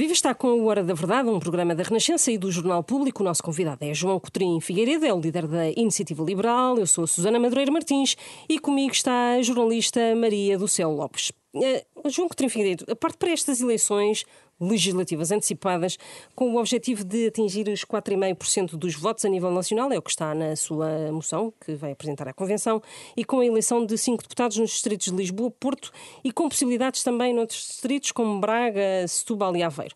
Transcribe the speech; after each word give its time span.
Viva 0.00 0.14
está 0.14 0.34
com 0.34 0.48
o 0.48 0.64
Hora 0.64 0.82
da 0.82 0.94
Verdade, 0.94 1.28
um 1.28 1.38
programa 1.38 1.74
da 1.74 1.82
Renascença 1.82 2.32
e 2.32 2.38
do 2.38 2.50
Jornal 2.50 2.82
Público. 2.82 3.22
O 3.22 3.26
nosso 3.26 3.42
convidado 3.42 3.84
é 3.84 3.92
João 3.92 4.18
Coutrinho 4.18 4.58
Figueiredo, 4.58 5.04
é 5.04 5.12
o 5.12 5.20
líder 5.20 5.46
da 5.46 5.68
Iniciativa 5.72 6.24
Liberal. 6.24 6.78
Eu 6.78 6.86
sou 6.86 7.04
a 7.04 7.06
Susana 7.06 7.38
Madureira 7.38 7.70
Martins 7.70 8.16
e 8.48 8.58
comigo 8.58 8.92
está 8.92 9.34
a 9.34 9.42
jornalista 9.42 10.00
Maria 10.16 10.56
do 10.56 10.66
Céu 10.66 10.90
Lopes. 10.90 11.32
Uh, 11.54 12.08
João 12.08 12.28
Coutrinho 12.28 12.50
Figueiredo, 12.50 12.86
a 12.90 12.96
parte 12.96 13.18
para 13.18 13.30
estas 13.30 13.60
eleições 13.60 14.24
legislativas 14.60 15.30
antecipadas 15.30 15.98
com 16.34 16.54
o 16.54 16.58
objetivo 16.58 17.02
de 17.02 17.28
atingir 17.28 17.68
os 17.68 17.84
4,5% 17.84 18.76
dos 18.76 18.94
votos 18.94 19.24
a 19.24 19.28
nível 19.28 19.50
nacional, 19.50 19.90
é 19.92 19.98
o 19.98 20.02
que 20.02 20.10
está 20.10 20.34
na 20.34 20.54
sua 20.54 21.10
moção, 21.10 21.52
que 21.64 21.74
vai 21.74 21.92
apresentar 21.92 22.28
à 22.28 22.32
Convenção, 22.32 22.82
e 23.16 23.24
com 23.24 23.40
a 23.40 23.46
eleição 23.46 23.84
de 23.84 23.96
cinco 23.96 24.22
deputados 24.22 24.56
nos 24.58 24.70
distritos 24.70 25.06
de 25.06 25.16
Lisboa, 25.16 25.50
Porto 25.50 25.90
e 26.22 26.30
com 26.30 26.48
possibilidades 26.48 27.02
também 27.02 27.34
noutros 27.34 27.66
distritos 27.66 28.12
como 28.12 28.40
Braga, 28.40 29.06
Setúbal 29.08 29.56
e 29.56 29.62
Aveiro. 29.62 29.94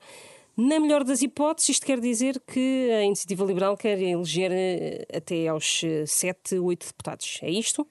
Na 0.57 0.79
melhor 0.79 1.03
das 1.03 1.21
hipóteses, 1.21 1.71
isto 1.71 1.87
quer 1.87 1.99
dizer 1.99 2.41
que 2.46 2.88
a 2.93 3.02
Iniciativa 3.02 3.45
Liberal 3.45 3.77
quer 3.77 4.01
eleger 4.01 4.52
eh, 4.52 5.05
até 5.12 5.49
aos 5.49 5.83
7, 6.07 6.55
eh, 6.55 6.60
8 6.60 6.87
deputados. 6.87 7.41
É 7.43 7.51
isto? 7.51 7.85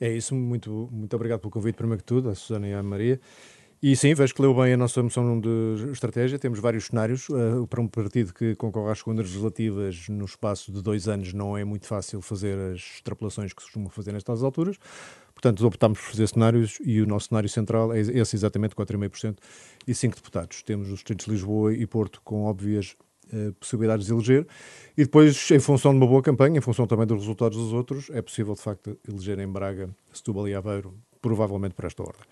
É 0.00 0.10
isso. 0.10 0.34
Muito, 0.34 0.88
muito 0.90 1.14
obrigado 1.14 1.40
pelo 1.40 1.52
convite, 1.52 1.76
primeiro 1.76 2.02
que 2.02 2.06
tudo, 2.06 2.28
a 2.28 2.34
Susana 2.34 2.66
e 2.66 2.74
a 2.74 2.82
Maria. 2.82 3.20
E 3.80 3.94
sim, 3.94 4.12
vejo 4.12 4.34
que 4.34 4.42
leu 4.42 4.52
bem 4.52 4.72
a 4.72 4.76
nossa 4.76 5.00
moção 5.00 5.40
de 5.40 5.92
estratégia. 5.92 6.36
Temos 6.36 6.58
vários 6.58 6.86
cenários. 6.86 7.28
Uh, 7.28 7.64
para 7.68 7.80
um 7.80 7.86
partido 7.86 8.34
que 8.34 8.56
concorre 8.56 8.90
às 8.90 8.98
segundas 8.98 9.26
legislativas 9.26 10.08
no 10.08 10.24
espaço 10.24 10.72
de 10.72 10.82
dois 10.82 11.06
anos, 11.06 11.32
não 11.32 11.56
é 11.56 11.62
muito 11.62 11.86
fácil 11.86 12.20
fazer 12.20 12.58
as 12.58 12.80
extrapolações 12.80 13.52
que 13.52 13.62
se 13.62 13.66
costumam 13.66 13.88
fazer 13.88 14.10
nestas 14.10 14.42
alturas. 14.42 14.76
Portanto, 15.32 15.64
optámos 15.64 16.00
por 16.00 16.06
fazer 16.06 16.26
cenários 16.26 16.78
e 16.84 17.00
o 17.00 17.06
nosso 17.06 17.28
cenário 17.28 17.48
central 17.48 17.92
é 17.92 18.00
esse 18.00 18.34
exatamente, 18.34 18.74
4,5% 18.74 19.36
e 19.86 19.94
5 19.94 20.16
deputados. 20.16 20.60
Temos 20.64 20.88
os 20.88 20.94
distritos 20.94 21.26
de 21.26 21.30
Lisboa 21.30 21.72
e 21.72 21.86
Porto 21.86 22.20
com 22.24 22.46
óbvias 22.46 22.96
uh, 23.32 23.52
possibilidades 23.60 24.06
de 24.06 24.12
eleger. 24.12 24.44
E 24.96 25.04
depois, 25.04 25.52
em 25.52 25.60
função 25.60 25.92
de 25.92 25.98
uma 25.98 26.06
boa 26.08 26.20
campanha, 26.20 26.58
em 26.58 26.60
função 26.60 26.84
também 26.84 27.06
dos 27.06 27.20
resultados 27.20 27.56
dos 27.56 27.72
outros, 27.72 28.10
é 28.10 28.20
possível, 28.20 28.54
de 28.54 28.60
facto, 28.60 28.98
eleger 29.08 29.38
em 29.38 29.46
Braga, 29.46 29.88
Setúbal 30.12 30.48
e 30.48 30.54
Aveiro, 30.56 30.92
provavelmente 31.22 31.76
por 31.76 31.84
esta 31.84 32.02
ordem. 32.02 32.24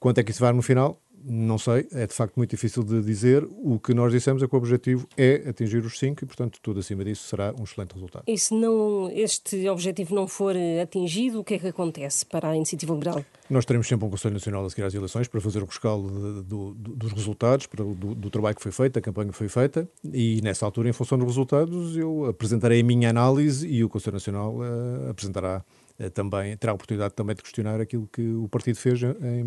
Quanto 0.00 0.18
é 0.18 0.24
que 0.24 0.30
isso 0.30 0.40
vai 0.40 0.50
no 0.54 0.62
final? 0.62 0.98
Não 1.22 1.58
sei, 1.58 1.86
é 1.92 2.06
de 2.06 2.14
facto 2.14 2.34
muito 2.38 2.48
difícil 2.48 2.82
de 2.82 3.02
dizer. 3.02 3.46
O 3.62 3.78
que 3.78 3.92
nós 3.92 4.10
dissemos 4.10 4.42
é 4.42 4.48
que 4.48 4.54
o 4.54 4.56
objetivo 4.56 5.06
é 5.18 5.46
atingir 5.46 5.84
os 5.84 5.98
5 5.98 6.24
e, 6.24 6.26
portanto, 6.26 6.58
tudo 6.62 6.80
acima 6.80 7.04
disso 7.04 7.28
será 7.28 7.54
um 7.60 7.64
excelente 7.64 7.92
resultado. 7.92 8.24
E 8.26 8.38
se 8.38 8.54
não, 8.54 9.10
este 9.12 9.68
objetivo 9.68 10.14
não 10.14 10.26
for 10.26 10.56
atingido, 10.82 11.40
o 11.40 11.44
que 11.44 11.54
é 11.54 11.58
que 11.58 11.68
acontece 11.68 12.24
para 12.24 12.48
a 12.48 12.56
Iniciativa 12.56 12.94
Liberal? 12.94 13.22
Nós 13.50 13.66
teremos 13.66 13.86
sempre 13.86 14.06
um 14.06 14.10
Conselho 14.10 14.32
Nacional 14.32 14.64
a 14.64 14.70
seguir 14.70 14.84
às 14.84 14.94
eleições 14.94 15.28
para 15.28 15.42
fazer 15.42 15.62
o 15.62 15.66
rescaldo 15.66 16.42
do, 16.42 16.72
do, 16.72 16.96
dos 16.96 17.12
resultados, 17.12 17.66
para, 17.66 17.84
do, 17.84 18.14
do, 18.14 18.30
trabalho 18.30 18.56
que 18.56 18.62
foi 18.62 18.72
feito, 18.72 18.94
da 18.94 19.02
campanha 19.02 19.30
que 19.30 19.36
foi 19.36 19.48
feita, 19.48 19.86
e 20.02 20.40
nessa 20.42 20.64
altura, 20.64 20.88
em 20.88 20.92
função 20.94 21.18
dos 21.18 21.26
resultados, 21.26 21.98
eu 21.98 22.24
apresentarei 22.24 22.80
a 22.80 22.84
minha 22.84 23.10
análise 23.10 23.68
e 23.68 23.84
o 23.84 23.90
Conselho 23.90 24.14
Nacional 24.14 24.56
uh, 24.56 25.10
apresentará 25.10 25.62
também 26.08 26.56
terá 26.56 26.72
a 26.72 26.74
oportunidade 26.74 27.14
também 27.14 27.36
de 27.36 27.42
questionar 27.42 27.80
aquilo 27.80 28.08
que 28.10 28.22
o 28.22 28.48
partido 28.48 28.76
fez 28.76 29.02
em, 29.02 29.44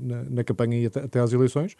na, 0.00 0.22
na, 0.24 0.44
campanha 0.44 0.78
e 0.78 0.86
até, 0.86 1.00
até 1.00 1.20
às 1.20 1.32
eleições. 1.32 1.76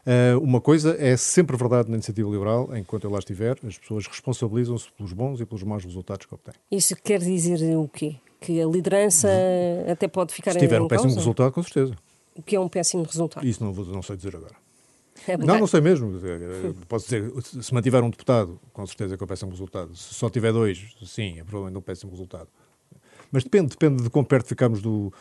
Uh, 0.00 0.40
uma 0.40 0.60
coisa 0.60 0.96
é 0.98 1.14
sempre 1.16 1.56
verdade 1.56 1.90
na 1.90 1.96
iniciativa 1.96 2.28
liberal, 2.30 2.74
enquanto 2.74 3.04
eu 3.04 3.10
lá 3.10 3.18
estiver, 3.18 3.58
as 3.66 3.76
pessoas 3.76 4.06
responsabilizam-se 4.06 4.90
pelos 4.92 5.12
bons 5.12 5.40
e 5.40 5.44
pelos 5.44 5.62
maus 5.62 5.84
resultados 5.84 6.24
que 6.24 6.34
obtêm. 6.34 6.54
Isso 6.70 6.96
quer 6.96 7.20
dizer 7.20 7.76
o 7.76 7.86
quê? 7.86 8.16
Que 8.40 8.62
a 8.62 8.66
liderança 8.66 9.28
uhum. 9.28 9.92
até 9.92 10.08
pode 10.08 10.32
ficar 10.32 10.52
Se 10.52 10.58
tiver 10.58 10.80
um 10.80 10.88
péssimo 10.88 11.10
causa? 11.10 11.20
resultado, 11.20 11.52
com 11.52 11.62
certeza. 11.62 11.94
O 12.34 12.42
que 12.42 12.56
é 12.56 12.60
um 12.60 12.68
péssimo 12.68 13.02
resultado? 13.02 13.46
Isso 13.46 13.62
não, 13.62 13.72
não 13.72 14.02
sei 14.02 14.16
dizer 14.16 14.34
agora. 14.34 14.54
É 15.28 15.36
não, 15.36 15.58
não 15.58 15.66
sei 15.66 15.82
mesmo. 15.82 16.18
Eh, 16.24 16.72
posso 16.88 17.04
dizer, 17.04 17.30
se 17.62 17.74
mantiver 17.74 18.02
um 18.02 18.08
deputado, 18.08 18.58
com 18.72 18.86
certeza 18.86 19.18
que 19.18 19.22
é 19.22 19.24
um 19.24 19.28
péssimo 19.28 19.50
resultado. 19.50 19.94
Se 19.94 20.14
só 20.14 20.30
tiver 20.30 20.52
dois, 20.52 20.94
sim, 21.04 21.38
é 21.38 21.44
provavelmente 21.44 21.78
um 21.78 21.82
péssimo 21.82 22.10
resultado. 22.10 22.48
Mas 23.32 23.44
depende, 23.44 23.68
depende 23.70 24.02
de 24.02 24.10
quão 24.10 24.24
perto 24.24 24.46
ficamos 24.46 24.80
do, 24.80 25.12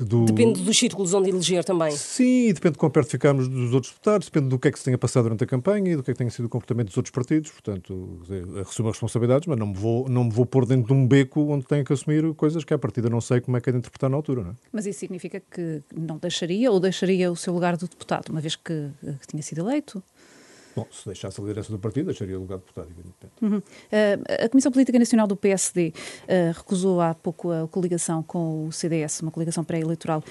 do... 0.00 0.24
Depende 0.24 0.62
dos 0.62 0.78
círculos 0.78 1.12
onde 1.12 1.28
eleger 1.28 1.64
também. 1.64 1.90
Sim, 1.92 2.52
depende 2.52 2.72
de 2.72 2.78
quão 2.78 2.90
perto 2.90 3.10
ficamos 3.10 3.46
dos 3.46 3.74
outros 3.74 3.92
deputados, 3.92 4.28
depende 4.28 4.48
do 4.48 4.58
que 4.58 4.68
é 4.68 4.72
que 4.72 4.78
se 4.78 4.84
tenha 4.84 4.96
passado 4.96 5.24
durante 5.24 5.44
a 5.44 5.46
campanha 5.46 5.92
e 5.92 5.96
do 5.96 6.02
que 6.02 6.10
é 6.10 6.14
que 6.14 6.18
tenha 6.18 6.30
sido 6.30 6.46
o 6.46 6.48
comportamento 6.48 6.88
dos 6.88 6.96
outros 6.96 7.12
partidos. 7.12 7.50
Portanto, 7.50 8.20
assumo 8.60 8.88
as 8.88 8.94
responsabilidades, 8.94 9.46
mas 9.46 9.58
não 9.58 9.66
me, 9.66 9.74
vou, 9.74 10.08
não 10.08 10.24
me 10.24 10.30
vou 10.30 10.46
pôr 10.46 10.64
dentro 10.64 10.86
de 10.86 10.92
um 10.92 11.06
beco 11.06 11.40
onde 11.52 11.66
tenho 11.66 11.84
que 11.84 11.92
assumir 11.92 12.34
coisas 12.34 12.64
que, 12.64 12.72
à 12.72 12.78
partida, 12.78 13.10
não 13.10 13.20
sei 13.20 13.40
como 13.40 13.56
é 13.56 13.60
que 13.60 13.68
é 13.68 13.72
de 13.72 13.78
interpretar 13.78 14.08
na 14.08 14.16
altura. 14.16 14.42
Não 14.42 14.50
é? 14.50 14.54
Mas 14.72 14.86
isso 14.86 15.00
significa 15.00 15.40
que 15.40 15.82
não 15.94 16.16
deixaria 16.16 16.70
ou 16.70 16.80
deixaria 16.80 17.30
o 17.30 17.36
seu 17.36 17.52
lugar 17.52 17.76
de 17.76 17.86
deputado, 17.86 18.30
uma 18.30 18.40
vez 18.40 18.56
que, 18.56 18.88
que 19.20 19.26
tinha 19.26 19.42
sido 19.42 19.60
eleito? 19.60 20.02
Bom, 20.74 20.86
se 20.90 21.06
deixasse 21.06 21.40
a 21.40 21.42
liderança 21.42 21.70
do 21.70 21.78
partido, 21.78 22.06
deixaria 22.06 22.38
o 22.38 22.40
lugar 22.40 22.58
de 22.58 22.64
deputado, 22.64 22.88
evidentemente. 22.90 23.34
Uhum. 23.42 23.58
Uh, 23.58 24.44
a 24.44 24.48
Comissão 24.48 24.72
Política 24.72 24.98
Nacional 24.98 25.26
do 25.26 25.36
PSD 25.36 25.88
uh, 25.88 25.92
eh, 26.28 26.52
recusou 26.54 27.00
há 27.00 27.14
pouco 27.14 27.50
a 27.50 27.68
coligação 27.68 28.22
com 28.22 28.66
o 28.66 28.72
CDS, 28.72 29.20
uma 29.20 29.30
coligação 29.30 29.64
pré-eleitoral. 29.64 30.22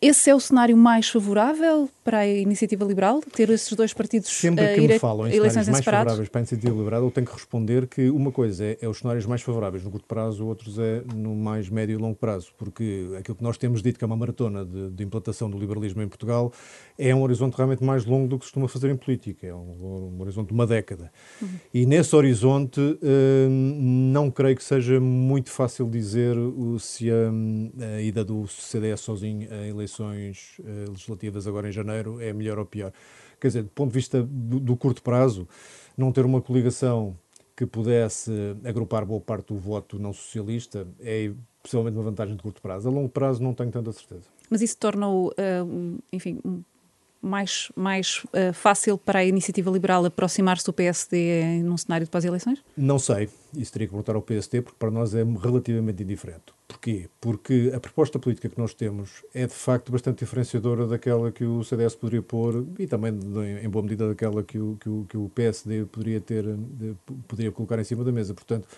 Esse 0.00 0.28
é 0.28 0.34
o 0.34 0.40
cenário 0.40 0.76
mais 0.76 1.08
favorável 1.08 1.88
para 2.04 2.18
a 2.18 2.26
iniciativa 2.26 2.84
liberal, 2.84 3.20
ter 3.32 3.48
esses 3.48 3.72
dois 3.72 3.94
partidos 3.94 4.28
Sempre 4.28 4.74
que 4.74 4.80
me 4.82 4.98
falam 4.98 5.26
em 5.26 5.32
cenários 5.32 5.68
mais 5.68 5.84
favoráveis 5.84 6.28
para 6.28 6.38
a 6.38 6.42
iniciativa 6.42 6.76
liberal, 6.76 7.02
eu 7.02 7.10
tenho 7.10 7.26
que 7.26 7.32
responder 7.32 7.86
que 7.86 8.10
uma 8.10 8.30
coisa 8.30 8.64
é, 8.64 8.78
é, 8.82 8.88
os 8.88 8.98
cenários 8.98 9.24
mais 9.24 9.40
favoráveis 9.40 9.82
no 9.82 9.90
curto 9.90 10.06
prazo, 10.06 10.46
outros 10.46 10.78
é 10.78 11.02
no 11.14 11.34
mais 11.34 11.70
médio 11.70 11.94
e 11.94 11.96
longo 11.96 12.14
prazo, 12.14 12.52
porque 12.58 13.08
aquilo 13.18 13.36
que 13.36 13.42
nós 13.42 13.56
temos 13.56 13.82
dito 13.82 13.98
que 13.98 14.04
é 14.04 14.06
uma 14.06 14.16
maratona 14.16 14.64
de, 14.64 14.90
de 14.90 15.02
implantação 15.02 15.48
do 15.48 15.58
liberalismo 15.58 16.02
em 16.02 16.08
Portugal 16.08 16.52
é 16.98 17.14
um 17.14 17.22
horizonte 17.22 17.54
realmente 17.56 17.82
mais 17.82 18.04
longo 18.04 18.28
do 18.28 18.38
que 18.38 18.44
se 18.44 18.50
costuma 18.50 18.68
fazer 18.68 18.90
em 18.90 18.96
política, 18.96 19.46
é 19.46 19.54
um, 19.54 20.12
um 20.14 20.20
horizonte 20.20 20.48
de 20.48 20.54
uma 20.54 20.66
década. 20.66 21.10
Uhum. 21.40 21.48
E 21.72 21.86
nesse 21.86 22.14
horizonte 22.14 22.80
hum, 22.80 24.10
não 24.12 24.30
creio 24.30 24.56
que 24.56 24.62
seja 24.62 25.00
muito 25.00 25.50
fácil 25.50 25.88
dizer 25.88 26.36
se 26.78 27.10
a, 27.10 27.94
a 27.96 28.02
ida 28.02 28.22
do 28.22 28.46
CDS 28.46 29.00
sozinho 29.00 29.48
a 29.50 29.66
eleições 29.66 29.85
eleições 29.86 30.58
uh, 30.58 30.90
legislativas 30.90 31.46
agora 31.46 31.68
em 31.68 31.72
janeiro 31.72 32.20
é 32.20 32.32
melhor 32.32 32.58
ou 32.58 32.66
pior. 32.66 32.92
Quer 33.40 33.48
dizer, 33.48 33.62
do 33.62 33.70
ponto 33.70 33.90
de 33.90 33.94
vista 33.94 34.22
do, 34.22 34.58
do 34.58 34.76
curto 34.76 35.02
prazo, 35.02 35.48
não 35.96 36.12
ter 36.12 36.24
uma 36.24 36.40
coligação 36.40 37.16
que 37.56 37.64
pudesse 37.64 38.30
agrupar 38.64 39.06
boa 39.06 39.20
parte 39.20 39.48
do 39.48 39.58
voto 39.58 39.98
não 39.98 40.12
socialista 40.12 40.86
é 41.00 41.32
possivelmente 41.62 41.96
uma 41.96 42.04
vantagem 42.04 42.36
de 42.36 42.42
curto 42.42 42.60
prazo. 42.60 42.88
A 42.88 42.92
longo 42.92 43.08
prazo 43.08 43.42
não 43.42 43.54
tenho 43.54 43.70
tanta 43.70 43.92
certeza. 43.92 44.28
Mas 44.50 44.60
isso 44.60 44.76
torna-o, 44.76 45.28
uh, 45.28 45.98
enfim, 46.12 46.40
mais, 47.26 47.70
mais 47.74 48.22
uh, 48.26 48.52
fácil 48.52 48.96
para 48.96 49.20
a 49.20 49.24
iniciativa 49.24 49.70
liberal 49.70 50.04
aproximar-se 50.04 50.64
do 50.64 50.72
PSD 50.72 51.62
num 51.62 51.76
cenário 51.76 52.04
de 52.04 52.10
pós-eleições? 52.10 52.62
Não 52.76 52.98
sei. 52.98 53.28
Isso 53.56 53.72
teria 53.72 53.86
que 53.86 53.92
perguntar 53.92 54.14
ao 54.14 54.22
PSD, 54.22 54.62
porque 54.62 54.76
para 54.78 54.90
nós 54.90 55.14
é 55.14 55.24
relativamente 55.24 56.02
indiferente. 56.02 56.54
Porquê? 56.68 57.08
Porque 57.20 57.72
a 57.74 57.80
proposta 57.80 58.18
política 58.18 58.48
que 58.48 58.58
nós 58.58 58.74
temos 58.74 59.22
é 59.32 59.46
de 59.46 59.54
facto 59.54 59.90
bastante 59.90 60.18
diferenciadora 60.18 60.86
daquela 60.86 61.32
que 61.32 61.44
o 61.44 61.64
CDS 61.64 61.94
poderia 61.94 62.22
pôr 62.22 62.66
e 62.78 62.86
também, 62.86 63.18
em 63.62 63.68
boa 63.68 63.82
medida, 63.82 64.08
daquela 64.08 64.42
que 64.42 64.58
o, 64.58 64.76
que 64.78 64.88
o, 64.88 65.06
que 65.08 65.16
o 65.16 65.30
PSD 65.30 65.86
poderia 65.86 66.20
ter, 66.20 66.44
poderia 67.26 67.52
colocar 67.52 67.78
em 67.78 67.84
cima 67.84 68.04
da 68.04 68.12
mesa. 68.12 68.34
Portanto, 68.34 68.68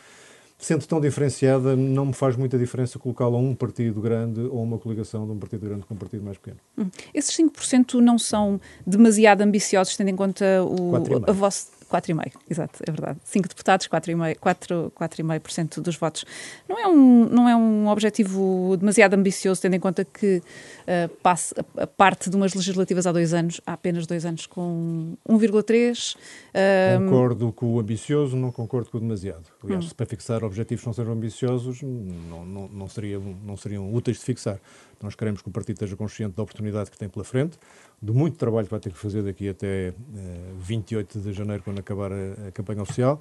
sendo 0.58 0.84
tão 0.86 1.00
diferenciada, 1.00 1.76
não 1.76 2.06
me 2.06 2.12
faz 2.12 2.36
muita 2.36 2.58
diferença 2.58 2.98
colocá-la 2.98 3.36
a 3.36 3.40
um 3.40 3.54
partido 3.54 4.00
grande 4.00 4.40
ou 4.40 4.60
uma 4.62 4.76
coligação 4.76 5.24
de 5.24 5.32
um 5.32 5.38
partido 5.38 5.64
grande 5.64 5.86
com 5.86 5.94
um 5.94 5.96
partido 5.96 6.24
mais 6.24 6.36
pequeno. 6.36 6.58
Hum. 6.76 6.90
Esses 7.14 7.36
5% 7.36 7.94
não 8.00 8.18
são 8.18 8.60
demasiado 8.84 9.42
ambiciosos, 9.42 9.96
tendo 9.96 10.10
em 10.10 10.16
conta 10.16 10.44
o, 10.64 10.92
a 11.28 11.32
vossa 11.32 11.77
4,5%, 11.88 12.32
exato, 12.48 12.80
é 12.86 12.90
verdade. 12.90 13.18
5 13.24 13.48
deputados, 13.48 13.88
4,5% 13.88 15.80
dos 15.80 15.96
votos. 15.96 16.24
Não 16.68 16.78
é, 16.78 16.86
um, 16.86 17.24
não 17.26 17.48
é 17.48 17.56
um 17.56 17.88
objetivo 17.88 18.76
demasiado 18.76 19.14
ambicioso, 19.14 19.60
tendo 19.62 19.74
em 19.74 19.80
conta 19.80 20.04
que 20.04 20.38
uh, 20.38 21.08
passe, 21.22 21.54
a, 21.76 21.86
parte 21.86 22.30
de 22.30 22.36
umas 22.36 22.54
legislativas 22.54 23.06
há 23.06 23.12
dois 23.12 23.32
anos, 23.32 23.60
há 23.66 23.72
apenas 23.72 24.06
dois 24.06 24.24
anos, 24.24 24.46
com 24.46 25.16
1,3%. 25.28 26.16
Uh, 26.16 27.04
concordo 27.04 27.52
com 27.52 27.74
o 27.74 27.80
ambicioso, 27.80 28.36
não 28.36 28.52
concordo 28.52 28.90
com 28.90 28.98
o 28.98 29.00
demasiado. 29.00 29.46
Aliás, 29.64 29.86
hum. 29.86 29.90
para 29.96 30.06
fixar 30.06 30.44
objetivos 30.44 30.84
não 30.84 30.92
sejam 30.92 31.12
ambiciosos, 31.12 31.82
não, 31.82 32.44
não, 32.44 32.68
não, 32.68 32.88
seriam, 32.88 33.22
não 33.44 33.56
seriam 33.56 33.92
úteis 33.92 34.18
de 34.18 34.24
fixar. 34.24 34.58
Nós 35.02 35.14
queremos 35.14 35.42
que 35.42 35.48
o 35.48 35.50
partido 35.52 35.76
esteja 35.76 35.96
consciente 35.96 36.34
da 36.34 36.42
oportunidade 36.42 36.90
que 36.90 36.98
tem 36.98 37.08
pela 37.08 37.24
frente, 37.24 37.58
do 38.00 38.14
muito 38.14 38.36
trabalho 38.36 38.66
que 38.66 38.70
vai 38.70 38.80
ter 38.80 38.90
que 38.90 38.98
fazer 38.98 39.22
daqui 39.22 39.48
até 39.48 39.90
uh, 39.90 39.94
eh, 40.16 40.52
28 40.58 41.20
de 41.20 41.32
janeiro, 41.32 41.62
quando 41.62 41.78
acabar 41.78 42.12
a, 42.12 42.48
a 42.48 42.52
campanha 42.52 42.82
oficial. 42.82 43.20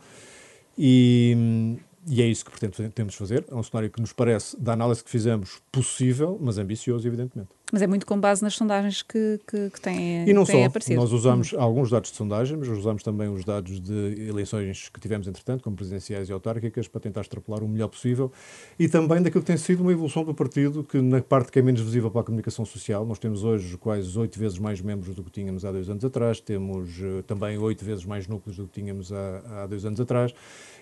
E, 0.78 1.78
e, 2.08 2.22
é 2.22 2.26
isso 2.26 2.46
que 2.46 2.52
pretendemos 2.52 3.16
fazer. 3.16 3.46
É 3.50 3.56
um 3.56 3.64
cenário 3.64 3.90
que 3.90 4.00
nos 4.00 4.14
parece, 4.14 4.60
da 4.60 4.74
análise 4.74 5.04
que 5.04 5.10
fizemos, 5.10 5.62
possível, 5.72 6.38
mas 6.42 6.58
ambicioso, 6.58 7.08
evidentemente. 7.08 7.57
Mas 7.72 7.82
é 7.82 7.88
muito 7.88 8.06
com 8.06 8.18
base 8.18 8.42
nas 8.42 8.56
sondagens 8.56 9.02
que, 9.02 9.42
que, 9.46 9.70
que 9.70 9.82
têm, 9.82 10.28
e 10.28 10.34
não 10.34 10.46
têm 10.46 10.62
só, 10.62 10.68
aparecido. 10.68 11.02
Nós 11.02 11.12
usamos 11.12 11.52
hum. 11.52 11.60
alguns 11.60 11.90
dados 11.90 12.12
de 12.12 12.16
sondagem, 12.16 12.56
mas 12.56 12.70
usamos 12.70 13.04
também 13.04 13.28
os 13.28 13.44
dados 13.44 13.82
de 13.82 14.28
eleições 14.30 14.88
que 14.88 15.00
tivemos, 15.02 15.28
entretanto, 15.28 15.64
como 15.64 15.76
presidenciais 15.76 16.30
e 16.30 16.32
autárquicas, 16.32 16.88
para 16.88 17.02
tentar 17.02 17.22
extrapolar 17.22 17.62
o 17.62 17.68
melhor 17.68 17.90
possível. 17.90 18.32
E 18.80 18.88
também 18.88 19.22
daquilo 19.22 19.42
que 19.42 19.48
tem 19.48 19.58
sido 19.58 19.82
uma 19.82 19.92
evolução 19.92 20.24
do 20.24 20.34
partido, 20.34 20.82
que 20.82 21.02
na 21.02 21.22
parte 21.22 21.52
que 21.52 21.60
é 21.60 21.62
menos 21.62 21.82
visível 21.82 22.10
para 22.10 22.22
a 22.22 22.24
comunicação 22.24 22.64
social, 22.64 23.06
nós 23.06 23.20
temos 23.20 23.44
hoje 23.44 23.78
quase 23.78 24.18
oito 24.18 24.40
vezes 24.40 24.58
mais 24.58 24.80
membros 24.80 25.14
do 25.14 25.22
que 25.22 25.32
tínhamos 25.32 25.66
há 25.66 25.72
dois 25.72 25.90
anos 25.90 26.06
atrás, 26.06 26.40
temos 26.40 26.98
uh, 27.00 27.22
também 27.24 27.58
oito 27.58 27.84
vezes 27.84 28.06
mais 28.06 28.28
núcleos 28.30 28.56
do 28.56 28.66
que 28.66 28.80
tínhamos 28.80 29.12
há, 29.12 29.64
há 29.64 29.68
dois 29.68 29.84
anos 29.84 30.00
atrás. 30.00 30.34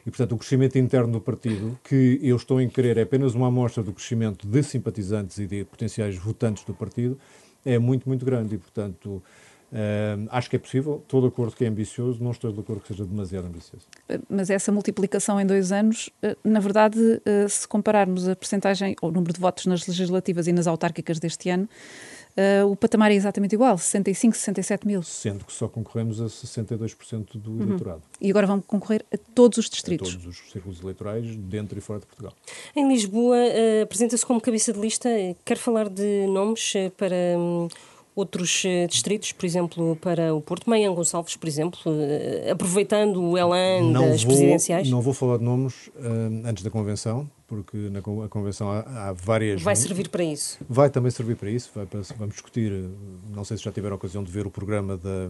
E, 0.05 0.11
portanto, 0.11 0.33
o 0.33 0.37
crescimento 0.37 0.77
interno 0.77 1.13
do 1.13 1.19
partido, 1.19 1.79
que 1.83 2.19
eu 2.21 2.35
estou 2.35 2.61
em 2.61 2.69
querer, 2.69 2.95
é 2.97 3.01
apenas 3.01 3.33
uma 3.33 3.47
amostra 3.47 3.81
do 3.81 3.91
crescimento 3.91 4.47
de 4.47 4.61
simpatizantes 4.61 5.39
e 5.39 5.47
de 5.47 5.65
potenciais 5.65 6.15
votantes 6.15 6.63
do 6.63 6.74
partido, 6.75 7.17
é 7.65 7.79
muito, 7.79 8.07
muito 8.07 8.25
grande 8.25 8.55
e, 8.55 8.57
portanto, 8.57 9.21
Uh, 9.71 10.29
acho 10.29 10.49
que 10.49 10.55
é 10.55 10.59
possível, 10.59 11.01
estou 11.03 11.19
de 11.21 11.27
acordo 11.27 11.53
que 11.55 11.65
é 11.65 11.67
ambicioso, 11.67 12.23
não 12.23 12.31
estou 12.31 12.49
de 12.49 12.59
acordo 12.59 12.81
que 12.81 12.87
seja 12.87 13.03
demasiado 13.03 13.47
ambicioso. 13.47 13.85
Mas 14.29 14.49
essa 14.49 14.71
multiplicação 14.71 15.41
em 15.41 15.45
dois 15.45 15.71
anos, 15.71 16.09
eh, 16.21 16.37
na 16.43 16.59
verdade, 16.59 16.97
uh, 16.99 17.49
se 17.49 17.67
compararmos 17.67 18.29
a 18.29 18.35
percentagem 18.35 18.95
ou 19.01 19.09
o 19.09 19.11
número 19.11 19.33
de 19.33 19.39
votos 19.39 19.65
nas 19.65 19.85
legislativas 19.85 20.47
e 20.47 20.53
nas 20.53 20.67
autárquicas 20.67 21.19
deste 21.19 21.49
ano, 21.49 21.67
uh, 22.37 22.69
o 22.69 22.75
patamar 22.75 23.11
é 23.11 23.15
exatamente 23.15 23.53
igual, 23.53 23.77
65, 23.77 24.35
67 24.35 24.87
mil. 24.87 25.03
Sendo 25.03 25.45
que 25.45 25.53
só 25.53 25.67
concorremos 25.67 26.21
a 26.21 26.25
62% 26.25 27.37
do 27.37 27.51
uhum. 27.51 27.61
eleitorado. 27.63 28.01
E 28.19 28.29
agora 28.29 28.47
vão 28.47 28.61
concorrer 28.61 29.05
a 29.13 29.17
todos 29.33 29.57
os 29.57 29.69
distritos. 29.69 30.09
A 30.09 30.11
todos 30.13 30.27
os 30.27 30.51
círculos 30.51 30.81
eleitorais, 30.81 31.35
dentro 31.35 31.77
e 31.77 31.81
fora 31.81 31.99
de 31.99 32.05
Portugal. 32.05 32.33
Em 32.75 32.87
Lisboa, 32.87 33.37
apresenta-se 33.83 34.25
como 34.25 34.41
cabeça 34.41 34.71
de 34.71 34.79
lista, 34.79 35.09
quer 35.43 35.57
falar 35.57 35.89
de 35.89 36.27
nomes 36.27 36.73
para... 36.97 37.15
Um, 37.37 37.67
outros 38.15 38.63
uh, 38.63 38.87
distritos, 38.87 39.31
por 39.33 39.45
exemplo, 39.45 39.95
para 39.97 40.33
o 40.33 40.41
Porto, 40.41 40.69
Meian 40.69 40.93
Gonçalves, 40.93 41.35
por 41.35 41.47
exemplo, 41.47 41.79
uh, 41.85 42.51
aproveitando 42.51 43.21
o 43.21 43.37
elan 43.37 43.81
não 43.81 44.09
das 44.09 44.23
vou, 44.23 44.31
presidenciais? 44.31 44.89
Não 44.89 45.01
vou 45.01 45.13
falar 45.13 45.37
de 45.37 45.43
nomes 45.43 45.87
uh, 45.87 46.47
antes 46.47 46.63
da 46.63 46.69
convenção, 46.69 47.29
porque 47.47 47.77
na 47.89 48.01
convenção 48.01 48.71
há, 48.71 48.79
há, 48.79 49.13
várias. 49.13 49.61
Vai 49.61 49.75
servir 49.75 50.09
para 50.09 50.23
isso? 50.23 50.57
Vai 50.67 50.89
também 50.89 51.11
servir 51.11 51.35
para 51.35 51.49
isso. 51.49 51.71
Vai, 51.73 51.87
vamos 52.17 52.35
discutir. 52.35 52.71
Não 53.29 53.43
sei 53.43 53.57
se 53.57 53.63
já 53.63 53.71
tiveram 53.71 53.95
a 53.95 53.97
ocasião 53.97 54.23
de 54.23 54.31
ver 54.31 54.47
o 54.47 54.51
programa 54.51 54.97
da, 54.97 55.29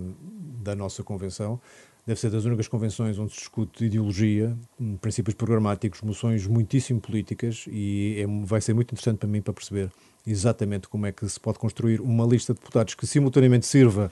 da 0.63 0.75
nossa 0.75 1.03
convenção. 1.03 1.59
Deve 2.05 2.19
ser 2.19 2.29
das 2.29 2.45
únicas 2.45 2.67
convenções 2.67 3.17
onde 3.17 3.33
se 3.33 3.39
discute 3.39 3.85
ideologia, 3.85 4.55
hum, 4.79 4.95
princípios 4.95 5.33
programáticos, 5.33 6.01
moções 6.01 6.45
muitíssimo 6.45 7.01
políticas 7.01 7.65
e 7.67 8.17
é, 8.19 8.45
vai 8.45 8.61
ser 8.61 8.75
muito 8.75 8.91
interessante 8.91 9.17
para 9.17 9.27
mim 9.27 9.41
para 9.41 9.53
perceber 9.53 9.91
exatamente 10.25 10.87
como 10.87 11.07
é 11.07 11.11
que 11.11 11.27
se 11.27 11.39
pode 11.39 11.57
construir 11.57 11.99
uma 11.99 12.23
lista 12.23 12.53
de 12.53 12.59
deputados 12.59 12.93
que 12.93 13.07
simultaneamente 13.07 13.65
sirva 13.65 14.11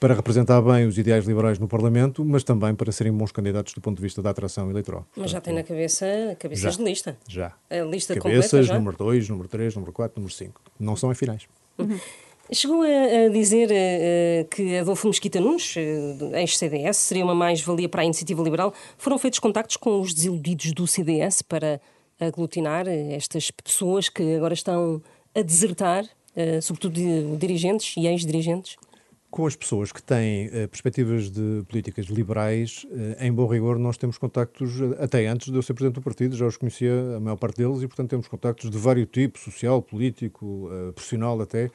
para 0.00 0.14
representar 0.14 0.60
bem 0.62 0.86
os 0.86 0.96
ideais 0.96 1.24
liberais 1.26 1.58
no 1.58 1.66
Parlamento, 1.66 2.24
mas 2.24 2.44
também 2.44 2.74
para 2.74 2.90
serem 2.92 3.12
bons 3.12 3.32
candidatos 3.32 3.74
do 3.74 3.80
ponto 3.80 3.96
de 3.96 4.02
vista 4.02 4.22
da 4.22 4.30
atração 4.30 4.70
eleitoral. 4.70 5.06
Mas 5.16 5.30
já 5.30 5.40
tem 5.40 5.54
na 5.54 5.62
cabeça 5.62 6.06
cabeças 6.38 6.74
já, 6.74 6.78
de 6.78 6.84
lista? 6.84 7.18
Já. 7.26 7.52
A 7.68 7.80
lista 7.80 8.14
cabeças, 8.14 8.50
completa, 8.50 8.74
número 8.74 8.96
2, 8.96 9.28
número 9.28 9.48
3, 9.48 9.74
número 9.74 9.92
4, 9.92 10.20
número 10.20 10.34
5. 10.34 10.60
Não 10.78 10.96
são 10.96 11.10
em 11.10 11.14
finais. 11.14 11.42
Uhum. 11.78 11.98
Chegou 12.50 12.82
a, 12.82 13.28
dizer 13.28 13.68
uh, 13.68 14.48
que 14.48 14.78
Adolfo 14.78 15.08
Mesquita 15.08 15.38
Nunes, 15.38 15.74
uh, 15.76 16.34
ex-CDS, 16.36 16.96
seria 16.96 17.22
uma 17.22 17.34
mais-valia 17.34 17.88
para 17.88 18.02
a 18.02 18.04
iniciativa 18.04 18.42
liberal. 18.42 18.72
Foram 18.96 19.18
feitos 19.18 19.38
contactos 19.38 19.76
com 19.76 20.00
os 20.00 20.14
desiludidos 20.14 20.72
do 20.72 20.86
CDS 20.86 21.42
para 21.42 21.80
aglutinar 22.18 22.88
estas 22.88 23.50
pessoas 23.50 24.08
que 24.08 24.34
agora 24.34 24.54
estão 24.54 25.00
a 25.36 25.40
desertar, 25.40 26.04
sobretudo 26.60 26.98
dirigentes 27.38 27.94
e 27.96 28.08
ex-dirigentes? 28.08 28.76
Com 29.30 29.46
as 29.46 29.54
pessoas 29.54 29.92
que 29.92 30.02
têm 30.02 30.46
uh, 30.46 30.68
perspectivas 30.68 31.30
de 31.30 31.62
políticas 31.68 32.06
liberais, 32.06 32.86
uh, 32.90 33.22
em 33.22 33.30
bom 33.30 33.46
rigor, 33.46 33.78
nós 33.78 33.98
temos 33.98 34.16
contactos, 34.16 34.80
até 34.98 35.26
antes 35.26 35.50
de 35.50 35.54
eu 35.56 35.62
ser 35.62 35.74
Presidente 35.74 35.96
do 35.96 36.02
partido, 36.02 36.34
já 36.34 36.46
os 36.46 36.56
conhecia 36.56 37.16
a 37.16 37.20
maior 37.20 37.36
parte 37.36 37.58
deles, 37.58 37.82
e, 37.82 37.86
portanto, 37.86 38.08
temos 38.08 38.26
contactos 38.26 38.70
de 38.70 38.78
vários 38.78 39.06
tipos, 39.10 39.42
social, 39.42 39.82
político, 39.82 40.70
profissional 40.94 41.38
até, 41.42 41.70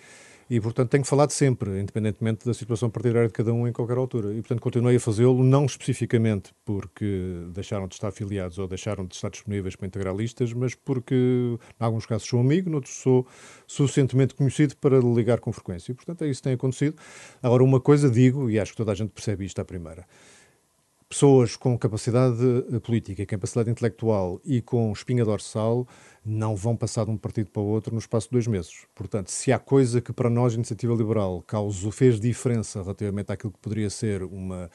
e, 0.49 0.59
portanto, 0.59 0.89
tenho 0.89 1.05
falado 1.05 1.31
sempre, 1.31 1.79
independentemente 1.79 2.45
da 2.45 2.53
situação 2.53 2.89
partidária 2.89 3.27
de 3.27 3.33
cada 3.33 3.53
um 3.53 3.67
em 3.67 3.71
qualquer 3.71 3.97
altura. 3.97 4.33
E, 4.33 4.35
portanto, 4.35 4.61
continuei 4.61 4.95
a 4.95 4.99
fazê-lo, 4.99 5.43
não 5.43 5.65
especificamente 5.65 6.51
porque 6.65 7.45
deixaram 7.53 7.87
de 7.87 7.95
estar 7.95 8.09
afiliados 8.09 8.57
ou 8.59 8.67
deixaram 8.67 9.05
de 9.05 9.15
estar 9.15 9.29
disponíveis 9.29 9.75
para 9.75 9.87
integrar 9.87 10.15
listas, 10.15 10.53
mas 10.53 10.75
porque, 10.75 11.15
em 11.15 11.83
alguns 11.83 12.05
casos, 12.05 12.27
sou 12.27 12.39
amigo, 12.39 12.69
noutros 12.69 12.95
sou 12.95 13.27
suficientemente 13.67 14.35
conhecido 14.35 14.75
para 14.77 14.99
ligar 14.99 15.39
com 15.39 15.51
frequência. 15.51 15.91
E, 15.91 15.95
portanto, 15.95 16.23
é 16.23 16.27
isso 16.27 16.41
que 16.41 16.43
tem 16.43 16.53
acontecido. 16.53 16.95
Agora, 17.41 17.63
uma 17.63 17.79
coisa 17.79 18.09
digo, 18.09 18.49
e 18.49 18.59
acho 18.59 18.71
que 18.71 18.77
toda 18.77 18.91
a 18.91 18.95
gente 18.95 19.11
percebe 19.11 19.45
isto 19.45 19.59
à 19.59 19.65
primeira 19.65 20.05
pessoas 21.09 21.55
com 21.55 21.77
capacidade 21.77 22.38
política, 22.83 23.25
capacidade 23.25 23.69
intelectual 23.69 24.39
e 24.44 24.61
com 24.61 24.91
espinha 24.91 25.23
dorsal 25.23 25.88
não 26.25 26.55
vão 26.55 26.75
passar 26.75 27.05
de 27.05 27.11
um 27.11 27.17
partido 27.17 27.50
para 27.50 27.61
o 27.61 27.65
outro 27.65 27.94
no 27.94 28.00
espaço 28.00 28.27
de 28.27 28.31
dois 28.31 28.47
meses. 28.47 28.85
Portanto, 28.95 29.29
se 29.29 29.51
há 29.51 29.59
coisa 29.59 30.00
que 30.00 30.13
para 30.13 30.29
nós, 30.29 30.53
Iniciativa 30.53 30.94
Liberal, 30.94 31.41
causou, 31.45 31.91
fez 31.91 32.19
diferença 32.19 32.81
relativamente 32.81 33.31
àquilo 33.31 33.51
que 33.51 33.59
poderia 33.59 33.89
ser 33.89 34.23
uma, 34.23 34.69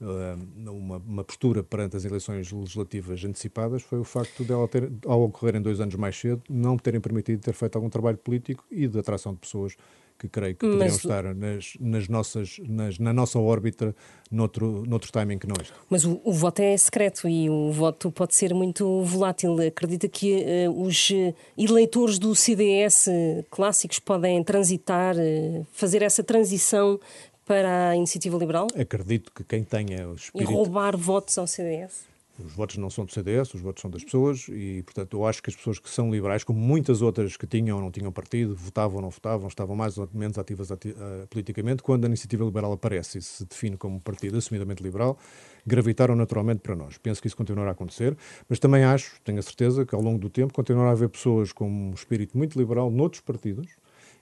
eh, 0.00 0.36
uma, 0.66 0.96
uma, 0.96 1.24
postura 1.24 1.62
perante 1.62 1.96
as 1.96 2.04
eleições 2.04 2.50
legislativas 2.50 3.22
antecipadas, 3.24 3.82
foi 3.82 3.98
o 3.98 4.04
facto 4.04 4.44
dela 4.44 4.66
ter, 4.66 4.90
ao 5.06 5.22
ocorrerem 5.22 5.60
dois 5.60 5.78
anos 5.80 5.94
mais 5.94 6.18
cedo, 6.18 6.42
não 6.48 6.78
terem 6.78 7.00
permitido 7.00 7.40
ter 7.40 7.52
feito 7.52 7.76
algum 7.76 7.90
trabalho 7.90 8.18
político 8.18 8.64
e 8.70 8.88
de 8.88 8.98
atração 8.98 9.34
de 9.34 9.40
pessoas 9.40 9.76
que 10.18 10.28
creio 10.28 10.54
que 10.54 10.60
poderiam 10.60 10.86
mas, 10.86 10.96
estar 10.96 11.34
nas, 11.34 11.76
nas 11.80 12.08
nossas, 12.08 12.58
nas, 12.66 12.98
na 12.98 13.12
nossa 13.12 13.38
órbita 13.38 13.94
noutro, 14.30 14.84
noutro 14.86 15.10
timing 15.12 15.38
que 15.38 15.46
não 15.46 15.56
este. 15.60 15.72
Mas 15.90 16.04
o, 16.04 16.20
o, 16.24 16.32
voto 16.32 16.60
é 16.60 16.76
secreto 16.76 17.28
e 17.28 17.50
o 17.50 17.72
voto 17.72 18.10
pode 18.10 18.34
ser 18.34 18.54
muito 18.54 19.02
volátil. 19.02 19.56
Acredita 19.60 20.08
que 20.08 20.44
uh, 20.66 20.82
os 20.82 21.10
eleitores 21.56 22.18
do 22.18 22.34
CDS 22.34 23.06
clássicos 23.50 23.98
podem 23.98 24.42
transitar, 24.42 25.16
uh, 25.16 25.66
fazer 25.72 26.02
essa 26.02 26.22
transição 26.22 26.98
para 27.44 27.90
a 27.90 27.96
iniciativa 27.96 28.36
liberal? 28.38 28.68
Acredito 28.78 29.32
que 29.32 29.44
quem 29.44 29.62
tenha 29.62 30.08
o 30.08 30.14
espírito... 30.14 30.50
E 30.50 30.54
roubar 30.54 30.96
votos 30.96 31.36
ao 31.36 31.46
CDS? 31.46 32.13
Os 32.42 32.52
votos 32.52 32.76
não 32.78 32.90
são 32.90 33.04
do 33.04 33.12
CDS, 33.12 33.54
os 33.54 33.60
votos 33.60 33.80
são 33.80 33.88
das 33.88 34.02
pessoas 34.02 34.46
e, 34.48 34.82
portanto, 34.82 35.16
eu 35.16 35.24
acho 35.24 35.40
que 35.40 35.50
as 35.50 35.56
pessoas 35.56 35.78
que 35.78 35.88
são 35.88 36.10
liberais, 36.10 36.42
como 36.42 36.58
muitas 36.58 37.00
outras 37.00 37.36
que 37.36 37.46
tinham 37.46 37.76
ou 37.76 37.82
não 37.82 37.92
tinham 37.92 38.10
partido, 38.10 38.56
votavam 38.56 38.96
ou 38.96 39.02
não 39.02 39.10
votavam, 39.10 39.46
estavam 39.46 39.76
mais 39.76 39.98
ou 39.98 40.08
menos 40.12 40.36
ativas 40.36 40.72
ati 40.72 40.88
uh, 40.88 41.26
politicamente, 41.28 41.82
quando 41.82 42.04
a 42.04 42.08
iniciativa 42.08 42.44
liberal 42.44 42.72
aparece 42.72 43.18
e 43.18 43.22
se 43.22 43.44
define 43.44 43.76
como 43.76 43.96
um 43.96 44.00
partido 44.00 44.36
assumidamente 44.36 44.82
liberal, 44.82 45.16
gravitaram 45.64 46.16
naturalmente 46.16 46.60
para 46.60 46.74
nós. 46.74 46.98
Penso 46.98 47.20
que 47.20 47.28
isso 47.28 47.36
continuará 47.36 47.70
a 47.70 47.72
acontecer, 47.72 48.16
mas 48.48 48.58
também 48.58 48.82
acho, 48.82 49.20
tenho 49.22 49.38
a 49.38 49.42
certeza, 49.42 49.86
que 49.86 49.94
ao 49.94 50.02
longo 50.02 50.18
do 50.18 50.28
tempo 50.28 50.52
continuará 50.52 50.88
a 50.88 50.92
haver 50.92 51.10
pessoas 51.10 51.52
com 51.52 51.70
um 51.70 51.92
espírito 51.94 52.36
muito 52.36 52.58
liberal 52.58 52.90
noutros 52.90 53.20
partidos, 53.20 53.68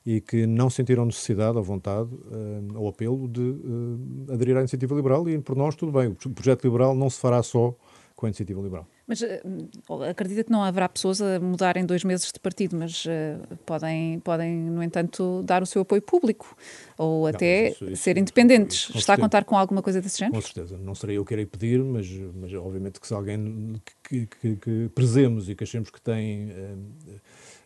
e 0.04 0.20
que 0.20 0.46
não 0.46 0.68
sentiram 0.68 1.04
necessidade 1.04 1.56
ou 1.56 1.62
vontade 1.62 2.10
uh, 2.12 2.78
ou 2.78 2.88
apelo 2.88 3.28
de 3.28 3.40
uh, 3.40 4.32
aderir 4.32 4.56
à 4.56 4.60
iniciativa 4.60 4.94
liberal 4.94 5.28
e 5.28 5.38
por 5.38 5.56
nós 5.56 5.76
tudo 5.76 5.92
bem. 5.92 6.08
O 6.08 6.30
projeto 6.30 6.64
liberal 6.64 6.94
não 6.94 7.08
se 7.08 7.20
fará 7.20 7.42
só 7.42 7.74
com 8.22 8.26
a 8.26 8.28
iniciativa 8.28 8.60
liberal. 8.60 8.86
Mas 9.04 9.20
uh, 9.20 10.02
acredita 10.08 10.44
que 10.44 10.52
não 10.52 10.62
haverá 10.62 10.88
pessoas 10.88 11.20
a 11.20 11.40
mudar 11.40 11.76
em 11.76 11.84
dois 11.84 12.04
meses 12.04 12.30
de 12.30 12.38
partido, 12.38 12.76
mas 12.76 13.04
uh, 13.04 13.56
podem, 13.66 14.20
podem, 14.20 14.54
no 14.54 14.80
entanto, 14.80 15.42
dar 15.44 15.60
o 15.60 15.66
seu 15.66 15.82
apoio 15.82 16.00
público 16.00 16.56
ou 16.96 17.26
até 17.26 17.70
isso, 17.70 17.84
isso, 17.90 18.00
ser 18.00 18.16
independentes. 18.16 18.82
Está 18.82 18.92
certeza. 18.92 19.12
a 19.14 19.16
contar 19.18 19.44
com 19.44 19.56
alguma 19.58 19.82
coisa 19.82 20.00
desse 20.00 20.20
género? 20.20 20.36
Com 20.36 20.40
certeza. 20.40 20.78
Não 20.78 20.94
serei 20.94 21.18
eu 21.18 21.24
que 21.24 21.34
irei 21.34 21.46
pedir, 21.46 21.82
mas, 21.82 22.08
mas 22.32 22.54
obviamente 22.54 23.00
que 23.00 23.06
se 23.08 23.12
alguém 23.12 23.74
que, 24.04 24.26
que, 24.26 24.56
que 24.56 24.88
prezemos 24.94 25.48
e 25.48 25.56
que 25.56 25.64
achemos 25.64 25.90
que 25.90 26.00
tem. 26.00 26.50
Uh, 26.50 27.20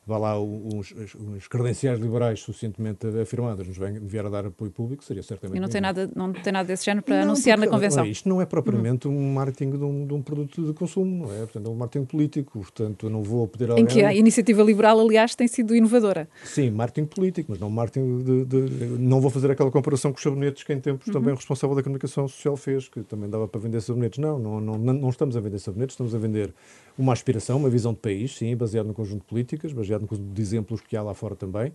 vá 0.06 0.18
lá, 0.18 0.40
uns, 0.40 0.94
uns 1.18 1.48
credenciais 1.48 1.98
liberais 1.98 2.38
suficientemente 2.40 3.06
afirmadas 3.20 3.66
nos 3.66 3.76
vier 3.76 4.24
a 4.24 4.28
dar 4.28 4.46
apoio 4.46 4.70
público, 4.70 5.02
seria 5.02 5.22
certamente. 5.22 5.58
E 5.58 5.60
não 5.60 5.68
tem, 5.68 5.80
nada, 5.80 6.08
não 6.14 6.32
tem 6.32 6.52
nada 6.52 6.68
desse 6.68 6.84
género 6.84 7.04
para 7.04 7.16
não, 7.16 7.22
anunciar 7.24 7.58
porque, 7.58 7.66
na 7.68 7.76
convenção? 7.76 8.04
Olha, 8.04 8.10
isto 8.10 8.28
não 8.28 8.40
é 8.40 8.46
propriamente 8.46 9.08
um 9.08 9.34
marketing 9.34 9.70
de 9.70 9.84
um, 9.84 10.06
de 10.06 10.14
um, 10.14 10.22
produto 10.22 10.64
de 10.64 10.72
consumo, 10.72 11.26
não 11.26 11.34
é? 11.34 11.38
Portanto, 11.38 11.66
é 11.66 11.70
um 11.70 11.74
marketing 11.74 12.04
político, 12.04 12.60
portanto, 12.60 13.06
eu 13.06 13.10
não 13.10 13.24
vou 13.24 13.48
pedir 13.48 13.72
a 13.72 13.80
Em 13.80 13.84
que 13.84 14.04
a 14.04 14.14
iniciativa 14.14 14.62
liberal, 14.62 15.00
aliás, 15.00 15.34
tem 15.34 15.48
sido 15.48 15.74
inovadora. 15.74 16.28
Sim, 16.44 16.70
marketing 16.70 17.08
político, 17.08 17.50
mas 17.50 17.58
não 17.58 17.68
marketing 17.68 18.22
de. 18.22 18.44
de 18.44 18.86
não 19.00 19.20
vou 19.20 19.30
fazer 19.30 19.50
aquela 19.50 19.72
comparação 19.72 20.12
com 20.12 20.18
os 20.18 20.22
sabonetes 20.22 20.62
que 20.62 20.72
em 20.72 20.80
tempos 20.80 21.08
uhum. 21.08 21.12
também 21.14 21.32
o 21.32 21.36
responsável 21.36 21.74
da 21.74 21.82
comunicação 21.82 22.28
social 22.28 22.56
fez, 22.56 22.88
que 22.88 23.02
também 23.02 23.28
dava 23.28 23.48
para 23.48 23.60
vender 23.60 23.80
sabonetes. 23.80 24.20
Não, 24.20 24.38
não, 24.38 24.60
não, 24.60 24.78
não 24.78 25.08
estamos 25.10 25.36
a 25.36 25.40
vender 25.40 25.58
sabonetes, 25.58 25.94
estamos 25.94 26.14
a 26.14 26.18
vender 26.18 26.54
uma 26.98 27.12
aspiração, 27.12 27.58
uma 27.58 27.70
visão 27.70 27.92
de 27.92 27.98
país, 27.98 28.36
sim, 28.36 28.56
baseado 28.56 28.86
no 28.86 28.94
conjunto 28.94 29.20
de 29.20 29.26
políticas, 29.26 29.72
baseado 29.72 30.02
no 30.02 30.08
conjunto 30.08 30.32
de 30.32 30.42
exemplos 30.42 30.80
que 30.80 30.96
há 30.96 31.02
lá 31.02 31.14
fora 31.14 31.34
também. 31.34 31.72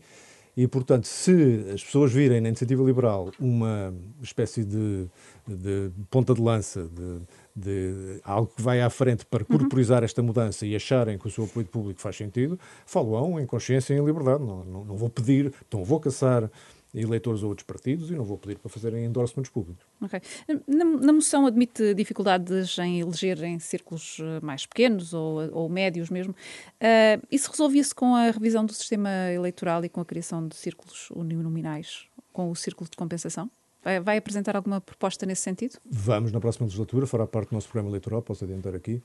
E, 0.55 0.67
portanto, 0.67 1.05
se 1.07 1.65
as 1.73 1.81
pessoas 1.81 2.11
virem 2.11 2.41
na 2.41 2.49
iniciativa 2.49 2.83
liberal 2.83 3.31
uma 3.39 3.93
espécie 4.21 4.65
de, 4.65 5.07
de 5.47 5.91
ponta 6.09 6.33
de 6.33 6.41
lança, 6.41 6.89
de, 6.93 7.21
de 7.55 8.19
algo 8.23 8.51
que 8.53 8.61
vai 8.61 8.81
à 8.81 8.89
frente 8.89 9.25
para 9.25 9.45
corporizar 9.45 9.99
uhum. 9.99 10.05
esta 10.05 10.21
mudança 10.21 10.65
e 10.65 10.75
acharem 10.75 11.17
que 11.17 11.25
o 11.27 11.31
seu 11.31 11.45
apoio 11.45 11.65
público 11.65 12.01
faz 12.01 12.17
sentido, 12.17 12.59
falam 12.85 13.39
em 13.39 13.45
consciência 13.45 13.93
e 13.93 13.97
em 13.97 14.05
liberdade. 14.05 14.43
Não, 14.43 14.65
não, 14.65 14.83
não 14.83 14.97
vou 14.97 15.09
pedir, 15.09 15.53
então 15.65 15.85
vou 15.85 16.01
caçar 16.01 16.49
eleitores 16.93 17.43
a 17.43 17.47
outros 17.47 17.65
partidos 17.65 18.11
e 18.11 18.15
não 18.15 18.23
vou 18.23 18.37
pedir 18.37 18.57
para 18.57 18.69
fazerem 18.69 19.05
endorsements 19.05 19.51
públicos. 19.51 19.85
Ok. 20.01 20.21
Na, 20.67 20.83
na 20.83 21.13
moção 21.13 21.45
admite 21.45 21.93
dificuldades 21.93 22.77
em 22.79 22.99
eleger 22.99 23.41
em 23.43 23.59
círculos 23.59 24.17
eh, 24.19 24.39
mais 24.41 24.65
pequenos 24.65 25.13
ou, 25.13 25.39
ou 25.53 25.69
médios 25.69 26.09
mesmo. 26.09 26.33
Uh, 26.33 27.25
isso 27.31 27.49
resolvia-se 27.49 27.95
com 27.95 28.15
a 28.15 28.31
revisão 28.31 28.65
do 28.65 28.73
sistema 28.73 29.09
eleitoral 29.31 29.85
e 29.85 29.89
com 29.89 30.01
a 30.01 30.05
criação 30.05 30.47
de 30.47 30.55
círculos 30.55 31.09
uninominais, 31.11 32.07
com 32.33 32.51
o 32.51 32.55
círculo 32.55 32.89
de 32.89 32.97
compensação? 32.97 33.49
Vai, 33.83 33.99
vai 33.99 34.17
apresentar 34.17 34.55
alguma 34.55 34.79
proposta 34.79 35.25
nesse 35.25 35.41
sentido? 35.41 35.77
Vamos, 35.85 36.31
na 36.31 36.39
próxima 36.39 36.65
legislatura, 36.65 37.07
fará 37.07 37.25
parte 37.25 37.49
do 37.49 37.53
nosso 37.53 37.67
programa 37.67 37.89
eleitoral, 37.89 38.21
posso 38.21 38.43
adiantar 38.43 38.75
aqui, 38.75 39.01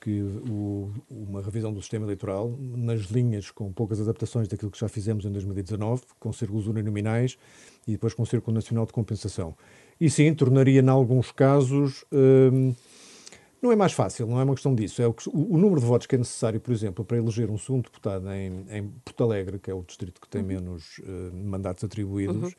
que 0.00 0.22
o, 0.48 0.92
uma 1.10 1.42
revisão 1.42 1.72
do 1.72 1.80
sistema 1.80 2.04
eleitoral, 2.04 2.56
nas 2.58 3.02
linhas 3.02 3.50
com 3.50 3.72
poucas 3.72 4.00
adaptações 4.00 4.48
daquilo 4.48 4.70
que 4.70 4.78
já 4.78 4.88
fizemos 4.88 5.24
em 5.24 5.32
2019, 5.32 6.02
com 6.18 6.32
círculos 6.32 6.66
uninominais 6.66 7.36
e 7.86 7.92
depois 7.92 8.14
com 8.14 8.22
o 8.22 8.26
Círculo 8.26 8.54
Nacional 8.54 8.86
de 8.86 8.92
Compensação. 8.92 9.56
E 10.00 10.08
sim, 10.08 10.32
tornaria, 10.34 10.80
em 10.80 10.88
alguns 10.88 11.32
casos, 11.32 12.04
hum, 12.12 12.74
não 13.60 13.72
é 13.72 13.76
mais 13.76 13.92
fácil, 13.92 14.26
não 14.26 14.40
é 14.40 14.44
uma 14.44 14.54
questão 14.54 14.74
disso. 14.74 15.02
É 15.02 15.08
o, 15.08 15.14
o, 15.32 15.54
o, 15.54 15.58
número 15.58 15.80
de 15.80 15.86
votos 15.86 16.06
que 16.06 16.14
é 16.14 16.18
necessário, 16.18 16.60
por 16.60 16.72
exemplo, 16.72 17.04
para 17.04 17.16
eleger 17.16 17.50
um 17.50 17.58
segundo 17.58 17.84
deputado 17.84 18.30
em, 18.30 18.64
em 18.70 18.88
Porto 19.04 19.24
Alegre, 19.24 19.58
que 19.58 19.70
é 19.70 19.74
o 19.74 19.82
distrito 19.82 20.20
que 20.20 20.28
tem 20.28 20.42
uhum. 20.42 20.46
menos 20.46 20.98
uh, 20.98 21.34
mandatos 21.34 21.82
atribuídos, 21.82 22.36
uhum. 22.36 22.50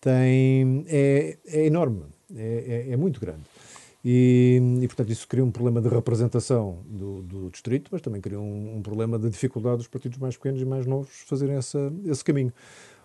tem, 0.00 0.84
é, 0.88 1.38
é 1.46 1.66
enorme, 1.66 2.06
é, 2.34 2.86
é, 2.88 2.92
é 2.92 2.96
muito 2.96 3.20
grande. 3.20 3.44
E, 4.04 4.60
e, 4.82 4.86
portanto, 4.86 5.10
isso 5.10 5.26
cria 5.26 5.42
um 5.42 5.50
problema 5.50 5.80
de 5.80 5.88
representação 5.88 6.80
do, 6.86 7.22
do 7.22 7.50
distrito, 7.50 7.88
mas 7.90 8.02
também 8.02 8.20
cria 8.20 8.38
um, 8.38 8.76
um, 8.76 8.82
problema 8.82 9.18
de 9.18 9.30
dificuldade 9.30 9.78
dos 9.78 9.88
partidos 9.88 10.18
mais 10.18 10.36
pequenos 10.36 10.60
e 10.60 10.64
mais 10.66 10.84
novos 10.84 11.24
fazerem 11.26 11.56
essa, 11.56 11.90
esse 12.04 12.22
caminho. 12.22 12.52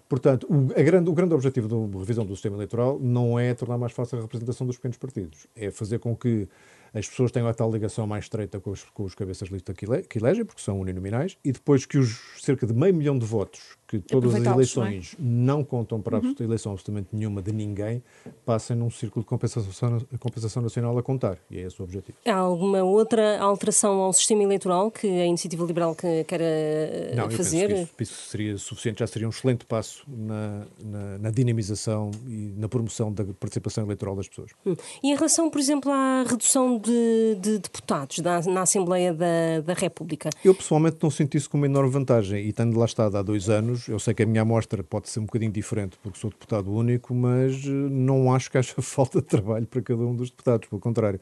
Portanto, 0.09 0.45
o, 0.49 0.65
grande, 0.83 1.09
o 1.09 1.13
grande 1.13 1.33
objetivo 1.33 1.67
da 1.67 1.99
revisão 1.99 2.25
do 2.25 2.35
sistema 2.35 2.57
eleitoral 2.57 2.99
não 2.99 3.39
é 3.39 3.53
tornar 3.53 3.77
mais 3.77 3.93
fácil 3.93 4.17
a 4.17 4.21
representação 4.23 4.67
dos 4.67 4.75
pequenos 4.75 4.97
partidos, 4.97 5.47
é 5.55 5.71
fazer 5.71 5.99
com 5.99 6.15
que 6.15 6.49
as 6.93 7.07
pessoas 7.07 7.31
tenham 7.31 7.47
a 7.47 7.53
tal 7.53 7.71
ligação 7.71 8.05
mais 8.05 8.25
estreita 8.25 8.59
com 8.59 8.71
os, 8.71 8.83
com 8.83 9.03
os 9.03 9.15
cabeças 9.15 9.47
de 9.47 9.53
lista 9.53 9.73
que, 9.73 9.85
ele, 9.85 10.01
que 10.01 10.17
elegem, 10.17 10.43
porque 10.43 10.61
são 10.61 10.79
uninominais, 10.79 11.37
e 11.45 11.51
depois 11.51 11.85
que 11.85 11.97
os 11.97 12.19
cerca 12.41 12.65
de 12.65 12.73
meio 12.73 12.93
milhão 12.93 13.17
de 13.17 13.25
votos 13.25 13.77
que 13.89 13.97
todas 13.97 14.35
as 14.35 14.45
eleições 14.45 15.15
não, 15.17 15.55
é? 15.55 15.57
não, 15.57 15.63
contam 15.63 15.99
para 15.99 16.19
uhum. 16.19 16.35
a 16.39 16.43
eleição 16.43 16.73
absolutamente 16.73 17.09
nenhuma 17.11 17.41
de 17.41 17.51
ninguém, 17.51 18.03
passem 18.45 18.75
num 18.75 18.91
círculo 18.91 19.23
de 19.23 19.27
compensação, 19.27 19.99
compensação 20.19 20.61
nacional 20.61 20.95
a 20.95 21.01
contar. 21.01 21.39
E 21.49 21.57
é 21.57 21.61
esse 21.61 21.81
o 21.81 21.83
objetivo. 21.83 22.15
Há 22.23 22.35
alguma 22.35 22.83
outra 22.83 23.39
alteração 23.39 23.99
ao 24.01 24.13
sistema 24.13 24.43
eleitoral 24.43 24.91
que 24.91 25.07
a 25.07 25.25
Iniciativa 25.25 25.65
Liberal 25.65 25.95
que 25.95 26.23
quer 26.25 27.15
não, 27.15 27.31
fazer? 27.31 27.69
Não, 27.69 27.81
isso, 27.81 27.93
isso, 27.99 28.29
seria 28.29 28.57
suficiente, 28.57 28.99
já 28.99 29.07
seria 29.07 29.27
um 29.27 29.31
excelente 29.31 29.65
passo 29.65 30.03
na, 30.07 30.65
na, 30.83 31.17
na, 31.17 31.31
dinamização 31.31 32.11
e 32.27 32.53
na 32.57 32.69
promoção 32.69 33.11
da 33.11 33.23
participação 33.39 33.85
eleitoral 33.85 34.15
das 34.15 34.27
pessoas. 34.27 34.51
Hum. 34.65 34.75
E 35.01 35.11
em 35.11 35.15
relação, 35.15 35.49
por 35.49 35.59
exemplo, 35.59 35.91
à 35.91 36.23
redução 36.27 36.77
de, 36.77 37.37
de 37.41 37.57
deputados 37.57 38.19
na, 38.19 38.41
na 38.41 38.61
Assembleia 38.61 39.13
da, 39.13 39.61
da 39.65 39.73
República? 39.73 40.29
Eu 40.45 40.53
pessoalmente 40.53 40.97
não 41.01 41.09
sinto 41.09 41.35
isso 41.35 41.49
como 41.49 41.63
uma 41.63 41.67
enorme 41.67 41.89
vantagem 41.89 42.45
e 42.45 42.53
tendo 42.53 42.77
lá 42.77 42.85
estado 42.85 43.17
há 43.17 43.21
dois 43.21 43.49
anos, 43.49 43.78
Eu 43.87 43.99
sei 43.99 44.13
que 44.13 44.23
a 44.23 44.25
minha 44.25 44.41
amostra 44.41 44.83
pode 44.83 45.09
ser 45.09 45.19
um 45.19 45.25
bocadinho 45.25 45.51
diferente 45.51 45.97
porque 46.01 46.19
sou 46.19 46.29
deputado 46.29 46.71
único, 46.71 47.13
mas 47.13 47.55
eh, 47.65 47.69
não 47.69 48.33
acho 48.33 48.49
que 48.51 48.57
haja 48.57 48.73
falta 48.81 49.21
de 49.21 49.27
trabalho 49.27 49.65
para 49.65 49.81
cada 49.81 50.01
um 50.01 50.15
dos 50.15 50.29
deputados, 50.29 50.67
pelo 50.67 50.81
contrário. 50.81 51.19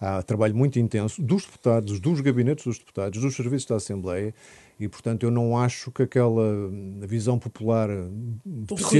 Há 0.00 0.22
trabalho 0.22 0.54
muito 0.54 0.78
intenso 0.78 1.20
dos 1.20 1.44
deputados, 1.44 1.98
dos 1.98 2.20
gabinetes 2.20 2.64
dos 2.64 2.78
deputados, 2.78 3.20
dos 3.20 3.34
serviços 3.34 3.66
da 3.66 3.76
Assembleia 3.76 4.32
e, 4.78 4.88
portanto, 4.88 5.24
eu 5.24 5.30
não 5.30 5.56
acho 5.56 5.90
que 5.90 6.02
aquela 6.02 6.70
visão 7.00 7.38
popular 7.38 7.88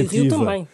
Rio 0.09 0.29
também, 0.29 0.67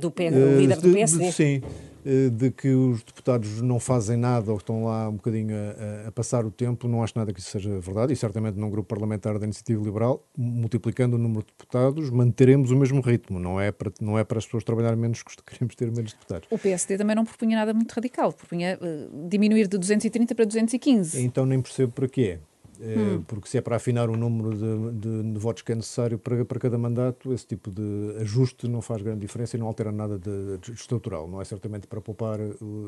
do, 0.00 0.10
P, 0.10 0.28
uh, 0.28 0.58
líder 0.58 0.76
do 0.76 0.92
PSD. 0.92 1.26
De, 1.26 1.32
sim, 1.32 1.62
eh, 2.04 2.30
de 2.30 2.50
que 2.50 2.68
os 2.68 3.02
deputados 3.04 3.62
não 3.62 3.78
fazem 3.78 4.16
nada 4.16 4.50
ou 4.50 4.56
estão 4.56 4.84
lá 4.84 5.08
um 5.08 5.14
bocadinho 5.14 5.54
a, 5.54 6.08
a, 6.08 6.12
passar 6.12 6.44
o 6.44 6.50
tempo, 6.50 6.88
não 6.88 7.02
acho 7.02 7.16
nada 7.16 7.32
que 7.32 7.38
isso 7.38 7.50
seja 7.50 7.78
verdade 7.78 8.12
e 8.12 8.16
certamente 8.16 8.58
num 8.58 8.68
grupo 8.68 8.88
parlamentar 8.88 9.38
da 9.38 9.44
Iniciativa 9.44 9.82
Liberal, 9.84 10.24
multiplicando 10.36 11.14
o 11.14 11.18
número 11.18 11.42
de 11.42 11.52
deputados, 11.52 12.10
manteremos 12.10 12.72
o 12.72 12.76
mesmo 12.76 13.00
ritmo, 13.00 13.38
não 13.38 13.60
é 13.60 13.70
para, 13.70 13.92
não 14.00 14.18
é 14.18 14.24
para 14.24 14.38
as 14.38 14.44
pessoas 14.44 14.64
trabalharem 14.64 14.98
menos 14.98 15.22
que 15.22 15.30
queremos 15.46 15.76
ter 15.76 15.92
menos 15.92 16.12
deputados. 16.12 16.48
O 16.50 16.58
PSD 16.58 16.98
também 16.98 17.14
não 17.14 17.24
propunha 17.24 17.56
nada 17.56 17.72
muito 17.72 17.92
radical, 17.92 18.32
propunha 18.32 18.78
uh, 18.82 19.28
diminuir 19.28 19.68
de 19.68 19.78
230 19.78 20.34
para 20.34 20.44
215. 20.44 21.22
Então 21.22 21.46
nem 21.46 21.62
percebo 21.62 21.92
para 21.92 22.08
quê. 22.08 22.40
Eh, 22.84 22.98
hum. 22.98 23.22
porque 23.22 23.48
se 23.48 23.56
é 23.56 23.60
para 23.60 23.76
afinar 23.76 24.10
o 24.10 24.16
número 24.16 24.50
de, 24.56 24.98
de, 24.98 25.32
de, 25.34 25.38
votos 25.38 25.62
que 25.62 25.70
é 25.70 25.74
necessário 25.76 26.18
para, 26.18 26.44
para 26.44 26.58
cada 26.58 26.76
mandato, 26.76 27.32
esse 27.32 27.46
tipo 27.46 27.70
de 27.70 28.16
ajuste 28.20 28.66
não 28.66 28.82
faz 28.82 29.00
grande 29.02 29.20
diferença 29.20 29.56
e 29.56 29.60
não 29.60 29.68
altera 29.68 29.92
nada 29.92 30.18
de, 30.18 30.58
de 30.58 30.72
estrutural. 30.72 31.28
Não 31.28 31.40
é 31.40 31.44
certamente 31.44 31.86
para 31.86 32.00
poupar 32.00 32.40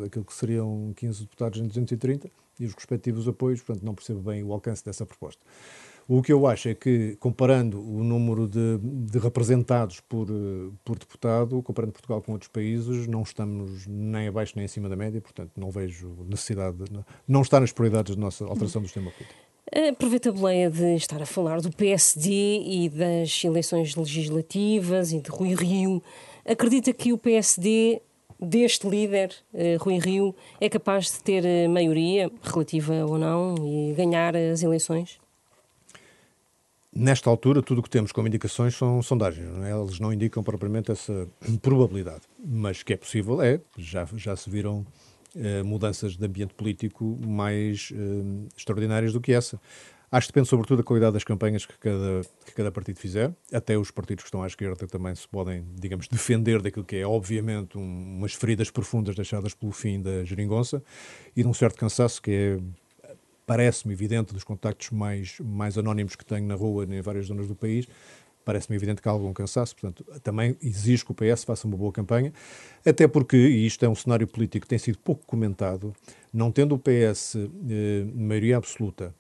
aquilo 0.04 0.24
que 0.24 0.34
seriam 0.34 0.92
15 0.96 1.20
deputados 1.20 1.60
em 1.60 1.66
230 1.68 2.28
e 2.58 2.66
os 2.66 2.74
respectivos 2.74 3.28
apoios, 3.28 3.62
portanto 3.62 3.84
não 3.84 3.94
percebo 3.94 4.20
bem 4.20 4.42
o 4.42 4.52
alcance 4.52 4.84
dessa 4.84 5.06
proposta. 5.06 5.44
O 6.08 6.20
que 6.20 6.32
eu 6.32 6.46
acho 6.46 6.68
é 6.68 6.74
que, 6.74 7.16
comparando 7.20 7.80
o 7.80 8.02
número 8.02 8.48
de, 8.48 8.78
de, 8.78 9.18
representados 9.18 10.00
por, 10.00 10.26
por 10.84 10.98
deputado, 10.98 11.62
comparando 11.62 11.92
Portugal 11.92 12.20
com 12.20 12.32
outros 12.32 12.50
países, 12.50 13.06
não 13.06 13.22
estamos 13.22 13.86
nem 13.86 14.28
abaixo 14.28 14.52
nem 14.56 14.66
acima 14.66 14.88
da 14.88 14.96
média, 14.96 15.20
portanto 15.20 15.52
não 15.56 15.70
vejo 15.70 16.14
necessidade, 16.28 16.76
de, 16.76 16.90
não 17.26 17.42
está 17.42 17.58
nas 17.58 17.72
prioridades 17.72 18.16
da 18.16 18.20
nossa 18.20 18.44
alteração 18.44 18.82
do 18.82 18.88
sistema 18.88 19.10
político. 19.12 19.43
Aproveito 19.72 20.28
a 20.28 20.32
boleia 20.32 20.70
de 20.70 20.94
estar 20.94 21.20
a 21.20 21.26
falar 21.26 21.60
do 21.60 21.70
PSD 21.70 22.30
e 22.30 22.88
das 22.88 23.42
eleições 23.42 23.96
legislativas 23.96 25.12
e 25.12 25.20
de 25.20 25.30
Rui 25.30 25.54
Rio. 25.54 26.02
Acredita 26.44 26.92
que 26.92 27.12
o 27.12 27.18
PSD 27.18 28.00
deste 28.38 28.86
líder, 28.88 29.34
eh, 29.54 29.76
Rui 29.80 29.98
Rio, 29.98 30.34
é 30.60 30.68
capaz 30.68 31.06
de 31.06 31.20
ter 31.20 31.44
eh, 31.44 31.66
maioria, 31.66 32.30
relativa 32.42 33.06
ou 33.06 33.18
não, 33.18 33.54
e 33.58 33.94
ganhar 33.94 34.36
as 34.36 34.62
eleições? 34.62 35.18
Nesta 36.94 37.28
altura, 37.28 37.60
tudo 37.60 37.80
o 37.80 37.82
que 37.82 37.90
temos 37.90 38.12
como 38.12 38.28
indicações 38.28 38.76
são 38.76 39.02
sondagens. 39.02 39.48
Não 39.48 39.64
é? 39.64 39.72
Eles 39.72 39.98
não 39.98 40.12
indicam 40.12 40.42
propriamente 40.42 40.92
essa 40.92 41.26
probabilidade. 41.60 42.22
Mas 42.38 42.82
que 42.82 42.92
é 42.92 42.96
possível, 42.96 43.42
é. 43.42 43.60
Já, 43.76 44.06
já 44.14 44.36
se 44.36 44.48
viram 44.48 44.86
eh, 44.86 45.03
mudanças 45.64 46.16
de 46.16 46.24
ambiente 46.24 46.54
político 46.54 47.18
mais 47.26 47.90
uh, 47.90 48.48
extraordinárias 48.56 49.12
do 49.12 49.20
que 49.20 49.32
essa. 49.32 49.60
Acho 50.14 50.28
que 50.28 50.32
depende 50.32 50.48
sobretudo 50.48 50.76
da 50.76 50.84
qualidade 50.84 51.14
das 51.14 51.24
campanhas 51.24 51.66
que 51.66 51.76
cada, 51.76 52.20
que 52.46 52.52
cada 52.52 52.70
partido 52.70 53.00
fizer. 53.00 53.34
Até 53.52 53.76
os 53.76 53.90
partidos 53.90 54.22
que 54.22 54.28
estão 54.28 54.44
à 54.44 54.46
esquerda 54.46 54.86
também 54.86 55.12
se 55.12 55.26
podem, 55.26 55.66
digamos, 55.74 56.06
defender 56.06 56.62
daquilo 56.62 56.84
que 56.84 56.96
é, 56.96 57.04
obviamente, 57.04 57.76
um, 57.76 58.18
umas 58.18 58.32
feridas 58.32 58.70
profundas 58.70 59.16
deixadas 59.16 59.54
pelo 59.54 59.72
fim 59.72 60.00
da 60.00 60.24
geringonça 60.24 60.80
e 61.34 61.42
de 61.42 61.48
um 61.48 61.52
certo 61.52 61.76
cansaço 61.76 62.22
que 62.22 62.30
é, 63.02 63.14
parece-me 63.44 63.92
evidente, 63.92 64.32
dos 64.32 64.44
contactos 64.44 64.90
mais, 64.90 65.40
mais 65.40 65.76
anónimos 65.76 66.14
que 66.14 66.24
tenho 66.24 66.46
na 66.46 66.54
rua 66.54 66.84
em 66.84 67.00
várias 67.00 67.26
zonas 67.26 67.48
do 67.48 67.56
país, 67.56 67.88
parece-me 68.44 68.76
evidente 68.76 69.00
que 69.00 69.08
há 69.08 69.12
algum 69.12 69.32
cansaço, 69.32 69.74
portanto, 69.74 70.04
também 70.22 70.56
exige 70.62 71.04
que 71.04 71.12
o 71.12 71.14
PS 71.14 71.44
faça 71.44 71.66
uma 71.66 71.76
boa 71.76 71.92
campanha, 71.92 72.32
até 72.84 73.08
porque, 73.08 73.36
e 73.36 73.66
isto 73.66 73.84
é 73.84 73.88
um 73.88 73.94
cenário 73.94 74.26
político 74.26 74.64
que 74.64 74.68
tem 74.68 74.78
sido 74.78 74.98
pouco 74.98 75.24
comentado, 75.26 75.94
não 76.32 76.50
tendo 76.50 76.74
o 76.74 76.78
PS 76.78 77.36
eh, 77.36 78.04
maioria 78.14 78.56
absoluta, 78.56 79.14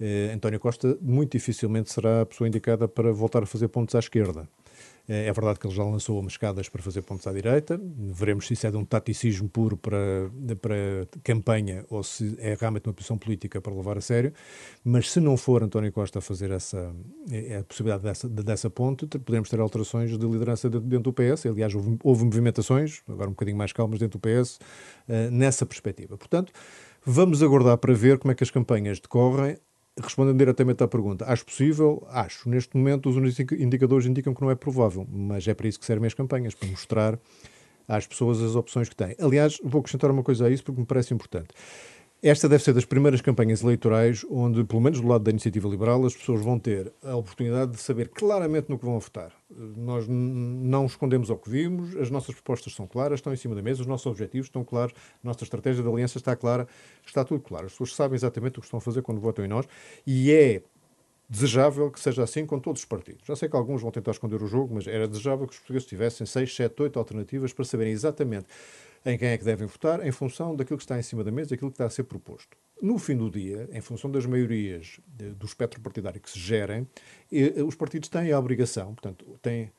eh, 0.00 0.30
António 0.34 0.60
Costa 0.60 0.96
muito 1.00 1.32
dificilmente 1.32 1.90
será 1.90 2.22
a 2.22 2.26
pessoa 2.26 2.46
indicada 2.46 2.86
para 2.86 3.12
voltar 3.12 3.42
a 3.42 3.46
fazer 3.46 3.68
pontos 3.68 3.94
à 3.94 3.98
esquerda. 3.98 4.48
É, 5.08 5.26
é 5.26 5.32
verdade 5.32 5.58
que 5.58 5.66
ele 5.66 5.74
já 5.74 5.82
lançou 5.82 6.20
umas 6.20 6.34
escadas 6.34 6.68
para 6.68 6.82
fazer 6.82 7.02
pontos 7.02 7.26
à 7.26 7.32
direita. 7.32 7.80
Veremos 7.96 8.46
se 8.46 8.52
isso 8.54 8.66
é 8.66 8.70
de 8.70 8.76
um 8.76 8.84
taticismo 8.84 9.48
puro 9.48 9.76
para, 9.76 10.30
para 10.60 11.08
campanha 11.24 11.84
ou 11.88 12.02
se 12.02 12.36
é 12.38 12.54
realmente 12.54 12.86
uma 12.86 12.92
posição 12.92 13.16
política 13.16 13.60
para 13.60 13.74
levar 13.74 13.96
a 13.96 14.00
sério. 14.00 14.32
Mas 14.84 15.10
se 15.10 15.20
não 15.20 15.36
for 15.36 15.62
António 15.62 15.90
Costa 15.92 16.18
a 16.18 16.22
fazer 16.22 16.50
essa 16.50 16.94
é, 17.30 17.54
é 17.54 17.58
a 17.58 17.64
possibilidade 17.64 18.02
dessa, 18.02 18.28
dessa 18.28 18.68
ponte, 18.68 19.06
podemos 19.06 19.48
ter 19.48 19.58
alterações 19.60 20.16
de 20.16 20.26
liderança 20.26 20.68
dentro 20.68 21.10
do 21.10 21.12
PS. 21.12 21.46
Aliás, 21.46 21.74
houve, 21.74 21.98
houve 22.04 22.24
movimentações, 22.24 23.02
agora 23.08 23.28
um 23.28 23.32
bocadinho 23.32 23.56
mais 23.56 23.72
calmas, 23.72 23.98
dentro 23.98 24.18
do 24.18 24.22
PS, 24.22 24.58
eh, 25.08 25.30
nessa 25.30 25.64
perspectiva. 25.64 26.18
Portanto, 26.18 26.52
vamos 27.04 27.42
aguardar 27.42 27.78
para 27.78 27.94
ver 27.94 28.18
como 28.18 28.32
é 28.32 28.34
que 28.34 28.44
as 28.44 28.50
campanhas 28.50 29.00
decorrem 29.00 29.56
respondendo 30.02 30.38
diretamente 30.38 30.82
à 30.82 30.88
pergunta, 30.88 31.24
acho 31.26 31.44
possível? 31.44 32.06
Acho. 32.10 32.48
Neste 32.48 32.76
momento, 32.76 33.08
os 33.08 33.16
indicadores 33.52 34.06
indicam 34.06 34.34
que 34.34 34.40
não 34.40 34.50
é 34.50 34.54
provável, 34.54 35.06
mas 35.10 35.46
é 35.46 35.54
para 35.54 35.68
isso 35.68 35.78
que 35.78 35.86
servem 35.86 36.06
as 36.06 36.14
campanhas, 36.14 36.54
para 36.54 36.68
mostrar 36.68 37.18
às 37.86 38.06
pessoas 38.06 38.42
as 38.42 38.54
opções 38.54 38.88
que 38.88 38.96
têm. 38.96 39.14
Aliás, 39.18 39.58
vou 39.62 39.80
acrescentar 39.80 40.10
uma 40.10 40.22
coisa 40.22 40.46
a 40.46 40.50
isso 40.50 40.62
porque 40.62 40.80
me 40.80 40.86
parece 40.86 41.14
importante. 41.14 41.48
Esta 42.20 42.48
deve 42.48 42.64
ser 42.64 42.72
das 42.72 42.84
primeiras 42.84 43.20
campanhas 43.20 43.62
eleitorais 43.62 44.26
onde, 44.28 44.64
pelo 44.64 44.80
menos 44.80 45.00
do 45.00 45.06
lado 45.06 45.22
da 45.22 45.30
iniciativa 45.30 45.68
liberal, 45.68 46.04
as 46.04 46.16
pessoas 46.16 46.40
vão 46.42 46.58
ter 46.58 46.92
a 47.02 47.14
oportunidade 47.14 47.72
de 47.72 47.78
saber 47.78 48.08
claramente 48.08 48.68
no 48.68 48.76
que 48.76 48.84
vão 48.84 48.98
votar. 48.98 49.32
Nós 49.48 50.06
não 50.08 50.86
escondemos 50.86 51.30
ao 51.30 51.38
que 51.38 51.48
vimos, 51.48 51.96
as 51.96 52.10
nossas 52.10 52.34
propostas 52.34 52.74
são 52.74 52.88
claras, 52.88 53.18
estão 53.20 53.32
em 53.32 53.36
cima 53.36 53.54
da 53.54 53.62
mesa, 53.62 53.82
os 53.82 53.86
nossos 53.86 54.06
objetivos 54.06 54.48
estão 54.48 54.64
claros, 54.64 54.94
a 54.96 55.26
nossa 55.26 55.44
estratégia 55.44 55.80
de 55.80 55.88
aliança 55.88 56.18
está 56.18 56.34
clara, 56.34 56.66
está 57.06 57.24
tudo 57.24 57.40
claro. 57.40 57.66
As 57.66 57.72
pessoas 57.72 57.94
sabem 57.94 58.16
exatamente 58.16 58.58
o 58.58 58.60
que 58.60 58.66
estão 58.66 58.78
a 58.78 58.80
fazer 58.80 59.02
quando 59.02 59.20
votam 59.20 59.44
em 59.44 59.48
nós 59.48 59.66
e 60.04 60.32
é 60.32 60.62
desejável 61.28 61.90
que 61.90 62.00
seja 62.00 62.24
assim 62.24 62.46
com 62.46 62.58
todos 62.58 62.80
os 62.80 62.86
partidos. 62.86 63.26
Já 63.26 63.36
sei 63.36 63.48
que 63.48 63.54
alguns 63.54 63.82
vão 63.82 63.90
tentar 63.90 64.12
esconder 64.12 64.42
o 64.42 64.46
jogo, 64.46 64.74
mas 64.74 64.86
era 64.86 65.06
desejável 65.06 65.46
que 65.46 65.52
os 65.52 65.58
portugueses 65.58 65.86
tivessem 65.86 66.26
6, 66.26 66.56
7, 66.56 66.82
8 66.82 66.98
alternativas 66.98 67.52
para 67.52 67.64
saberem 67.64 67.92
exatamente 67.92 68.46
em 69.04 69.16
quem 69.16 69.28
é 69.28 69.38
que 69.38 69.44
devem 69.44 69.66
votar, 69.66 70.04
em 70.06 70.10
função 70.10 70.54
daquilo 70.54 70.76
que 70.76 70.84
está 70.84 70.98
em 70.98 71.02
cima 71.02 71.22
da 71.24 71.30
mesa, 71.30 71.50
daquilo 71.50 71.70
que 71.70 71.74
está 71.74 71.86
a 71.86 71.90
ser 71.90 72.04
proposto. 72.04 72.56
No 72.80 72.98
fim 72.98 73.16
do 73.16 73.30
dia, 73.30 73.68
em 73.72 73.80
função 73.80 74.10
das 74.10 74.26
maiorias 74.26 75.00
do 75.36 75.46
espectro 75.46 75.80
partidário 75.80 76.20
que 76.20 76.30
se 76.30 76.38
gerem, 76.38 76.86
eh, 77.32 77.62
os 77.62 77.74
partidos 77.74 78.08
têm 78.08 78.30
a 78.32 78.38
obrigação, 78.38 78.94
portanto, 78.94 79.38
têm 79.42 79.72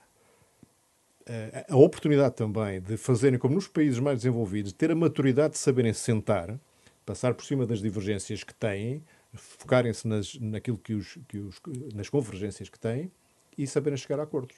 eh, 1.25 1.65
a 1.69 1.77
oportunidade 1.77 2.35
também 2.35 2.81
de 2.81 2.97
fazerem, 2.97 3.38
como 3.38 3.55
nos 3.55 3.67
países 3.67 3.99
mais 3.99 4.19
desenvolvidos, 4.19 4.73
ter 4.73 4.91
a 4.91 4.95
maturidade 4.95 5.53
de 5.53 5.59
saberem 5.59 5.93
sentar, 5.93 6.59
passar 7.05 7.33
por 7.33 7.45
cima 7.45 7.65
das 7.65 7.79
divergências 7.79 8.43
que 8.43 8.53
têm, 8.53 9.03
focarem-se 9.33 10.07
nas, 10.07 10.35
naquilo 10.39 10.77
que 10.77 10.93
os, 10.93 11.17
que 11.27 11.38
os, 11.38 11.61
nas 11.93 12.09
convergências 12.09 12.67
que 12.67 12.79
têm 12.79 13.11
e 13.57 13.67
saberem 13.67 13.97
chegar 13.97 14.19
a 14.19 14.23
acordos. 14.23 14.57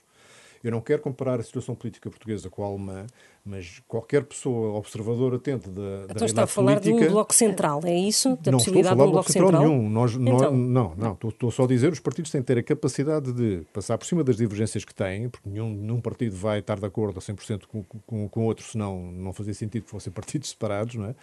Eu 0.63 0.71
não 0.71 0.81
quero 0.81 1.01
comparar 1.01 1.39
a 1.39 1.43
situação 1.43 1.73
política 1.75 2.09
portuguesa 2.09 2.49
com 2.49 2.63
a 2.63 2.67
alemã, 2.67 3.07
mas 3.43 3.81
qualquer 3.87 4.23
pessoa 4.23 4.77
observadora 4.77 5.37
atenta 5.37 5.69
da, 5.71 6.03
então 6.03 6.15
da 6.17 6.25
está 6.25 6.43
a 6.43 6.47
falar 6.47 6.79
política, 6.79 6.99
de 6.99 7.07
um 7.07 7.11
bloco 7.11 7.33
central, 7.33 7.81
é 7.83 7.97
isso? 7.97 8.37
Da 8.41 8.51
não 8.51 8.59
estou 8.59 8.79
a 8.79 8.83
falar 8.83 8.95
de 8.95 9.01
um 9.01 9.11
bloco 9.11 9.31
central, 9.31 9.61
nenhum. 9.63 9.89
Nós, 9.89 10.11
então. 10.13 10.25
nós, 10.25 10.41
não, 10.51 10.95
não. 10.95 11.13
Estou, 11.13 11.29
estou, 11.31 11.51
só 11.51 11.63
a 11.63 11.67
dizer 11.67 11.91
os 11.91 11.99
partidos 11.99 12.29
têm 12.29 12.41
que 12.41 12.47
ter 12.47 12.59
a 12.59 12.63
capacidade 12.63 13.33
de 13.33 13.63
passar 13.73 13.97
por 13.97 14.05
cima 14.05 14.23
das 14.23 14.37
divergências 14.37 14.85
que 14.85 14.93
têm, 14.93 15.29
porque 15.29 15.49
nenhum, 15.49 15.73
nenhum 15.73 15.99
partido 15.99 16.35
vai 16.35 16.59
estar 16.59 16.79
de 16.79 16.85
acordo 16.85 17.17
a 17.17 17.21
100% 17.21 17.63
com, 17.67 17.83
com, 17.83 18.29
com 18.29 18.45
outro, 18.45 18.65
senão 18.65 19.11
não 19.11 19.33
fazia 19.33 19.53
sentido 19.53 19.83
que 19.83 19.89
fossem 19.89 20.13
partidos 20.13 20.49
separados, 20.49 20.95
não 20.95 21.05
é? 21.05 21.15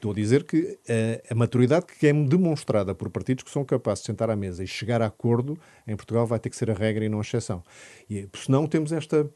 Estou 0.00 0.12
a 0.12 0.14
dizer 0.14 0.44
que 0.44 0.78
a, 0.88 1.34
a, 1.34 1.34
maturidade 1.34 1.84
que 1.84 2.06
é 2.06 2.12
demonstrada 2.14 2.94
por 2.94 3.10
partidos 3.10 3.44
que 3.44 3.50
são 3.50 3.66
capazes 3.66 4.02
de 4.02 4.06
sentar 4.06 4.30
à 4.30 4.34
mesa 4.34 4.64
e 4.64 4.66
chegar 4.66 5.02
a 5.02 5.06
acordo 5.06 5.58
em 5.86 5.94
Portugal 5.94 6.26
vai 6.26 6.38
ter 6.38 6.48
que 6.48 6.56
ser 6.56 6.70
a 6.70 6.74
regra 6.74 7.04
e 7.04 7.08
não 7.10 7.18
a 7.18 7.20
exceção. 7.20 7.62
E 8.08 8.26
senão 8.34 8.66
temos 8.66 8.92
esta, 8.92 9.28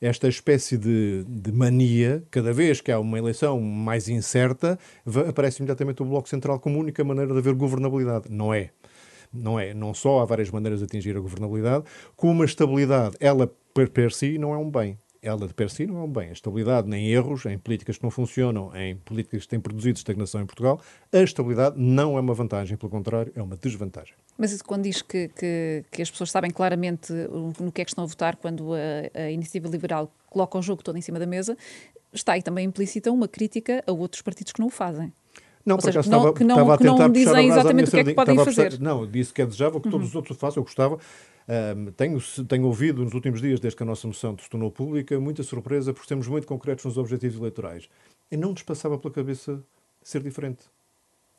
esta 0.00 0.26
espécie 0.26 0.76
de, 0.76 1.22
de, 1.22 1.52
mania, 1.52 2.24
cada 2.32 2.52
vez 2.52 2.80
que 2.80 2.90
há 2.90 2.98
uma 2.98 3.16
eleição 3.16 3.60
mais 3.60 4.08
incerta, 4.08 4.76
aparece 5.28 5.60
imediatamente 5.60 6.02
o 6.02 6.04
Bloco 6.04 6.28
Central 6.28 6.58
como 6.58 6.80
única 6.80 7.04
maneira 7.04 7.32
de 7.32 7.38
haver 7.38 7.54
governabilidade. 7.54 8.28
Não 8.28 8.52
é. 8.52 8.70
Não 9.32 9.60
é. 9.60 9.72
Não 9.72 9.94
só 9.94 10.18
há 10.18 10.24
várias 10.24 10.50
maneiras 10.50 10.80
de 10.80 10.86
atingir 10.86 11.16
a 11.16 11.20
governabilidade, 11.20 11.84
como 12.16 12.42
a 12.42 12.44
estabilidade, 12.44 13.14
ela 13.20 13.48
per, 13.72 13.88
per 13.88 14.12
si, 14.12 14.36
não 14.36 14.52
é 14.52 14.58
um 14.58 14.68
bem 14.68 14.98
ela 15.22 15.46
de 15.46 15.54
per 15.54 15.70
si 15.70 15.86
não 15.86 15.98
é 15.98 16.02
um 16.02 16.12
bem. 16.12 16.28
A 16.30 16.32
estabilidade 16.32 16.88
nem 16.88 17.08
erros, 17.08 17.44
em 17.46 17.58
políticas 17.58 17.98
que 17.98 18.04
não 18.04 18.10
funcionam, 18.10 18.74
em 18.76 18.96
políticas 18.96 19.42
que 19.42 19.48
têm 19.48 19.60
produzido 19.60 19.98
estagnação 19.98 20.40
em 20.40 20.46
Portugal, 20.46 20.80
a 21.12 21.18
estabilidade 21.18 21.76
não 21.78 22.16
é 22.16 22.20
uma 22.20 22.34
vantagem, 22.34 22.76
pelo 22.76 22.90
contrário, 22.90 23.32
é 23.34 23.42
uma 23.42 23.56
desvantagem. 23.56 24.14
Mas 24.36 24.52
isso 24.52 24.64
quando 24.64 24.84
diz 24.84 25.02
que, 25.02 25.28
que, 25.28 25.84
que 25.90 26.02
as 26.02 26.10
pessoas 26.10 26.30
sabem 26.30 26.50
claramente 26.50 27.12
no 27.60 27.72
que 27.72 27.82
é 27.82 27.84
que 27.84 27.90
estão 27.90 28.04
a 28.04 28.06
votar 28.06 28.36
quando 28.36 28.72
a, 28.74 29.20
a 29.20 29.30
iniciativa 29.30 29.68
liberal 29.68 30.12
coloca 30.30 30.58
o 30.58 30.62
jogo 30.62 30.82
todo 30.82 30.96
em 30.96 31.02
cima 31.02 31.18
da 31.18 31.26
mesa, 31.26 31.56
está 32.12 32.32
aí 32.32 32.42
também 32.42 32.66
implícita 32.66 33.10
uma 33.10 33.28
crítica 33.28 33.82
a 33.86 33.92
outros 33.92 34.22
partidos 34.22 34.52
que 34.52 34.60
não 34.60 34.68
o 34.68 34.70
fazem. 34.70 35.12
Não, 35.64 35.76
Ou 35.76 35.82
seja, 35.82 36.00
estava, 36.00 36.32
que 36.32 36.44
não, 36.44 36.54
estava 36.54 36.74
a 36.74 36.78
tentar 36.78 36.94
que 36.94 37.00
não 37.00 37.12
dizem 37.12 37.48
exatamente 37.48 37.88
o 37.88 37.90
que 37.90 37.98
é 37.98 38.04
que 38.04 38.14
podem 38.14 38.36
fazer. 38.36 38.80
Não, 38.80 39.06
disse 39.06 39.34
que 39.34 39.42
é 39.42 39.46
desejável 39.46 39.80
que 39.80 39.90
todos 39.90 40.06
uhum. 40.06 40.08
os 40.08 40.14
outros 40.14 40.38
façam. 40.38 40.62
Eu 40.62 40.64
gostava 40.64 40.98
um, 41.48 41.90
tenho, 41.92 42.20
tenho 42.46 42.66
ouvido 42.66 43.02
nos 43.02 43.14
últimos 43.14 43.40
dias, 43.40 43.58
desde 43.58 43.76
que 43.76 43.82
a 43.82 43.86
nossa 43.86 44.06
moção 44.06 44.36
se 44.36 44.48
tornou 44.50 44.70
pública, 44.70 45.18
muita 45.18 45.42
surpresa 45.42 45.94
por 45.94 46.04
sermos 46.04 46.28
muito 46.28 46.46
concretos 46.46 46.84
nos 46.84 46.98
objetivos 46.98 47.38
eleitorais. 47.38 47.88
E 48.30 48.36
não 48.36 48.50
nos 48.50 48.62
passava 48.62 48.98
pela 48.98 49.12
cabeça 49.12 49.64
ser 50.02 50.22
diferente. 50.22 50.64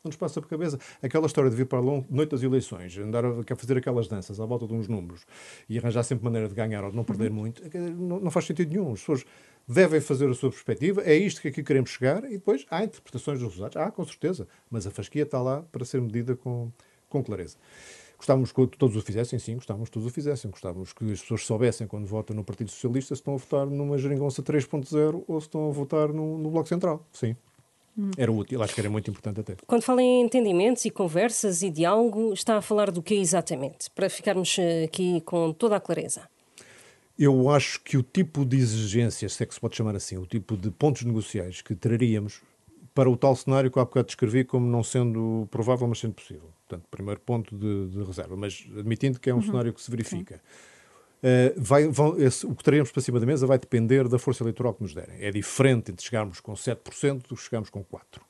Não 0.02 0.08
nos 0.08 0.16
passa 0.16 0.40
pela 0.40 0.48
cabeça. 0.48 0.78
Aquela 1.02 1.26
história 1.26 1.50
de 1.50 1.56
vir 1.56 1.66
para 1.66 1.78
a 1.78 1.82
noite 1.82 2.30
das 2.30 2.42
eleições, 2.42 2.96
andar 2.96 3.22
a 3.24 3.56
fazer 3.56 3.76
aquelas 3.76 4.08
danças 4.08 4.40
à 4.40 4.46
volta 4.46 4.66
de 4.66 4.72
uns 4.72 4.88
números 4.88 5.26
e 5.68 5.78
arranjar 5.78 6.02
sempre 6.02 6.24
maneira 6.24 6.48
de 6.48 6.54
ganhar 6.54 6.82
ou 6.82 6.90
de 6.90 6.96
não 6.96 7.04
perder 7.04 7.30
muito, 7.30 7.62
é 7.64 7.78
não, 7.78 8.18
não 8.18 8.30
faz 8.30 8.46
sentido 8.46 8.70
nenhum. 8.70 8.94
As 8.94 9.00
pessoas 9.00 9.24
devem 9.68 10.00
fazer 10.00 10.28
a 10.28 10.34
sua 10.34 10.50
perspectiva, 10.50 11.02
é 11.02 11.14
isto 11.14 11.42
que 11.42 11.48
aqui 11.48 11.62
queremos 11.62 11.90
chegar 11.90 12.24
e 12.24 12.30
depois 12.30 12.66
há 12.70 12.82
interpretações 12.82 13.38
dos 13.38 13.48
resultados. 13.48 13.76
Há, 13.76 13.90
com 13.90 14.04
certeza, 14.04 14.48
mas 14.70 14.86
a 14.86 14.90
fasquia 14.90 15.22
está 15.22 15.40
lá 15.40 15.62
para 15.70 15.84
ser 15.84 16.00
medida 16.00 16.34
com, 16.34 16.72
com 17.08 17.22
clareza. 17.22 17.58
Gostávamos 18.20 18.52
que 18.52 18.66
todos 18.76 18.94
o 18.96 19.00
fizessem, 19.00 19.38
sim, 19.38 19.54
gostávamos 19.54 19.88
que 19.88 19.94
todos 19.94 20.06
o 20.06 20.12
fizessem. 20.12 20.50
Gostávamos 20.50 20.92
que 20.92 21.10
as 21.10 21.22
pessoas 21.22 21.42
soubessem, 21.46 21.86
quando 21.86 22.04
votam 22.04 22.36
no 22.36 22.44
Partido 22.44 22.70
Socialista, 22.70 23.14
se 23.14 23.20
estão 23.22 23.32
a 23.32 23.38
votar 23.38 23.66
numa 23.66 23.96
geringonça 23.96 24.42
3.0 24.42 25.24
ou 25.26 25.40
se 25.40 25.46
estão 25.46 25.70
a 25.70 25.72
votar 25.72 26.12
no, 26.12 26.36
no 26.36 26.50
Bloco 26.50 26.68
Central. 26.68 27.02
Sim. 27.10 27.34
Hum. 27.96 28.10
Era 28.18 28.30
útil, 28.30 28.62
acho 28.62 28.74
que 28.74 28.80
era 28.82 28.90
muito 28.90 29.10
importante 29.10 29.40
até. 29.40 29.56
Quando 29.66 29.80
fala 29.80 30.02
em 30.02 30.20
entendimentos 30.20 30.84
e 30.84 30.90
conversas 30.90 31.62
e 31.62 31.70
diálogo, 31.70 32.34
está 32.34 32.58
a 32.58 32.60
falar 32.60 32.90
do 32.90 33.02
que 33.02 33.14
exatamente? 33.14 33.90
Para 33.90 34.10
ficarmos 34.10 34.54
eh, 34.58 34.84
aqui 34.84 35.22
com 35.22 35.54
toda 35.54 35.76
a 35.76 35.80
clareza. 35.80 36.28
Eu 37.18 37.48
acho 37.48 37.80
que 37.80 37.96
o 37.96 38.02
tipo 38.02 38.44
de 38.44 38.58
exigências, 38.58 39.32
se 39.32 39.42
é 39.42 39.46
que 39.46 39.54
se 39.54 39.60
pode 39.60 39.76
chamar 39.76 39.96
assim, 39.96 40.18
o 40.18 40.26
tipo 40.26 40.58
de 40.58 40.70
pontos 40.70 41.04
negociais 41.04 41.62
que 41.62 41.74
traríamos 41.74 42.42
para 42.94 43.08
o 43.08 43.16
tal 43.16 43.34
cenário 43.36 43.70
que 43.70 43.78
há 43.78 43.84
bocado 43.84 44.06
descrevi 44.06 44.44
como 44.44 44.66
não 44.66 44.82
sendo 44.82 45.46
provável, 45.50 45.86
mas 45.86 45.98
sendo 45.98 46.14
possível. 46.14 46.50
Portanto, 46.66 46.86
primeiro 46.90 47.20
ponto 47.20 47.56
de, 47.56 47.88
de 47.88 48.02
reserva, 48.02 48.36
mas 48.36 48.66
admitindo 48.76 49.18
que 49.18 49.30
é 49.30 49.34
um 49.34 49.38
uhum. 49.38 49.42
cenário 49.42 49.72
que 49.72 49.82
se 49.82 49.90
verifica. 49.90 50.40
Uh, 51.20 51.52
vai, 51.56 51.86
vão, 51.86 52.18
esse, 52.18 52.46
o 52.46 52.54
que 52.54 52.64
teremos 52.64 52.90
para 52.90 53.02
cima 53.02 53.20
da 53.20 53.26
mesa 53.26 53.46
vai 53.46 53.58
depender 53.58 54.08
da 54.08 54.18
força 54.18 54.42
eleitoral 54.42 54.72
que 54.72 54.82
nos 54.82 54.94
derem. 54.94 55.22
É 55.22 55.30
diferente 55.30 55.90
entre 55.90 56.04
chegarmos 56.04 56.40
com 56.40 56.54
7% 56.54 57.28
do 57.28 57.36
que 57.36 57.42
chegarmos 57.42 57.68
com 57.68 57.84
4%. 57.84 58.20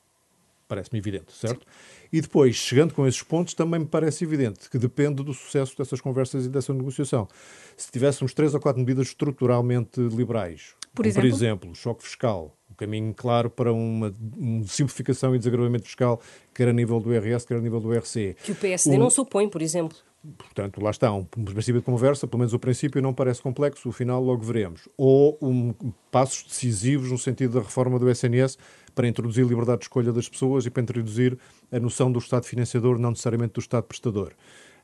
Parece-me 0.67 0.99
evidente, 0.99 1.33
certo? 1.33 1.65
Sim. 1.65 2.07
E 2.13 2.21
depois, 2.21 2.55
chegando 2.55 2.93
com 2.93 3.05
esses 3.05 3.21
pontos, 3.21 3.53
também 3.53 3.81
me 3.81 3.85
parece 3.85 4.23
evidente 4.23 4.69
que 4.69 4.77
depende 4.77 5.21
do 5.21 5.33
sucesso 5.33 5.77
dessas 5.77 5.99
conversas 5.99 6.45
e 6.45 6.49
dessa 6.49 6.73
negociação. 6.73 7.27
Se 7.75 7.91
tivéssemos 7.91 8.33
três 8.33 8.53
ou 8.53 8.59
quatro 8.59 8.79
medidas 8.79 9.07
estruturalmente 9.07 9.99
liberais, 9.99 10.73
por, 10.93 11.05
exemplo? 11.05 11.29
por 11.29 11.35
exemplo, 11.35 11.75
choque 11.75 12.03
fiscal, 12.03 12.57
caminho 12.81 13.13
claro 13.13 13.47
para 13.47 13.71
uma, 13.71 14.11
uma, 14.35 14.65
simplificação 14.65 15.35
e 15.35 15.37
desagravamento 15.37 15.85
fiscal, 15.85 16.19
quer 16.53 16.67
a 16.67 16.73
nível 16.73 16.99
do 16.99 17.13
IRS, 17.13 17.45
quer 17.45 17.57
a 17.57 17.61
nível 17.61 17.79
do 17.79 17.93
IRC. 17.93 18.35
Que 18.43 18.53
o 18.53 18.55
PSD 18.55 18.95
o, 18.95 18.99
não 18.99 19.09
supõe, 19.11 19.47
por 19.47 19.61
exemplo. 19.61 19.95
Portanto, 20.37 20.81
lá 20.81 20.89
está, 20.89 21.11
um, 21.11 21.23
princípio 21.23 21.79
de 21.79 21.85
conversa, 21.85 22.27
pelo 22.27 22.39
menos 22.39 22.53
o 22.53 22.59
princípio 22.59 22.99
não 22.99 23.13
parece 23.13 23.41
complexo, 23.41 23.87
o 23.87 23.91
final 23.91 24.23
logo 24.23 24.41
veremos. 24.43 24.89
Ou 24.97 25.37
um, 25.41 25.73
passos 26.09 26.43
decisivos 26.43 27.11
no 27.11 27.19
sentido 27.19 27.53
da 27.53 27.61
reforma 27.61 27.99
do 27.99 28.09
SNS 28.09 28.57
para 28.95 29.07
introduzir 29.07 29.45
liberdade 29.45 29.79
de 29.79 29.85
escolha 29.85 30.11
das 30.11 30.27
pessoas 30.27 30.65
e 30.65 30.71
para 30.71 30.81
introduzir 30.81 31.37
a 31.71 31.79
noção 31.79 32.11
do 32.11 32.17
Estado 32.17 32.45
financiador, 32.45 32.97
não 32.97 33.11
necessariamente 33.11 33.53
do 33.53 33.59
Estado 33.59 33.83
prestador. 33.83 34.33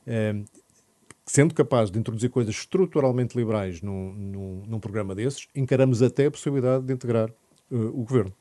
É, 0.06 0.34
sendo 1.26 1.52
capaz 1.52 1.90
de 1.90 1.98
introduzir 1.98 2.30
coisas 2.30 2.54
estruturalmente 2.54 3.36
liberais 3.36 3.82
num, 3.82 4.12
num, 4.12 4.62
num 4.66 4.80
programa 4.80 5.14
desses, 5.14 5.46
encaramos 5.54 6.00
até 6.00 6.26
a 6.26 6.30
possibilidade 6.30 6.84
de 6.84 6.92
integrar 6.92 7.30
o 7.70 8.04
governo. 8.04 8.32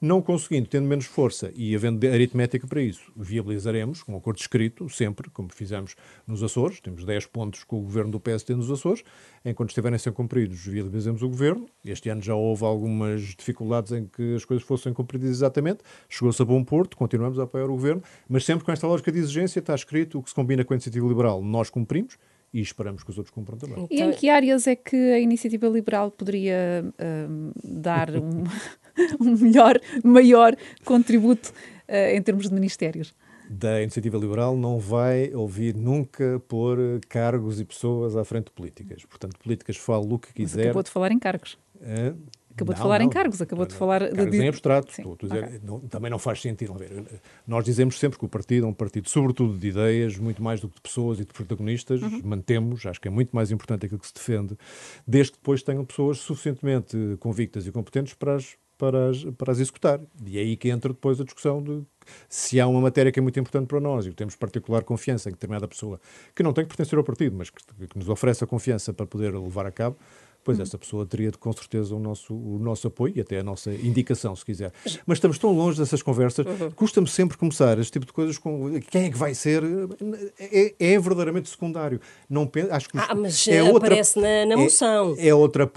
Não 0.00 0.22
conseguindo, 0.22 0.68
tendo 0.68 0.86
menos 0.86 1.06
força 1.06 1.50
e 1.56 1.74
havendo 1.74 2.06
aritmética 2.06 2.68
para 2.68 2.80
isso, 2.80 3.10
viabilizaremos 3.16 4.04
um 4.08 4.16
acordo 4.16 4.38
escrito, 4.38 4.88
sempre, 4.88 5.28
como 5.28 5.52
fizemos 5.52 5.96
nos 6.24 6.40
Açores. 6.40 6.80
Temos 6.80 7.04
10 7.04 7.26
pontos 7.26 7.64
com 7.64 7.80
o 7.80 7.82
governo 7.82 8.12
do 8.12 8.20
PSD 8.20 8.54
nos 8.54 8.70
Açores. 8.70 9.02
Enquanto 9.44 9.70
estiverem 9.70 9.96
a 9.96 9.98
ser 9.98 10.12
cumpridos, 10.12 10.64
viabilizamos 10.64 11.20
o 11.22 11.28
governo. 11.28 11.66
Este 11.84 12.08
ano 12.10 12.22
já 12.22 12.36
houve 12.36 12.64
algumas 12.64 13.22
dificuldades 13.22 13.90
em 13.90 14.06
que 14.06 14.36
as 14.36 14.44
coisas 14.44 14.64
fossem 14.64 14.92
cumpridas 14.92 15.30
exatamente. 15.30 15.80
Chegou-se 16.08 16.40
a 16.40 16.44
bom 16.44 16.62
porto, 16.62 16.96
continuamos 16.96 17.40
a 17.40 17.42
apoiar 17.42 17.66
o 17.66 17.72
governo, 17.72 18.02
mas 18.28 18.44
sempre 18.44 18.64
com 18.64 18.70
esta 18.70 18.86
lógica 18.86 19.10
de 19.10 19.18
exigência 19.18 19.58
está 19.58 19.74
escrito 19.74 20.20
o 20.20 20.22
que 20.22 20.28
se 20.28 20.34
combina 20.34 20.64
com 20.64 20.74
a 20.74 20.76
iniciativa 20.76 21.08
liberal, 21.08 21.42
nós 21.42 21.70
cumprimos 21.70 22.16
e 22.52 22.60
esperamos 22.60 23.02
que 23.02 23.10
os 23.10 23.18
outros 23.18 23.34
cumpram 23.34 23.58
também. 23.58 23.86
E 23.90 24.00
em 24.00 24.12
que 24.12 24.28
áreas 24.28 24.66
é 24.66 24.74
que 24.74 24.96
a 24.96 25.18
iniciativa 25.18 25.68
liberal 25.68 26.10
poderia 26.10 26.84
um, 27.28 27.52
dar 27.62 28.10
um, 28.10 28.44
um, 29.20 29.36
melhor, 29.36 29.78
maior 30.02 30.56
contributo 30.84 31.52
uh, 31.88 32.14
em 32.14 32.22
termos 32.22 32.48
de 32.48 32.54
ministérios? 32.54 33.14
Da 33.50 33.82
iniciativa 33.82 34.18
liberal 34.18 34.56
não 34.56 34.78
vai 34.78 35.32
ouvir 35.34 35.74
nunca 35.74 36.40
pôr 36.48 37.00
cargos 37.08 37.60
e 37.60 37.64
pessoas 37.64 38.14
à 38.14 38.24
frente 38.24 38.46
de 38.46 38.52
políticas. 38.52 39.04
Portanto, 39.06 39.38
políticas 39.38 39.76
fala 39.76 40.04
o 40.04 40.18
que 40.18 40.34
quiser. 40.34 40.58
Mas 40.58 40.66
acabou 40.66 40.82
de 40.82 40.90
falar 40.90 41.12
em 41.12 41.18
cargos. 41.18 41.58
Uh, 41.76 42.18
Acabou 42.58 42.72
não, 42.72 42.76
de 42.76 42.82
falar 42.82 42.98
não, 42.98 43.06
em 43.06 43.08
cargos, 43.08 43.40
acabou 43.40 43.64
não, 43.64 43.68
de 43.68 43.74
falar... 43.74 44.00
Cargos 44.10 44.30
de... 44.32 44.42
em 44.42 44.48
abstrato, 44.48 44.90
estou 44.90 45.16
dizer, 45.16 45.44
okay. 45.44 45.60
não, 45.62 45.80
também 45.80 46.10
não 46.10 46.18
faz 46.18 46.40
sentido. 46.40 46.74
Ver, 46.74 47.04
nós 47.46 47.64
dizemos 47.64 47.98
sempre 47.98 48.18
que 48.18 48.24
o 48.24 48.28
partido 48.28 48.66
é 48.66 48.68
um 48.68 48.74
partido 48.74 49.08
sobretudo 49.08 49.56
de 49.56 49.68
ideias, 49.68 50.18
muito 50.18 50.42
mais 50.42 50.60
do 50.60 50.68
que 50.68 50.74
de 50.74 50.80
pessoas 50.80 51.20
e 51.20 51.24
de 51.24 51.32
protagonistas, 51.32 52.02
uhum. 52.02 52.20
mantemos, 52.24 52.84
acho 52.84 53.00
que 53.00 53.08
é 53.08 53.10
muito 53.10 53.34
mais 53.34 53.50
importante 53.50 53.86
aquilo 53.86 54.00
que 54.00 54.06
se 54.06 54.14
defende, 54.14 54.58
desde 55.06 55.32
que 55.32 55.38
depois 55.38 55.62
tenham 55.62 55.84
pessoas 55.84 56.18
suficientemente 56.18 56.96
convictas 57.20 57.66
e 57.66 57.72
competentes 57.72 58.14
para 58.14 58.34
as 58.34 58.56
para 58.78 59.10
as, 59.10 59.24
para 59.36 59.52
as 59.52 59.58
executar. 59.58 60.00
E 60.24 60.38
é 60.38 60.40
aí 60.40 60.56
que 60.56 60.70
entra 60.70 60.92
depois 60.92 61.20
a 61.20 61.24
discussão 61.24 61.60
de 61.60 61.82
se 62.28 62.58
há 62.60 62.66
uma 62.66 62.80
matéria 62.80 63.12
que 63.12 63.18
é 63.18 63.22
muito 63.22 63.38
importante 63.38 63.66
para 63.66 63.80
nós 63.80 64.06
e 64.06 64.12
temos 64.12 64.36
particular 64.36 64.84
confiança 64.84 65.28
em 65.28 65.32
determinada 65.32 65.66
pessoa, 65.66 66.00
que 66.34 66.42
não 66.42 66.52
tem 66.52 66.64
que 66.64 66.68
pertencer 66.68 66.96
ao 66.96 67.04
partido, 67.04 67.36
mas 67.36 67.50
que, 67.50 67.60
que 67.86 67.98
nos 67.98 68.08
oferece 68.08 68.44
a 68.44 68.46
confiança 68.46 68.94
para 68.94 69.04
poder 69.04 69.34
levar 69.34 69.66
a 69.66 69.72
cabo, 69.72 69.96
pois 70.48 70.60
essa 70.60 70.78
pessoa 70.78 71.04
teria 71.04 71.30
com 71.32 71.52
certeza 71.52 71.94
o 71.94 71.98
nosso, 71.98 72.34
o 72.34 72.58
nosso 72.58 72.86
apoio 72.86 73.12
e 73.14 73.20
até 73.20 73.38
a 73.38 73.42
nossa 73.42 73.70
indicação, 73.70 74.34
se 74.34 74.42
quiser. 74.42 74.72
Mas 75.04 75.18
estamos 75.18 75.38
tão 75.38 75.52
longe 75.52 75.78
dessas 75.78 76.00
conversas, 76.00 76.46
uhum. 76.46 76.70
custa-me 76.70 77.06
sempre 77.06 77.36
começar 77.36 77.78
este 77.78 77.92
tipo 77.92 78.06
de 78.06 78.14
coisas 78.14 78.38
com 78.38 78.80
quem 78.90 79.04
é 79.04 79.10
que 79.10 79.18
vai 79.18 79.34
ser, 79.34 79.62
é, 80.38 80.74
é 80.78 80.98
verdadeiramente 80.98 81.50
secundário. 81.50 82.00
Não 82.30 82.46
penso, 82.46 82.72
acho 82.72 82.88
que 82.88 82.96
ah, 82.96 83.14
mas 83.14 83.46
é 83.46 83.60
aparece 83.60 84.18
outra, 84.18 84.46
na, 84.46 84.56
na 84.56 84.62
é, 84.62 84.64
moção. 84.64 85.14
É, 85.18 85.28
é, 85.28 85.34
outra, 85.34 85.70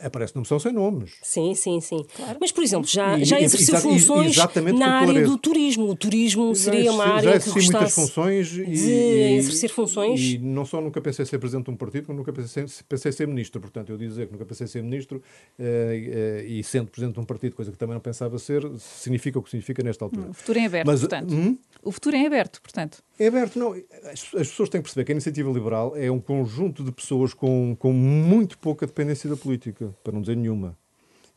aparece 0.00 0.34
na 0.34 0.38
moção 0.38 0.58
sem 0.58 0.72
nomes. 0.72 1.12
Sim, 1.22 1.54
sim, 1.54 1.78
sim. 1.82 2.02
Claro. 2.16 2.38
Mas, 2.40 2.50
por 2.50 2.64
exemplo, 2.64 2.88
já, 2.88 3.18
já 3.18 3.38
exerceu 3.38 3.78
funções 3.78 4.34
na 4.78 5.00
área 5.00 5.22
do 5.22 5.36
turismo. 5.36 5.90
O 5.90 5.94
turismo 5.94 6.54
seria 6.56 6.90
uma 6.90 7.04
área 7.04 7.38
já 7.38 7.40
que 7.40 7.50
muitas 7.50 7.94
funções 7.94 8.48
de 8.48 8.62
e, 8.62 9.36
exercer 9.36 9.68
funções. 9.68 10.18
E 10.18 10.38
não 10.38 10.64
só 10.64 10.80
nunca 10.80 10.98
pensei 10.98 11.26
ser 11.26 11.38
presidente 11.38 11.66
de 11.66 11.72
um 11.72 11.76
partido, 11.76 12.06
como 12.06 12.18
nunca 12.18 12.32
pensei, 12.32 12.64
pensei 12.88 13.12
ser 13.12 13.28
ministro. 13.28 13.60
Portanto, 13.60 13.90
eu 13.90 13.98
dizer 14.14 14.26
que 14.26 14.32
nunca 14.32 14.44
pensei 14.44 14.66
ser 14.66 14.82
ministro 14.82 15.18
uh, 15.18 15.62
uh, 15.62 16.46
e 16.46 16.62
sendo 16.64 16.90
presidente 16.90 17.14
de 17.14 17.20
um 17.20 17.24
partido, 17.24 17.54
coisa 17.54 17.70
que 17.70 17.78
também 17.78 17.94
não 17.94 18.00
pensava 18.00 18.38
ser, 18.38 18.62
significa 18.78 19.38
o 19.38 19.42
que 19.42 19.50
significa 19.50 19.82
nesta 19.82 20.04
altura. 20.04 20.30
O 20.30 20.34
futuro 20.34 20.58
é 20.58 20.66
aberto, 20.66 20.86
Mas, 20.86 21.00
portanto. 21.00 21.34
Hum? 21.34 21.58
O 21.82 21.92
futuro 21.92 22.16
é 22.16 22.26
aberto, 22.26 22.62
portanto. 22.62 23.02
É 23.18 23.26
aberto, 23.26 23.58
não. 23.58 23.72
As, 24.04 24.34
as, 24.34 24.48
pessoas 24.48 24.68
têm 24.68 24.80
que 24.80 24.84
perceber 24.84 25.04
que 25.04 25.12
a 25.12 25.14
iniciativa 25.14 25.50
liberal 25.50 25.96
é 25.96 26.10
um 26.10 26.20
conjunto 26.20 26.82
de 26.82 26.90
pessoas 26.90 27.34
com, 27.34 27.76
com 27.78 27.92
muito 27.92 28.56
pouca 28.58 28.86
dependência 28.86 29.28
da 29.28 29.36
política, 29.36 29.94
para 30.02 30.12
não 30.12 30.20
dizer 30.20 30.36
nenhuma. 30.36 30.76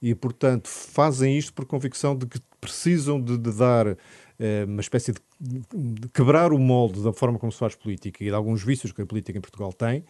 E, 0.02 0.13
portanto, 0.13 0.68
fazem 0.68 1.38
isto 1.38 1.54
por 1.54 1.66
convicção 1.66 2.16
de 2.16 2.28
que 2.28 2.40
precisam 2.62 3.20
de, 3.20 3.38
de 3.38 3.52
dar 3.52 3.98
eh, 4.40 4.66
uma 4.66 4.82
espécie 4.82 5.12
de, 5.12 5.20
quebrar 6.13 6.52
o 6.52 6.58
molde 6.58 7.04
da 7.04 7.13
forma 7.13 7.38
como 7.38 7.52
se 7.52 7.60
faz 7.60 7.76
política 7.76 8.23
e 8.23 8.28
de 8.28 8.34
alguns 8.34 8.63
vícios 8.63 8.91
que 8.91 9.02
a 9.02 9.06
política 9.06 9.38
em 9.38 9.41
Portugal 9.41 9.71
tem, 9.71 10.04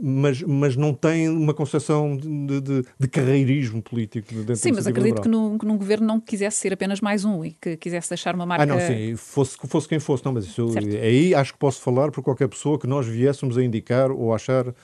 mas, 0.00 0.40
mas 0.42 0.76
não 0.76 0.94
tem 0.94 1.28
uma 1.28 1.52
concepção 1.52 2.16
de, 2.16 2.60
de, 2.60 2.84
de 2.98 3.08
carreirismo 3.08 3.82
político 3.82 4.32
dentro 4.32 4.56
Sim, 4.56 4.72
mas 4.72 4.86
acredito 4.86 5.20
que, 5.20 5.28
no, 5.28 5.58
que 5.58 5.66
num 5.66 5.76
governo 5.76 6.06
não 6.06 6.20
quisesse 6.20 6.58
ser 6.58 6.72
apenas 6.72 7.00
mais 7.00 7.24
um 7.24 7.44
e 7.44 7.52
que 7.52 7.76
quisesse 7.76 8.08
deixar 8.08 8.34
uma 8.34 8.46
marca... 8.46 8.62
Ah, 8.62 8.66
não, 8.66 8.78
sim, 8.78 9.16
fosse, 9.16 9.56
fosse 9.66 9.88
quem 9.88 9.98
fosse, 9.98 10.24
não, 10.24 10.32
mas 10.32 10.44
isso, 10.44 10.68
aí 10.78 11.34
acho 11.34 11.52
que 11.52 11.58
posso 11.58 11.80
falar 11.80 12.12
por 12.12 12.22
qualquer 12.22 12.48
pessoa 12.48 12.78
que 12.78 12.86
nós 12.86 13.06
viéssemos 13.06 13.58
a 13.58 13.64
indicar 13.64 14.12
ou 14.12 14.32
achar 14.32 14.68
uh, 14.68 14.74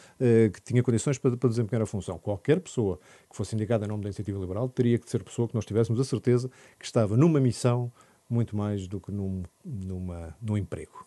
que 0.52 0.60
tinha 0.64 0.82
condições 0.82 1.18
para, 1.18 1.36
para 1.36 1.48
desempenhar 1.48 1.82
a 1.82 1.86
função. 1.86 2.18
Qualquer 2.18 2.58
pessoa 2.58 2.98
que 3.28 3.36
fosse 3.36 3.54
indicada 3.54 3.84
em 3.84 3.88
nome 3.88 4.02
da 4.02 4.08
Iniciativa 4.08 4.38
Liberal 4.38 4.68
teria 4.68 4.98
que 4.98 5.08
ser 5.08 5.22
pessoa 5.22 5.46
que 5.46 5.54
nós 5.54 5.64
tivéssemos 5.64 6.00
a 6.00 6.04
certeza 6.04 6.50
que 6.78 6.84
estava 6.84 7.16
numa 7.16 7.38
missão 7.38 7.92
muito 8.30 8.56
mais 8.56 8.86
do 8.86 9.00
que 9.00 9.10
num, 9.20 9.42
numa, 9.64 10.36
num 10.40 10.56
emprego. 10.56 11.06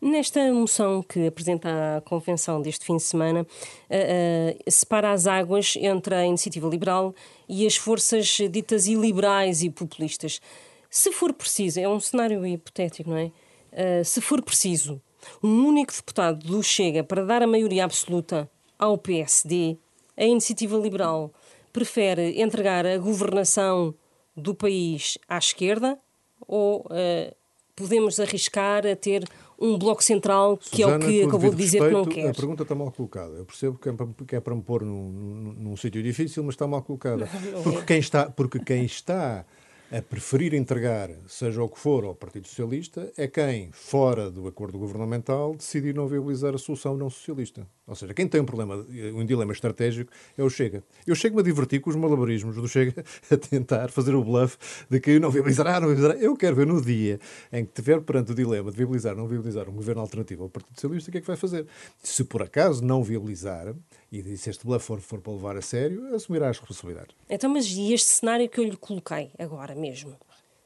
Nesta 0.00 0.52
moção 0.52 1.02
que 1.02 1.26
apresenta 1.26 1.96
a 1.96 2.00
Convenção 2.02 2.62
deste 2.62 2.84
fim 2.84 2.96
de 2.96 3.02
semana, 3.02 3.42
uh, 3.42 3.44
uh, 3.44 4.70
separa 4.70 5.10
as 5.10 5.26
águas 5.26 5.74
entre 5.76 6.14
a 6.14 6.24
iniciativa 6.24 6.68
liberal 6.68 7.12
e 7.48 7.66
as 7.66 7.76
forças 7.76 8.26
ditas 8.50 8.86
iliberais 8.86 9.62
e 9.62 9.70
populistas. 9.70 10.40
Se 10.88 11.10
for 11.10 11.32
preciso, 11.32 11.80
é 11.80 11.88
um 11.88 11.98
cenário 11.98 12.46
hipotético, 12.46 13.10
não 13.10 13.16
é? 13.16 13.32
Uh, 13.72 14.04
se 14.04 14.20
for 14.20 14.40
preciso, 14.40 15.00
um 15.42 15.66
único 15.66 15.92
deputado 15.92 16.46
do 16.46 16.62
Chega 16.62 17.02
para 17.02 17.24
dar 17.24 17.42
a 17.42 17.46
maioria 17.46 17.84
absoluta 17.84 18.48
ao 18.78 18.96
PSD, 18.96 19.76
a 20.16 20.24
iniciativa 20.24 20.76
liberal 20.76 21.32
prefere 21.72 22.40
entregar 22.40 22.86
a 22.86 22.98
governação 22.98 23.94
do 24.36 24.54
país 24.54 25.18
à 25.28 25.38
esquerda 25.38 25.98
ou 26.46 26.80
uh, 26.80 27.34
podemos 27.74 28.20
arriscar 28.20 28.86
a 28.86 28.94
ter 28.94 29.24
um 29.58 29.78
bloco 29.78 30.02
central 30.02 30.56
que 30.56 30.82
Susana, 30.82 31.04
é 31.04 31.06
o 31.06 31.10
que 31.10 31.22
acabou 31.22 31.50
de 31.50 31.56
dizer 31.56 31.82
respeito, 31.82 32.08
que 32.08 32.16
não 32.16 32.24
quer? 32.24 32.30
A 32.30 32.34
pergunta 32.34 32.62
está 32.62 32.74
mal 32.74 32.90
colocada. 32.90 33.34
Eu 33.34 33.44
percebo 33.44 33.78
que 33.78 33.88
é 33.88 33.92
para, 33.92 34.06
que 34.26 34.36
é 34.36 34.40
para 34.40 34.54
me 34.54 34.62
pôr 34.62 34.82
num, 34.82 35.10
num, 35.10 35.52
num 35.52 35.76
sítio 35.76 36.02
difícil, 36.02 36.42
mas 36.42 36.54
está 36.54 36.66
mal 36.66 36.82
colocada. 36.82 37.28
porque, 37.62 37.78
é. 37.78 37.82
quem 37.82 37.98
está, 37.98 38.30
porque 38.30 38.58
quem 38.58 38.84
está 38.84 39.44
a 39.90 40.00
preferir 40.00 40.54
entregar, 40.54 41.10
seja 41.26 41.62
o 41.62 41.68
que 41.68 41.78
for, 41.78 42.04
ao 42.04 42.14
Partido 42.14 42.46
Socialista, 42.46 43.12
é 43.16 43.26
quem, 43.26 43.70
fora 43.72 44.30
do 44.30 44.46
acordo 44.46 44.78
governamental, 44.78 45.54
decidir 45.54 45.94
não 45.94 46.06
viabilizar 46.06 46.54
a 46.54 46.58
solução 46.58 46.96
não 46.96 47.10
socialista. 47.10 47.66
Ou 47.88 47.96
seja, 47.96 48.14
quem 48.14 48.28
tem 48.28 48.40
um 48.40 48.44
problema, 48.44 48.86
um 49.14 49.26
dilema 49.26 49.52
estratégico 49.52 50.12
é 50.38 50.44
o 50.44 50.48
Chega. 50.48 50.84
Eu 51.04 51.16
chego-me 51.16 51.40
a 51.40 51.44
divertir 51.44 51.80
com 51.80 51.90
os 51.90 51.96
malabarismos 51.96 52.54
do 52.54 52.68
Chega 52.68 53.04
a 53.28 53.36
tentar 53.36 53.90
fazer 53.90 54.14
o 54.14 54.22
bluff 54.22 54.56
de 54.88 55.00
que 55.00 55.18
não 55.18 55.28
viabilizará, 55.28 55.80
não 55.80 55.88
viabilizará. 55.88 56.14
Eu 56.20 56.36
quero 56.36 56.54
ver 56.54 56.68
no 56.68 56.80
dia 56.80 57.18
em 57.52 57.64
que 57.64 57.72
estiver 57.72 58.00
perante 58.00 58.30
o 58.30 58.34
dilema 58.34 58.70
de 58.70 58.76
viabilizar 58.76 59.14
ou 59.14 59.22
não 59.22 59.26
viabilizar 59.26 59.68
um 59.68 59.72
governo 59.72 60.02
alternativo 60.02 60.44
ao 60.44 60.48
Partido 60.48 60.74
Socialista, 60.76 61.10
o 61.10 61.12
que 61.12 61.18
é 61.18 61.20
que 61.20 61.26
vai 61.26 61.36
fazer? 61.36 61.66
Se 62.00 62.22
por 62.22 62.42
acaso 62.42 62.84
não 62.84 63.02
viabilizar, 63.02 63.74
e 64.12 64.36
se 64.36 64.50
este 64.50 64.66
bluff 64.66 64.84
for, 64.84 65.00
for 65.00 65.20
para 65.20 65.32
levar 65.32 65.56
a 65.56 65.62
sério, 65.62 66.14
assumirá 66.14 66.48
as 66.48 66.58
responsabilidades. 66.58 67.14
Então, 67.28 67.48
mas 67.50 67.66
e 67.66 67.92
este 67.92 68.08
cenário 68.08 68.48
que 68.48 68.58
eu 68.58 68.64
lhe 68.64 68.76
coloquei 68.76 69.30
agora 69.38 69.74
mesmo? 69.74 70.16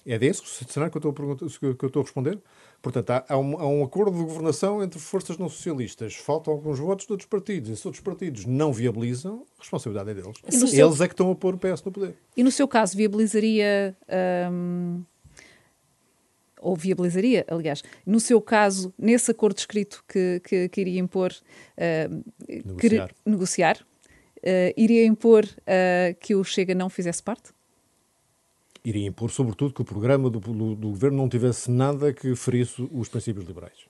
É 0.07 0.19
desse 0.19 0.43
cenário 0.69 0.91
que 0.93 0.99
eu 0.99 1.11
estou 1.11 1.35
a, 1.35 1.77
que 1.77 1.85
eu 1.85 1.87
estou 1.87 2.01
a 2.01 2.05
responder? 2.05 2.39
Portanto, 2.83 3.11
há, 3.11 3.25
há, 3.27 3.39
um, 3.39 3.59
há, 3.59 3.67
um, 3.67 3.83
acordo 3.83 4.13
de 4.13 4.23
governação 4.23 4.83
entre 4.83 4.99
forças 4.99 5.39
não 5.39 5.49
socialistas. 5.49 6.15
Faltam 6.15 6.53
alguns 6.53 6.79
votos 6.79 7.07
de 7.07 7.13
outros 7.13 7.27
partidos. 7.27 7.71
E 7.71 7.77
se 7.77 7.87
outros 7.89 8.05
partidos 8.05 8.45
não 8.45 8.71
viabilizam, 8.71 9.47
a 9.57 9.63
responsabilidade 9.63 10.11
é 10.11 10.15
deles. 10.15 10.37
Eles 10.45 10.71
seu... 10.71 11.05
é 11.05 11.09
que 11.09 11.15
estão 11.15 11.31
a 11.31 11.35
pôr 11.35 11.55
o 11.55 11.59
PS 11.59 11.83
no 11.83 11.91
poder. 11.91 12.15
E 12.37 12.43
no 12.43 12.51
seu 12.51 12.69
caso, 12.69 12.95
viabilizaria. 12.95 13.97
Hum, 14.53 15.03
ou 16.65 16.75
viabilizaria, 16.75 17.45
aliás, 17.49 17.83
no 18.07 18.19
seu 18.19 18.41
caso, 18.41 18.93
nesse 18.99 19.31
acordo 19.31 19.59
escrito 19.59 20.03
que, 20.09 20.41
que, 20.45 20.69
que 20.69 20.81
iria 20.81 21.01
impor. 21.01 21.33
Hum, 22.11 22.23
negociar. 22.49 23.09
Que, 23.09 23.31
negociar 23.31 23.77
uh, 24.39 24.75
iria 24.77 25.05
impor 25.05 25.45
uh, 25.45 26.15
que 26.21 26.35
o 26.35 26.43
Chega 26.43 26.75
não 26.75 26.89
fizesse 26.89 27.23
parte? 27.23 27.53
iria 28.85 29.07
impor, 29.07 29.31
sobretudo, 29.31 29.73
que 29.73 29.81
o 29.81 29.85
programa 29.85 30.29
do, 30.29 30.39
do, 30.39 30.75
do, 30.75 30.91
governo 30.91 31.17
não 31.17 31.29
tivesse 31.29 31.71
nada 31.71 32.13
que 32.13 32.37
ferisse 32.37 32.87
os 32.93 33.09
princípios 33.09 33.47
liberais. 33.47 33.87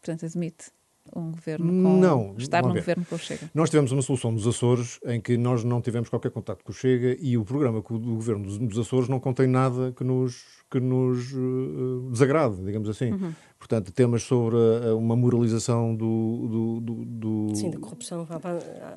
Portanto, 0.00 0.24
admite 0.24 0.72
um 1.14 1.30
governo 1.30 1.66
com... 1.66 2.00
Não, 2.00 2.34
estar 2.38 2.62
num 2.62 2.74
governo 2.74 3.04
com 3.04 3.14
o 3.14 3.18
Chega. 3.18 3.50
Nós 3.54 3.68
tivemos 3.68 3.92
uma 3.92 4.02
solução 4.02 4.30
nos 4.32 4.46
Açores 4.46 4.98
em 5.06 5.20
que 5.20 5.36
nós 5.36 5.64
não 5.64 5.80
tivemos 5.80 6.08
qualquer 6.08 6.30
contato 6.30 6.64
com 6.64 6.72
o 6.72 6.74
Chega 6.74 7.16
e 7.20 7.36
o 7.36 7.44
programa 7.44 7.80
do 7.80 8.14
governo 8.14 8.58
dos 8.58 8.78
Açores 8.78 9.08
não 9.08 9.18
contém 9.18 9.46
nada 9.46 9.92
que 9.92 10.04
nos, 10.04 10.44
que 10.70 10.80
nos 10.80 11.32
uh, 11.32 12.08
desagrade, 12.10 12.64
digamos 12.64 12.88
assim. 12.88 13.12
Uhum. 13.12 13.32
Portanto, 13.58 13.92
temas 13.92 14.22
sobre 14.22 14.56
uh, 14.56 14.96
uma 14.96 15.14
moralização 15.14 15.94
do, 15.94 16.48
do, 16.48 16.80
do, 16.80 17.04
do... 17.04 17.56
Sim, 17.56 17.70
da 17.70 17.78
corrupção. 17.78 18.26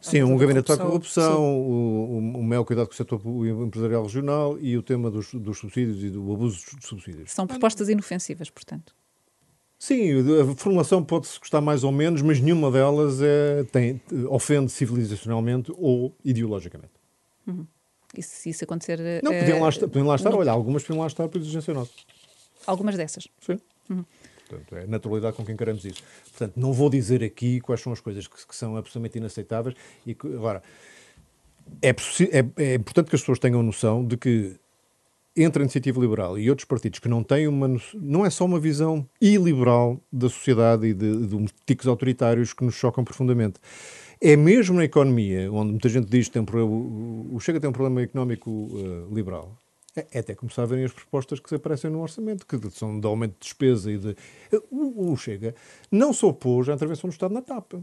Sim, 0.02 0.24
um 0.24 0.38
gabinete 0.38 0.66
para 0.66 0.76
a 0.76 0.86
corrupção, 0.86 1.44
o, 1.44 2.16
o, 2.16 2.40
o 2.40 2.44
maior 2.44 2.64
cuidado 2.64 2.88
com 2.88 2.94
o 2.94 2.96
setor 2.96 3.22
empresarial 3.64 4.04
regional 4.04 4.58
e 4.60 4.78
o 4.78 4.82
tema 4.82 5.12
dos, 5.12 5.34
dos 5.34 5.60
subsídios 5.60 6.04
e 6.04 6.10
do 6.10 6.34
abuso 6.34 6.58
dos 6.76 6.88
subsídios. 6.88 7.32
São 7.32 7.46
propostas 7.46 7.90
inofensivas, 7.90 8.50
portanto. 8.50 8.94
Sim, 9.78 10.42
a 10.42 10.56
formulação 10.56 11.04
pode-se 11.04 11.38
gostar 11.40 11.62
mais 11.62 11.84
ou 11.84 11.92
menos, 11.92 12.22
mas 12.22 12.40
nenhuma 12.40 12.72
delas 12.72 13.22
é, 13.22 13.64
tem, 13.66 14.02
ofende 14.30 14.72
civilizacionalmente 14.72 15.72
ou 15.78 16.16
ideologicamente. 16.24 16.94
Uhum. 17.46 17.68
E 18.18 18.24
se 18.24 18.50
isso 18.50 18.64
acontecer. 18.64 19.22
Não, 19.22 19.32
podiam 19.32 19.62
lá, 19.62 19.70
estar, 19.70 19.88
podiam 19.88 20.08
lá 20.08 20.16
estar, 20.16 20.30
não. 20.30 20.40
olha, 20.40 20.52
algumas 20.52 20.84
podiam 20.84 21.02
lá 21.02 21.08
estar 21.08 21.28
por 21.28 21.40
exigência 21.40 21.74
nossa. 21.74 21.92
Algumas 22.66 22.96
dessas? 22.96 23.28
Sim. 23.42 23.60
Uhum. 23.90 24.06
Portanto, 24.48 24.76
é 24.76 24.84
a 24.84 24.88
naturalidade 24.88 25.36
com 25.36 25.46
que 25.46 25.52
encaramos 25.52 25.84
isso. 25.86 26.04
Portanto, 26.30 26.54
não 26.56 26.72
vou 26.72 26.90
dizer 26.90 27.24
aqui 27.24 27.60
quais 27.60 27.82
são 27.82 27.92
as 27.92 28.00
coisas 28.00 28.28
que, 28.28 28.48
que 28.48 28.56
são 28.56 28.78
absolutamente 28.78 29.18
inaceitáveis. 29.18 29.76
E 30.06 30.14
que, 30.14 30.28
agora, 30.28 30.64
é, 31.82 31.90
é, 31.90 32.64
é 32.64 32.76
importante 32.76 33.10
que 33.10 33.16
as 33.16 33.22
pessoas 33.22 33.40
tenham 33.40 33.62
noção 33.62 34.06
de 34.06 34.18
que 34.18 34.56
entre 35.36 35.62
a 35.62 35.66
Iniciativa 35.66 36.00
Liberal 36.00 36.40
e 36.40 36.50
outros 36.50 36.66
partidos 36.66 37.00
que 37.00 37.10
não 37.10 37.24
têm 37.24 37.48
uma. 37.48 37.68
não 37.94 38.26
é 38.26 38.30
só 38.30 38.46
uma 38.46 38.60
visão 38.60 39.08
iliberal 39.20 40.00
da 40.12 40.30
sociedade 40.30 40.88
e 40.88 40.94
de, 40.94 41.28
de 41.28 41.46
ticos 41.66 41.88
autoritários 41.88 42.54
que 42.54 42.64
nos 42.64 42.76
chocam 42.76 43.04
profundamente. 43.04 43.60
É 44.22 44.36
mesmo 44.36 44.78
na 44.78 44.86
economia, 44.86 45.52
onde 45.52 45.72
muita 45.72 45.90
gente 45.90 46.10
diz 46.10 46.28
que 46.28 46.40
tem 46.40 46.42
um, 46.42 47.36
o 47.36 47.40
Chega 47.40 47.60
tem 47.60 47.70
um 47.70 47.74
problema 47.74 48.02
económico 48.02 48.50
uh, 48.50 49.14
liberal. 49.14 49.58
É, 49.96 50.08
é, 50.14 50.20
até 50.20 50.34
começar 50.34 50.64
a 50.64 50.66
verem 50.66 50.86
as 50.86 50.92
propostas 50.92 51.40
que 51.40 51.50
se 51.50 51.56
aparecem 51.56 51.90
no 51.90 52.02
orçamento, 52.02 52.46
que 52.46 52.58
são 52.72 53.00
de 53.00 53.06
aumento 53.06 53.34
de 53.34 53.40
despesa 53.40 53.92
e 53.92 53.98
de. 53.98 54.16
O, 54.72 55.12
o 55.12 55.18
Chega 55.18 55.54
não 55.92 56.14
se 56.14 56.26
opôs 56.26 56.70
à 56.70 56.74
intervenção 56.74 57.10
do 57.10 57.14
Estado 57.14 57.34
na 57.34 57.42
TAP 57.42 57.74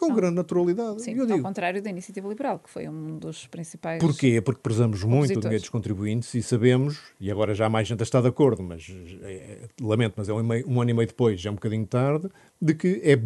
com 0.00 0.08
não. 0.08 0.16
grande 0.16 0.36
naturalidade. 0.36 1.02
Sim, 1.02 1.14
digo, 1.14 1.30
ao 1.30 1.40
contrário 1.40 1.82
da 1.82 1.90
Iniciativa 1.90 2.26
Liberal, 2.26 2.58
que 2.58 2.70
foi 2.70 2.88
um 2.88 3.18
dos 3.18 3.46
principais. 3.46 4.00
Porquê? 4.00 4.40
Porque 4.40 4.60
prezamos 4.62 5.04
muito 5.04 5.38
o 5.38 5.40
dinheiro 5.40 5.60
dos 5.60 5.68
contribuintes 5.68 6.32
e 6.34 6.42
sabemos, 6.42 6.98
e 7.20 7.30
agora 7.30 7.54
já 7.54 7.68
mais 7.68 7.86
gente 7.86 8.02
está 8.02 8.20
de 8.20 8.28
acordo, 8.28 8.62
mas 8.62 8.90
é, 9.22 9.32
é, 9.32 9.68
lamento, 9.80 10.14
mas 10.16 10.28
é 10.28 10.32
um, 10.32 10.38
um, 10.38 10.80
ano 10.80 10.90
e 10.90 10.94
meio 10.94 11.06
depois, 11.06 11.38
já 11.38 11.50
é 11.50 11.52
um 11.52 11.56
bocadinho 11.56 11.86
tarde, 11.86 12.28
de 12.60 12.74
que 12.74 13.00
é, 13.04 13.18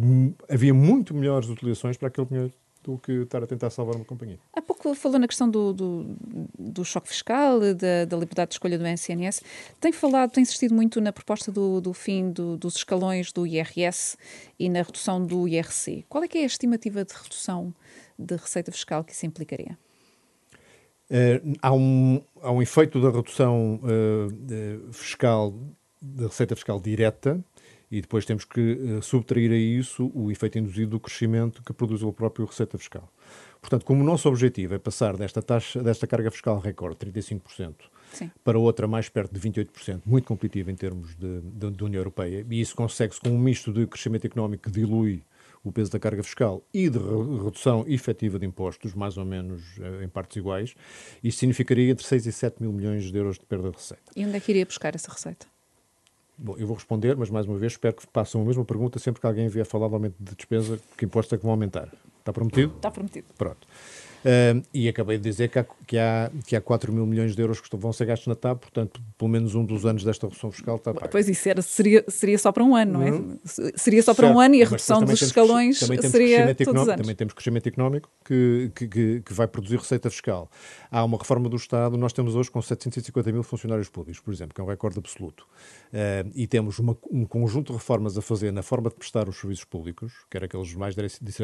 havia 0.53 0.73
muito 0.73 1.13
melhores 1.13 1.47
utilizações 1.47 1.95
para 1.95 2.09
aquele 2.09 2.27
dinheiro 2.27 2.53
do 2.85 2.97
que 2.99 3.11
estar 3.11 3.43
a 3.43 3.47
tentar 3.47 3.69
salvar 3.69 3.95
uma 3.95 4.05
companhia. 4.05 4.39
Há 4.53 4.61
pouco 4.61 4.93
falou 4.93 5.17
na 5.17 5.27
questão 5.27 5.49
do, 5.49 5.73
do, 5.73 6.15
do 6.57 6.85
choque 6.85 7.09
fiscal, 7.09 7.59
da, 7.59 8.05
da, 8.05 8.17
liberdade 8.17 8.49
de 8.49 8.55
escolha 8.55 8.77
do 8.77 8.85
SNS. 8.85 9.41
Tem 9.79 9.91
falado, 9.91 10.31
tem 10.31 10.43
insistido 10.43 10.75
muito 10.75 11.01
na 11.01 11.11
proposta 11.11 11.51
do, 11.51 11.81
do 11.81 11.93
fim 11.93 12.31
do, 12.31 12.57
dos 12.57 12.75
escalões 12.75 13.31
do 13.31 13.47
IRS 13.47 14.17
e 14.59 14.69
na 14.69 14.83
redução 14.83 15.25
do 15.25 15.47
IRC. 15.47 16.05
Qual 16.07 16.23
é 16.23 16.27
que 16.27 16.37
é 16.37 16.43
a 16.43 16.45
estimativa 16.45 17.03
de 17.03 17.13
redução 17.13 17.73
de 18.17 18.35
receita 18.35 18.71
fiscal 18.71 19.03
que 19.03 19.13
isso 19.13 19.25
implicaria? 19.25 19.77
Uh, 21.09 21.53
há, 21.61 21.73
um, 21.73 22.21
há 22.41 22.51
um 22.51 22.61
efeito 22.61 23.01
da 23.01 23.09
redução 23.09 23.79
uh, 23.83 24.93
fiscal, 24.93 25.53
da 26.01 26.27
receita 26.27 26.55
fiscal 26.55 26.79
direta, 26.79 27.43
e 27.91 28.01
depois 28.01 28.25
temos 28.25 28.45
que 28.45 28.73
uh, 28.73 29.01
subtrair 29.01 29.51
a 29.51 29.55
isso 29.55 30.11
o 30.13 30.31
efeito 30.31 30.57
induzido 30.57 30.91
do 30.91 30.99
crescimento 30.99 31.61
que 31.63 31.73
produz 31.73 32.01
o 32.03 32.11
próprio 32.11 32.45
receita 32.45 32.77
fiscal. 32.77 33.09
Portanto, 33.61 33.85
como 33.85 34.01
o 34.01 34.05
nosso 34.05 34.29
objetivo 34.29 34.75
é 34.75 34.77
passar 34.77 35.17
desta 35.17 35.41
taxa, 35.41 35.81
desta 35.81 36.05
carga 36.05 36.29
fiscal 36.29 36.59
recorde, 36.59 36.97
35%, 36.97 37.75
Sim. 38.13 38.31
para 38.43 38.59
outra 38.59 38.87
mais 38.87 39.09
perto 39.09 39.33
de 39.33 39.39
28%, 39.39 40.01
muito 40.05 40.27
competitiva 40.27 40.71
em 40.71 40.75
termos 40.75 41.15
de 41.15 41.83
União 41.83 41.99
Europeia, 41.99 42.45
e 42.47 42.61
isso 42.61 42.75
consegue-se 42.75 43.19
com 43.19 43.29
um 43.29 43.39
misto 43.39 43.73
de 43.73 43.87
crescimento 43.87 44.25
económico 44.25 44.63
que 44.63 44.71
dilui 44.71 45.23
o 45.65 45.71
peso 45.71 45.91
da 45.91 45.99
carga 45.99 46.21
fiscal 46.21 46.63
e 46.71 46.87
de 46.87 46.99
redução 46.99 47.83
efetiva 47.87 48.37
de 48.37 48.45
impostos, 48.45 48.93
mais 48.93 49.17
ou 49.17 49.25
menos 49.25 49.63
eh, 49.79 50.03
em 50.03 50.07
partes 50.07 50.37
iguais, 50.37 50.75
isso 51.23 51.39
significaria 51.39 51.91
entre 51.91 52.05
6 52.05 52.27
e 52.27 52.31
7 52.31 52.61
mil 52.61 52.71
milhões 52.71 53.11
de 53.11 53.17
euros 53.17 53.39
de 53.39 53.45
perda 53.45 53.71
de 53.71 53.77
receita. 53.77 54.11
E 54.15 54.23
onde 54.23 54.37
é 54.37 54.39
que 54.39 54.51
iria 54.51 54.65
buscar 54.65 54.93
essa 54.93 55.11
receita? 55.11 55.47
Bom, 56.37 56.55
eu 56.57 56.67
vou 56.67 56.75
responder, 56.75 57.15
mas 57.15 57.29
mais 57.29 57.45
uma 57.45 57.57
vez 57.57 57.73
espero 57.73 57.95
que 57.95 58.03
façam 58.11 58.41
a 58.41 58.45
mesma 58.45 58.65
pergunta 58.65 58.99
sempre 58.99 59.21
que 59.21 59.27
alguém 59.27 59.47
vier 59.47 59.65
falar 59.65 59.87
de 59.87 59.93
aumento 59.93 60.15
de 60.19 60.35
despesa, 60.35 60.79
que 60.97 61.05
impostos 61.05 61.33
é 61.33 61.37
que 61.37 61.43
vão 61.43 61.51
aumentar. 61.51 61.89
Está 62.19 62.33
prometido? 62.33 62.73
Está 62.75 62.91
prometido. 62.91 63.27
Pronto. 63.37 63.67
Uh, 64.25 64.65
e 64.73 64.89
acabei 64.89 65.19
de 65.19 65.23
dizer 65.29 65.49
que 65.49 65.59
há, 65.59 65.65
que, 65.85 65.97
há, 65.99 66.31
que 66.47 66.55
há 66.55 66.61
4 66.61 66.91
mil 66.91 67.05
milhões 67.05 67.35
de 67.35 67.41
euros 67.43 67.61
que 67.61 67.77
vão 67.77 67.93
ser 67.93 68.05
gastos 68.05 68.25
na 68.25 68.33
TAP, 68.33 68.59
portanto, 68.59 68.99
pelo 69.19 69.29
menos 69.29 69.53
um 69.53 69.63
dos 69.63 69.85
anos 69.85 70.03
desta 70.03 70.25
redução 70.25 70.51
fiscal 70.51 70.77
está 70.77 70.95
pago. 70.95 71.09
Pois 71.11 71.29
isso 71.29 71.47
era, 71.47 71.61
seria, 71.61 72.03
seria 72.07 72.39
só 72.39 72.51
para 72.51 72.63
um 72.63 72.75
ano, 72.75 72.93
não 72.93 73.03
é? 73.03 73.11
Uhum. 73.11 73.39
Seria 73.75 74.01
só 74.01 74.15
para 74.15 74.25
certo, 74.25 74.35
um 74.35 74.41
ano 74.41 74.55
e 74.55 74.63
a 74.63 74.65
redução 74.65 75.03
dos 75.03 75.21
escalões 75.21 75.77
seria 75.77 76.55
todos 76.55 76.81
os 76.81 76.89
anos. 76.89 77.01
Também 77.03 77.15
temos 77.15 77.35
crescimento 77.35 77.67
económico 77.67 78.09
que, 78.25 78.71
que, 78.73 78.87
que, 78.87 79.21
que, 79.21 79.33
vai 79.33 79.47
produzir 79.47 79.77
receita 79.77 80.09
fiscal. 80.09 80.49
Há 80.89 81.03
uma 81.03 81.19
reforma 81.19 81.47
do 81.47 81.55
Estado, 81.55 81.95
nós 81.95 82.11
temos 82.11 82.35
hoje 82.35 82.49
com 82.49 82.59
750 82.59 83.31
mil 83.31 83.43
funcionários 83.43 83.89
públicos, 83.89 84.19
por 84.19 84.33
exemplo, 84.33 84.55
que 84.55 84.61
é 84.61 84.63
um 84.63 84.67
recorde 84.67 84.97
absoluto. 84.97 85.45
Uh, 85.93 86.31
e 86.33 86.47
temos 86.47 86.79
uma, 86.79 86.97
um 87.11 87.25
conjunto 87.25 87.67
de 87.67 87.77
reformas 87.77 88.17
a 88.17 88.23
fazer 88.23 88.51
na 88.51 88.63
forma 88.63 88.89
de 88.89 88.95
prestar 88.95 89.29
os 89.29 89.37
serviços 89.39 89.65
públicos, 89.65 90.13
quer 90.31 90.43
aqueles 90.43 90.73
mais 90.73 90.95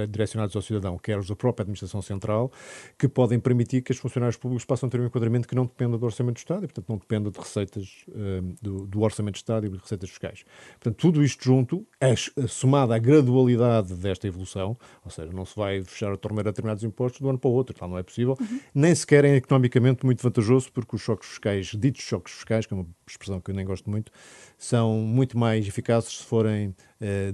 direcionados 0.10 0.56
ao 0.56 0.64
cidadão, 0.64 0.98
quer 0.98 1.20
os 1.20 1.28
da 1.28 1.36
própria 1.36 1.62
administração 1.62 2.02
central, 2.02 2.52
que 2.98 3.08
podem 3.08 3.40
permitir 3.40 3.82
que 3.82 3.92
os 3.92 3.98
funcionários 3.98 4.38
públicos 4.38 4.66
possam 4.66 4.90
ter 4.90 5.00
um 5.00 5.06
enquadramento 5.06 5.48
que 5.48 5.56
não 5.56 5.66
dependa 5.66 5.98
do 5.98 6.06
Orçamento 6.06 6.36
do 6.36 6.40
Estado 6.40 6.66
e, 6.66 6.68
portanto, 6.68 6.90
não 6.90 6.98
dependa 6.98 7.32
de 7.32 7.40
receitas 7.40 8.06
uh, 8.10 8.56
do, 8.62 8.86
do, 8.88 9.02
Orçamento 9.02 9.34
do 9.34 9.38
Estado 9.38 9.66
e 9.66 9.70
de 9.70 9.78
receitas 9.78 10.10
fiscais. 10.10 10.44
Portanto, 10.80 10.96
tudo 10.96 11.24
isto 11.24 11.44
junto, 11.44 11.86
é, 12.00 12.14
somado 12.48 12.94
à 12.94 12.98
gradualidade 12.98 13.94
desta 13.96 14.28
evolução, 14.28 14.78
ou 15.04 15.12
seja, 15.12 15.32
não 15.32 15.46
se 15.46 15.56
vai 15.56 15.84
fechar 15.84 16.12
a 16.12 16.18
torneira 16.18 16.50
a 16.50 16.52
determinados 16.52 16.84
impostos 16.84 17.20
de 17.20 17.26
um 17.26 17.30
ano 17.30 17.40
para 17.40 17.50
o 17.50 17.54
outro, 17.54 17.76
tal 17.76 17.90
não 17.90 17.98
é 17.98 18.04
possível, 18.04 18.38
uhum. 18.40 18.60
nem 18.74 18.94
sequer 18.94 19.26
é 19.26 19.36
economicamente 19.36 20.06
muito 20.06 20.22
vantajoso, 20.22 20.72
porque 20.72 20.96
os 20.96 21.02
choques 21.02 21.30
fiscais, 21.30 21.68
ditos 21.68 22.02
choques 22.02 22.34
fiscais, 22.34 22.66
que 22.66 22.74
é 22.74 22.78
uma 22.78 22.88
expressão 23.08 23.40
que 23.40 23.52
eu 23.52 23.56
nem 23.56 23.66
gosto 23.66 23.90
muito, 23.90 24.12
são 24.58 24.94
muito 25.00 25.38
mais 25.38 25.68
eficazes 25.68 26.20
se 26.20 26.24
forem 26.24 26.76
eh, 27.02 27.34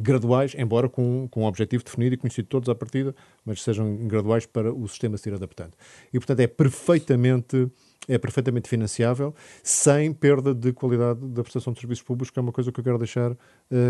graduais, 0.00 0.54
embora 0.56 0.88
com, 0.88 1.28
com 1.30 1.42
um 1.42 1.44
objetivo 1.44 1.84
definido 1.84 2.14
e 2.14 2.16
conhecido 2.16 2.48
todos 2.48 2.68
à 2.70 2.74
partida, 2.74 3.14
mas 3.44 3.62
sejam 3.62 3.94
graduais 4.06 4.46
para 4.46 4.72
o 4.72 4.88
sistema 4.88 5.18
se 5.18 5.28
ir 5.28 5.34
adaptando. 5.34 5.72
E, 6.10 6.18
portanto, 6.18 6.40
é 6.40 6.46
perfeitamente 6.46 7.70
é 8.08 8.18
perfeitamente 8.18 8.68
financiável 8.68 9.32
sem 9.62 10.12
perda 10.12 10.52
de 10.52 10.72
qualidade 10.72 11.20
da 11.28 11.42
prestação 11.42 11.72
de 11.72 11.78
serviços 11.78 12.02
públicos, 12.02 12.30
que 12.30 12.38
é 12.38 12.42
uma 12.42 12.50
coisa 12.50 12.72
que 12.72 12.80
eu 12.80 12.82
quero 12.82 12.98
deixar 12.98 13.30
uh, 13.30 13.36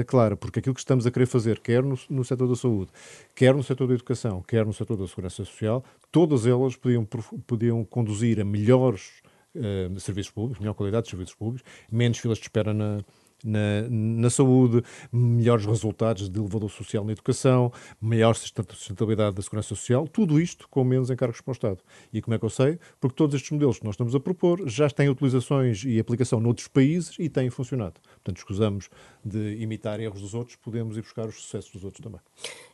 clara, 0.06 0.36
porque 0.36 0.58
aquilo 0.58 0.74
que 0.74 0.80
estamos 0.80 1.06
a 1.06 1.10
querer 1.10 1.26
fazer, 1.26 1.60
quer 1.60 1.82
no, 1.82 1.98
no 2.10 2.24
setor 2.24 2.46
da 2.46 2.54
saúde, 2.54 2.90
quer 3.34 3.54
no 3.54 3.62
setor 3.62 3.86
da 3.86 3.94
educação, 3.94 4.42
quer 4.42 4.66
no 4.66 4.72
setor 4.74 4.96
da 4.96 5.06
segurança 5.06 5.36
social, 5.36 5.82
todas 6.10 6.46
elas 6.46 6.76
podiam, 6.76 7.06
podiam 7.46 7.84
conduzir 7.84 8.38
a 8.38 8.44
melhores 8.44 9.22
uh, 9.54 9.98
serviços 9.98 10.30
públicos, 10.30 10.60
melhor 10.60 10.74
qualidade 10.74 11.04
de 11.04 11.10
serviços 11.10 11.34
públicos, 11.34 11.66
menos 11.90 12.18
filas 12.18 12.36
de 12.36 12.44
espera 12.44 12.74
na, 12.74 13.02
na, 13.44 13.88
na, 13.88 14.30
saúde, 14.30 14.82
melhores 15.12 15.66
resultados 15.66 16.28
de 16.28 16.38
elevador 16.38 16.70
social 16.70 17.04
na 17.04 17.12
educação, 17.12 17.72
maior 18.00 18.34
sustentabilidade 18.34 19.36
da 19.36 19.42
segurança 19.42 19.68
social, 19.68 20.06
tudo 20.06 20.40
isto 20.40 20.68
com 20.68 20.84
menos 20.84 21.10
encargos 21.10 21.40
para 21.40 21.50
o 21.50 21.52
Estado. 21.52 21.78
E 22.12 22.20
como 22.20 22.34
é 22.34 22.38
que 22.38 22.44
eu 22.44 22.50
sei? 22.50 22.78
Porque 23.00 23.16
todos 23.16 23.34
estes 23.34 23.50
modelos 23.50 23.78
que 23.78 23.84
nós 23.84 23.94
estamos 23.94 24.14
a 24.14 24.20
propor 24.20 24.68
já 24.68 24.88
têm 24.88 25.08
utilizações 25.08 25.84
e 25.84 25.98
aplicação 25.98 26.40
noutros 26.40 26.68
países 26.68 27.16
e 27.18 27.28
têm 27.28 27.50
funcionado. 27.50 28.00
Portanto, 28.14 28.38
escusamos 28.38 28.88
de 29.24 29.56
imitar 29.60 30.00
erros 30.00 30.20
dos 30.20 30.34
outros, 30.34 30.56
podemos 30.56 30.96
ir 30.96 31.02
buscar 31.02 31.26
os 31.26 31.36
sucessos 31.36 31.70
dos 31.72 31.84
outros 31.84 32.02
também. 32.02 32.20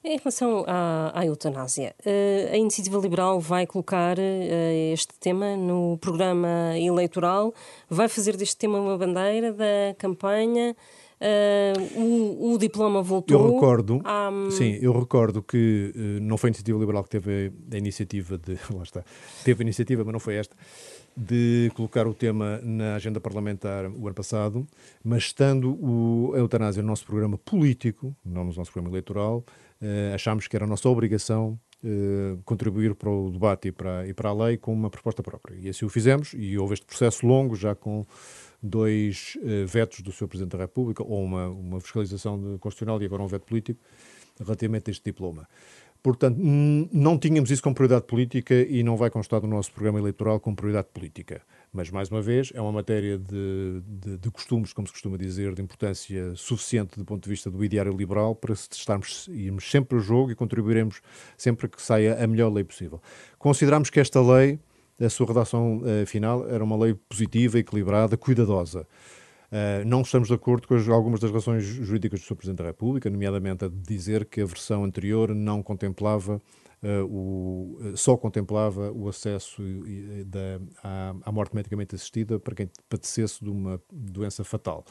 Em 0.03 0.17
relação 0.17 0.65
à, 0.67 1.13
à 1.15 1.27
eutanásia, 1.27 1.95
eh, 2.05 2.51
a 2.53 2.57
Iniciativa 2.57 2.99
Liberal 2.99 3.39
vai 3.41 3.67
colocar 3.67 4.19
eh, 4.19 4.93
este 4.93 5.15
tema 5.19 5.57
no 5.57 5.99
programa 5.99 6.79
eleitoral, 6.79 7.53
vai 7.91 8.09
fazer 8.09 8.37
deste 8.37 8.57
tema 8.57 8.79
uma 8.79 8.97
bandeira 8.97 9.53
da 9.53 9.95
campanha. 9.99 10.58
Uh, 11.21 12.01
o, 12.01 12.55
o, 12.55 12.59
diploma 12.59 13.03
voltou. 13.03 13.37
Eu 13.37 13.53
recordo, 13.53 14.01
sim, 14.53 14.79
eu 14.81 14.97
recordo 14.97 15.43
que 15.43 15.93
uh, 15.97 16.23
não 16.23 16.37
foi 16.37 16.47
a 16.47 16.51
iniciativa 16.51 16.79
liberal 16.79 17.03
que 17.03 17.11
teve 17.11 17.53
a, 17.73 17.75
a 17.75 17.79
iniciativa 17.79 18.39
de, 18.39 18.53
lá 18.73 18.85
está, 18.85 19.03
teve 19.45 19.63
a 19.63 19.65
iniciativa, 19.65 20.05
mas 20.05 20.13
não 20.13 20.21
foi 20.21 20.37
esta, 20.37 20.55
de 21.17 21.73
colocar 21.75 22.07
o 22.07 22.15
tema 22.15 22.61
na 22.63 22.95
agenda 22.95 23.21
parlamentar 23.21 23.87
o 23.87 24.07
ano 24.07 24.15
passado, 24.15 24.65
mas 25.03 25.25
estando 25.25 25.73
o, 25.85 26.33
a 26.37 26.39
eutanásia 26.39 26.83
no 26.83 26.89
nosso 26.89 27.05
programa 27.05 27.37
político, 27.37 28.15
não 28.25 28.45
no 28.45 28.53
nosso 28.53 28.71
programa 28.71 28.95
eleitoral, 28.95 29.45
uh, 29.83 30.15
achámos 30.15 30.47
que 30.47 30.55
era 30.55 30.65
a 30.65 30.69
nossa 30.69 30.89
obrigação 30.89 31.59
uh, 31.83 32.41
contribuir 32.45 32.95
para 32.95 33.11
o 33.11 33.31
debate 33.31 33.69
e 33.69 33.73
para, 33.73 34.07
e 34.07 34.15
para 34.15 34.29
a 34.29 34.33
lei 34.33 34.57
com 34.57 34.73
uma 34.73 34.91
proposta 34.91 35.21
própria. 35.21 35.57
E 35.57 35.69
assim 35.69 35.85
o 35.85 35.89
fizemos, 35.89 36.33
e 36.37 36.57
houve 36.57 36.75
este 36.75 36.87
processo 36.87 37.27
longo, 37.27 37.57
já 37.57 37.75
com 37.75 38.07
dois 38.63 39.37
uh, 39.37 39.67
vetos 39.67 40.01
do 40.01 40.13
Sr. 40.13 40.29
Presidente 40.29 40.53
da 40.53 40.59
República, 40.59 41.03
ou 41.03 41.25
uma, 41.25 41.49
uma 41.49 41.81
fiscalização 41.81 42.59
constitucional 42.59 43.01
e 43.03 43.07
agora 43.07 43.23
um 43.23 43.27
veto 43.27 43.47
político, 43.47 43.81
relativamente 44.39 44.91
a 44.91 44.93
este 44.93 45.05
diploma. 45.05 45.49
Portanto, 46.01 46.39
não 46.41 47.19
tínhamos 47.19 47.51
isso 47.51 47.63
como 47.63 47.75
prioridade 47.75 48.07
política 48.07 48.55
e 48.55 48.85
não 48.85 48.97
vai 48.97 49.11
constar 49.11 49.43
no 49.43 49.49
nosso 49.49 49.73
programa 49.73 49.99
eleitoral 49.99 50.39
como 50.39 50.55
prioridade 50.55 50.89
política. 50.95 51.43
Mas, 51.73 51.91
mais 51.91 52.09
uma 52.09 52.23
vez, 52.23 52.53
é 52.55 52.61
uma 52.61 52.71
matéria 52.71 53.19
de, 53.19 53.83
de, 53.85 54.17
de 54.17 54.31
costumes, 54.31 54.73
como 54.73 54.87
se 54.87 54.93
costuma 54.93 55.19
dizer, 55.19 55.55
de 55.55 55.61
importância 55.61 56.35
suficiente 56.37 56.97
do 56.97 57.05
ponto 57.05 57.25
de 57.25 57.29
vista 57.29 57.51
do 57.51 57.63
ideário 57.65 57.93
liberal 57.93 58.35
para 58.35 58.53
estarmos, 58.55 59.29
irmos 59.29 59.69
sempre 59.69 59.97
ao 59.97 60.03
jogo 60.03 60.31
e 60.31 60.37
contribuiremos 60.37 61.01
sempre 61.37 61.69
que 61.69 61.83
saia 61.83 62.23
a 62.23 62.27
melhor 62.29 62.53
lei 62.53 62.63
possível. 62.63 63.03
Consideramos 63.37 63.91
que 63.91 63.99
esta 63.99 64.21
lei, 64.21 64.61
a 65.01 65.09
sua 65.09 65.27
redação 65.27 65.79
uh, 65.79 66.07
final, 66.07 66.49
era 66.49 66.63
uma 66.63 66.77
lei 66.77 66.95
positiva, 66.95 67.59
equilibrada, 67.59 68.17
cuidadosa. 68.17 68.87
Uh, 69.51 69.87
não 69.87 70.03
estamos 70.03 70.29
de 70.29 70.35
acordo 70.35 70.69
com 70.69 70.75
as, 70.75 70.89
algumas 70.89 71.21
das 71.21 71.31
razões 71.31 71.65
jurídicas 71.65 72.21
do 72.21 72.27
Sr. 72.27 72.37
Presidente 72.37 72.59
da 72.59 72.65
República, 72.65 73.09
nomeadamente 73.09 73.65
a 73.65 73.69
de 73.69 73.77
dizer 73.77 74.27
que 74.27 74.41
a 74.41 74.45
versão 74.45 74.85
anterior 74.85 75.35
não 75.35 75.63
contemplava 75.63 76.41
Uh, 76.81 77.05
o, 77.11 77.97
só 77.97 78.17
contemplava 78.17 78.93
o 78.93 79.09
acesso 79.09 79.61
da, 80.27 80.61
à, 80.81 81.15
à, 81.25 81.33
morte 81.33 81.53
medicamente 81.53 81.97
assistida 81.97 82.39
para 82.39 82.55
quem 82.55 82.71
padecesse 82.89 83.43
de 83.43 83.51
uma 83.51 83.83
doença 83.91 84.45
fatal. 84.45 84.85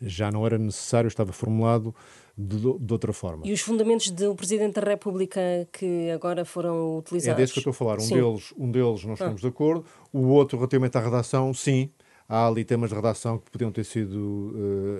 Já 0.00 0.30
não 0.30 0.44
era 0.44 0.58
necessário, 0.58 1.08
estava 1.08 1.32
formulado 1.32 1.94
de, 2.36 2.58
de 2.58 2.92
outra 2.92 3.12
forma. 3.12 3.46
E 3.46 3.52
os 3.52 3.60
fundamentos 3.60 4.10
do 4.10 4.34
Presidente 4.34 4.74
da 4.74 4.90
República 4.90 5.40
que 5.72 6.10
agora 6.10 6.44
foram 6.44 6.98
utilizados? 6.98 7.38
É 7.38 7.42
desse 7.42 7.52
que 7.54 7.58
eu 7.60 7.70
estou 7.70 7.70
a 7.70 7.74
falar. 7.74 8.00
Um, 8.00 8.08
deles, 8.08 8.54
um 8.58 8.70
deles 8.70 9.04
nós 9.04 9.18
estamos 9.18 9.40
ah. 9.40 9.42
de 9.42 9.48
acordo, 9.48 9.84
o 10.12 10.26
outro, 10.28 10.58
relativamente 10.58 10.96
à 10.98 11.00
redação, 11.00 11.54
sim 11.54 11.90
há 12.28 12.46
ali 12.46 12.64
temas 12.64 12.90
de 12.90 12.96
redação 12.96 13.38
que 13.38 13.50
podiam 13.50 13.70
ter 13.70 13.84
sido 13.84 14.14
uh, 14.14 14.52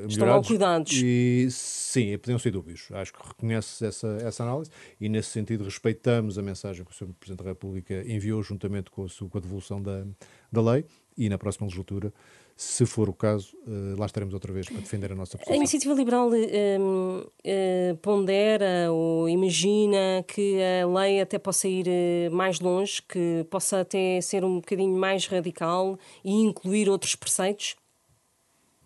melhorados. 0.07 0.13
Estão 0.13 0.27
mal 0.27 0.43
cuidados. 0.43 0.93
E 0.93 1.49
sim, 1.51 2.17
podiam 2.19 2.39
ser 2.39 2.51
dúbios. 2.51 2.89
Acho 2.93 3.13
que 3.13 3.27
reconhece 3.27 3.85
essa, 3.85 4.19
essa 4.23 4.43
análise 4.43 4.71
e, 5.01 5.09
nesse 5.09 5.31
sentido, 5.31 5.65
respeitamos 5.65 6.39
a 6.39 6.43
mensagem 6.43 6.85
que 6.85 6.91
o 6.91 6.95
Sr. 6.95 7.09
Presidente 7.19 7.45
da 7.45 7.51
República 7.51 8.05
enviou 8.07 8.43
juntamente 8.43 8.91
com 8.91 9.05
a, 9.05 9.09
com 9.09 9.39
a 9.39 9.41
devolução 9.41 9.83
da, 9.83 10.05
da 10.53 10.63
lei 10.63 10.85
e, 11.17 11.29
na 11.29 11.39
próxima 11.39 11.67
legislatura, 11.67 12.13
se 12.57 12.87
for 12.87 13.07
o 13.07 13.13
caso, 13.13 13.55
uh, 13.67 13.99
lá 13.99 14.07
estaremos 14.07 14.33
outra 14.33 14.51
vez 14.51 14.67
para 14.67 14.81
defender 14.81 15.13
a 15.13 15.15
nossa 15.15 15.37
posição. 15.37 15.53
A 15.53 15.57
Iniciativa 15.57 15.93
Liberal 15.93 16.31
uh, 16.31 16.33
uh, 16.33 17.97
pondera 18.01 18.91
ou 18.91 19.29
imagina 19.29 20.25
que 20.27 20.57
a 20.83 20.87
lei 20.87 21.21
até 21.21 21.39
possa 21.39 21.69
ir 21.69 21.87
mais 22.33 22.59
longe, 22.59 23.03
que 23.03 23.47
possa 23.51 23.81
até 23.81 24.19
ser 24.23 24.43
um 24.43 24.57
bocadinho 24.57 24.97
mais 24.97 25.27
radical 25.27 25.99
e 26.25 26.33
incluir 26.33 26.89
outros 26.89 27.15
preceitos? 27.15 27.77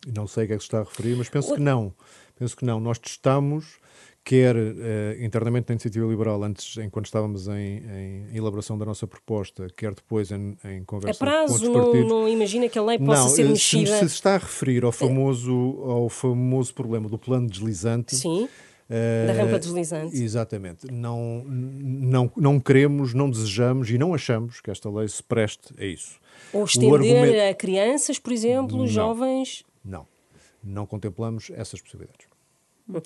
Não 0.05 0.27
sei 0.27 0.45
o 0.45 0.47
que 0.49 0.53
é 0.55 0.57
que 0.57 0.63
se 0.63 0.67
está 0.67 0.81
a 0.81 0.83
referir, 0.83 1.15
mas 1.15 1.29
penso 1.29 1.53
o... 1.53 1.55
que 1.55 1.61
não. 1.61 1.95
Penso 2.37 2.57
que 2.57 2.65
não. 2.65 2.81
Nós 2.81 2.99
testamos 2.99 3.79
quer 4.25 4.55
uh, 4.57 5.25
internamente 5.25 5.69
na 5.69 5.75
Iniciativa 5.75 6.07
Liberal, 6.07 6.43
antes, 6.43 6.77
enquanto 6.77 7.07
estávamos 7.07 7.49
em, 7.49 7.53
em, 7.53 8.37
elaboração 8.37 8.77
da 8.79 8.85
nossa 8.85 9.07
proposta, 9.07 9.67
quer 9.77 9.95
depois 9.95 10.31
em, 10.31 10.57
em 10.65 10.85
conversa 10.85 11.23
a 11.23 11.27
prazo, 11.27 11.59
com 11.59 11.67
outros 11.67 11.85
partidos. 11.85 12.09
Não, 12.09 12.21
não 12.21 12.29
imagina 12.29 12.69
que 12.69 12.79
a 12.79 12.83
lei 12.83 12.99
possa 12.99 13.23
não, 13.23 13.29
ser 13.29 13.45
mexida? 13.45 13.99
Se, 13.99 14.09
se 14.09 14.15
está 14.15 14.35
a 14.35 14.39
referir 14.39 14.85
ao 14.85 14.93
famoso, 14.93 15.53
ao 15.85 16.09
famoso 16.09 16.75
problema 16.75 17.09
do 17.09 17.19
plano 17.19 17.49
deslizante... 17.49 18.17
Sim. 18.17 18.49
Uh, 18.91 19.27
da 19.29 19.33
rampa 19.35 19.57
deslizante. 19.57 20.21
Exatamente. 20.21 20.91
Não, 20.91 21.45
não, 21.47 22.33
não 22.37 22.59
queremos, 22.59 23.15
não 23.15 23.31
desejamos 23.31 23.89
e 23.89 23.97
não 23.97 24.13
achamos 24.13 24.61
que 24.61 24.69
esta 24.69 24.91
lei 24.91 25.07
se 25.07 25.23
preste 25.23 25.73
a 25.79 25.85
isso. 25.85 26.19
Ou 26.53 26.65
estender 26.65 26.95
argumento... 26.95 27.51
a 27.51 27.55
crianças, 27.55 28.19
por 28.19 28.33
exemplo, 28.33 28.79
não, 28.79 28.87
jovens? 28.89 29.65
Não. 29.85 30.09
Não 30.63 30.87
contemplamos 30.87 31.53
essas 31.55 31.81
possibilidades. 31.81 32.27
Hum. 32.89 33.01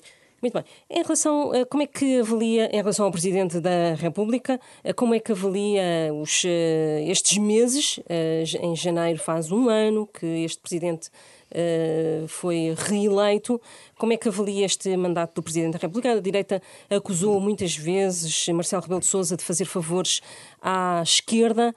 Muito 0.45 0.53
bem. 0.53 0.63
Em 0.87 1.01
relação, 1.01 1.51
a, 1.53 1.65
como 1.65 1.81
é 1.81 1.87
que 1.87 2.19
avalia, 2.19 2.69
em 2.71 2.77
relação 2.77 3.07
ao 3.07 3.11
Presidente 3.11 3.59
da 3.59 3.95
República, 3.95 4.59
como 4.95 5.15
é 5.15 5.19
que 5.19 5.31
avalia 5.31 6.13
os, 6.21 6.43
eh, 6.45 7.03
estes 7.07 7.39
meses? 7.39 7.99
Eh, 8.07 8.43
em 8.61 8.75
janeiro 8.75 9.17
faz 9.17 9.51
um 9.51 9.69
ano 9.69 10.05
que 10.05 10.23
este 10.43 10.59
Presidente 10.61 11.09
eh, 11.49 12.25
foi 12.27 12.75
reeleito. 12.77 13.59
Como 13.97 14.13
é 14.13 14.17
que 14.17 14.27
avalia 14.27 14.67
este 14.67 14.95
mandato 14.95 15.33
do 15.33 15.41
Presidente 15.41 15.73
da 15.73 15.79
República? 15.79 16.11
A 16.11 16.19
direita 16.19 16.61
acusou 16.91 17.39
muitas 17.39 17.75
vezes 17.75 18.47
Marcelo 18.49 18.83
Rebelo 18.83 18.99
de 18.99 19.07
Sousa 19.07 19.35
de 19.35 19.43
fazer 19.43 19.65
favores 19.65 20.21
à 20.61 21.01
esquerda. 21.01 21.73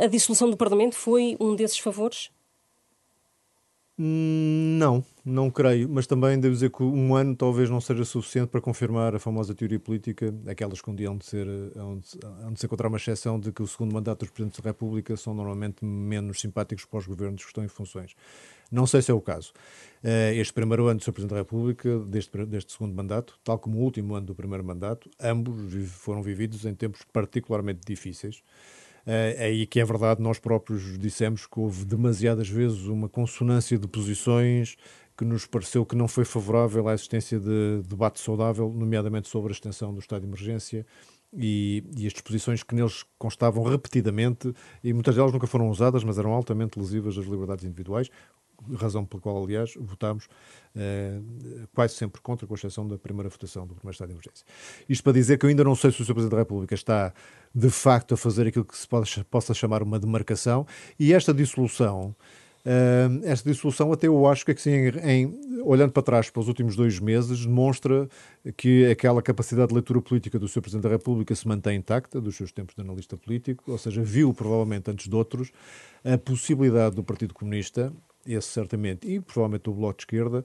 A 0.00 0.06
dissolução 0.06 0.48
do 0.48 0.56
Parlamento 0.56 0.94
foi 0.94 1.36
um 1.40 1.56
desses 1.56 1.78
favores? 1.78 2.30
Hum, 3.98 4.76
não, 4.78 5.04
não 5.24 5.50
creio, 5.50 5.88
mas 5.88 6.06
também 6.06 6.38
devo 6.38 6.52
dizer 6.52 6.70
que 6.70 6.82
um 6.82 7.14
ano 7.14 7.34
talvez 7.34 7.70
não 7.70 7.80
seja 7.80 8.04
suficiente 8.04 8.48
para 8.48 8.60
confirmar 8.60 9.14
a 9.14 9.18
famosa 9.18 9.54
teoria 9.54 9.80
política, 9.80 10.34
aquelas 10.46 10.82
que 10.82 10.90
um 10.90 10.94
dia 10.94 11.08
hão 11.08 11.16
de 11.16 11.24
ser, 11.24 11.46
de, 11.46 11.78
hão 11.78 12.52
de 12.52 12.60
ser 12.60 12.68
contra 12.68 12.88
uma 12.88 12.98
exceção 12.98 13.40
de 13.40 13.50
que 13.50 13.62
o 13.62 13.66
segundo 13.66 13.94
mandato 13.94 14.20
dos 14.20 14.30
Presidentes 14.30 14.60
da 14.60 14.68
República 14.68 15.16
são 15.16 15.32
normalmente 15.32 15.82
menos 15.82 16.40
simpáticos 16.40 16.84
para 16.84 16.98
os 16.98 17.06
governos 17.06 17.42
que 17.42 17.48
estão 17.48 17.64
em 17.64 17.68
funções. 17.68 18.14
Não 18.70 18.86
sei 18.86 19.00
se 19.00 19.10
é 19.10 19.14
o 19.14 19.20
caso. 19.20 19.54
Eh, 20.02 20.34
este 20.36 20.52
primeiro 20.52 20.86
ano 20.88 20.98
do 20.98 21.04
Sr. 21.04 21.12
Presidente 21.12 21.34
da 21.34 21.40
República, 21.40 21.98
deste, 22.00 22.44
deste 22.44 22.72
segundo 22.72 22.94
mandato, 22.94 23.38
tal 23.42 23.58
como 23.58 23.78
o 23.78 23.80
último 23.80 24.14
ano 24.14 24.26
do 24.26 24.34
primeiro 24.34 24.62
mandato, 24.62 25.08
ambos 25.18 25.72
foram 25.92 26.22
vividos 26.22 26.66
em 26.66 26.74
tempos 26.74 27.00
particularmente 27.10 27.80
difíceis. 27.86 28.42
É 29.06 29.44
aí 29.44 29.66
que 29.66 29.78
é 29.80 29.84
verdade, 29.84 30.22
nós 30.22 30.38
próprios 30.38 30.98
dissemos 30.98 31.46
que 31.46 31.60
houve 31.60 31.84
demasiadas 31.84 32.48
vezes 32.48 32.86
uma 32.86 33.06
consonância 33.06 33.78
de 33.78 33.86
posições 33.86 34.78
que 35.16 35.24
nos 35.24 35.46
pareceu 35.46 35.86
que 35.86 35.94
não 35.94 36.08
foi 36.08 36.24
favorável 36.24 36.88
à 36.88 36.94
existência 36.94 37.38
de 37.38 37.82
debate 37.86 38.20
saudável, 38.20 38.68
nomeadamente 38.70 39.28
sobre 39.28 39.52
a 39.52 39.54
extensão 39.54 39.92
do 39.92 40.00
estado 40.00 40.22
de 40.22 40.28
emergência 40.28 40.84
e, 41.36 41.84
e, 41.96 42.06
as 42.06 42.12
disposições 42.12 42.62
que 42.62 42.74
neles 42.74 43.04
constavam 43.18 43.64
repetidamente, 43.64 44.54
e 44.82 44.92
muitas 44.92 45.16
delas 45.16 45.32
nunca 45.32 45.46
foram 45.46 45.68
usadas, 45.68 46.04
mas 46.04 46.18
eram 46.18 46.32
altamente 46.32 46.78
lesivas 46.78 47.16
das 47.16 47.26
liberdades 47.26 47.64
individuais, 47.64 48.08
razão 48.76 49.04
pela 49.04 49.20
qual, 49.20 49.42
aliás, 49.42 49.74
votámos 49.76 50.28
eh, 50.74 51.20
quase 51.74 51.94
sempre 51.94 52.20
contra, 52.20 52.46
com 52.46 52.54
exceção 52.54 52.86
da 52.86 52.96
primeira 52.96 53.28
votação 53.28 53.66
do 53.66 53.74
primeiro 53.74 53.94
estado 53.94 54.08
de 54.08 54.14
emergência. 54.14 54.46
Isto 54.88 55.02
para 55.02 55.12
dizer 55.12 55.38
que 55.38 55.44
eu 55.44 55.50
ainda 55.50 55.64
não 55.64 55.74
sei 55.74 55.90
se 55.90 56.00
o 56.00 56.04
Sr. 56.04 56.14
Presidente 56.14 56.32
da 56.32 56.38
República 56.38 56.74
está, 56.74 57.12
de 57.54 57.68
facto, 57.68 58.14
a 58.14 58.16
fazer 58.16 58.46
aquilo 58.46 58.64
que 58.64 58.76
se 58.76 58.86
pode, 58.86 59.24
possa 59.24 59.52
chamar 59.52 59.82
uma 59.82 59.98
demarcação, 59.98 60.66
e 60.98 61.12
esta 61.12 61.34
dissolução 61.34 62.14
Uh, 62.64 63.20
esta 63.24 63.50
dissolução, 63.50 63.92
até 63.92 64.06
eu 64.06 64.26
acho 64.26 64.44
que, 64.44 64.52
assim, 64.52 64.70
em, 65.02 65.60
olhando 65.62 65.92
para 65.92 66.02
trás 66.02 66.30
para 66.30 66.40
os 66.40 66.48
últimos 66.48 66.74
dois 66.74 66.98
meses, 66.98 67.44
demonstra 67.44 68.08
que 68.56 68.86
aquela 68.86 69.20
capacidade 69.20 69.68
de 69.68 69.74
leitura 69.74 70.00
política 70.00 70.38
do 70.38 70.48
Sr. 70.48 70.62
Presidente 70.62 70.84
da 70.84 70.88
República 70.88 71.34
se 71.34 71.46
mantém 71.46 71.76
intacta, 71.76 72.20
dos 72.20 72.36
seus 72.36 72.52
tempos 72.52 72.74
de 72.74 72.80
analista 72.80 73.18
político, 73.18 73.70
ou 73.70 73.76
seja, 73.76 74.02
viu 74.02 74.32
provavelmente 74.32 74.90
antes 74.90 75.08
de 75.08 75.14
outros 75.14 75.52
a 76.02 76.16
possibilidade 76.16 76.96
do 76.96 77.04
Partido 77.04 77.34
Comunista, 77.34 77.92
esse 78.26 78.48
certamente, 78.48 79.06
e 79.06 79.20
provavelmente 79.20 79.68
o 79.68 79.74
Bloco 79.74 79.98
de 79.98 80.02
Esquerda, 80.04 80.42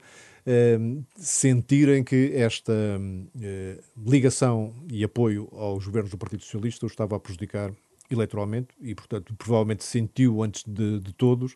sentirem 1.15 2.03
que 2.03 2.33
esta 2.33 2.73
uh, 2.73 3.83
ligação 4.09 4.73
e 4.91 5.03
apoio 5.03 5.47
aos 5.53 5.85
governos 5.85 6.11
do 6.11 6.17
Partido 6.17 6.43
Socialista 6.43 6.85
o 6.85 6.87
estava 6.87 7.15
a 7.15 7.19
prejudicar 7.19 7.71
eleitoralmente 8.09 8.69
e, 8.81 8.95
portanto, 8.95 9.33
provavelmente 9.35 9.83
sentiu 9.83 10.41
antes 10.41 10.63
de, 10.65 10.99
de 10.99 11.13
todos 11.13 11.55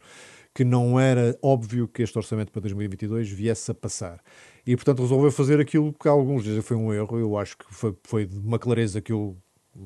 que 0.54 0.64
não 0.64 1.00
era 1.00 1.38
óbvio 1.42 1.88
que 1.88 2.04
este 2.04 2.18
orçamento 2.18 2.52
para 2.52 2.62
2022 2.62 3.30
viesse 3.30 3.72
a 3.72 3.74
passar. 3.74 4.22
E, 4.66 4.76
portanto, 4.76 5.02
resolveu 5.02 5.32
fazer 5.32 5.60
aquilo 5.60 5.92
que 5.94 6.08
alguns 6.08 6.44
dizem 6.44 6.62
foi 6.62 6.78
um 6.78 6.94
erro. 6.94 7.18
Eu 7.18 7.38
acho 7.38 7.58
que 7.58 7.66
foi, 7.74 7.96
foi 8.04 8.26
de 8.26 8.38
uma 8.38 8.60
clareza 8.60 9.02
que 9.02 9.12
eu 9.12 9.38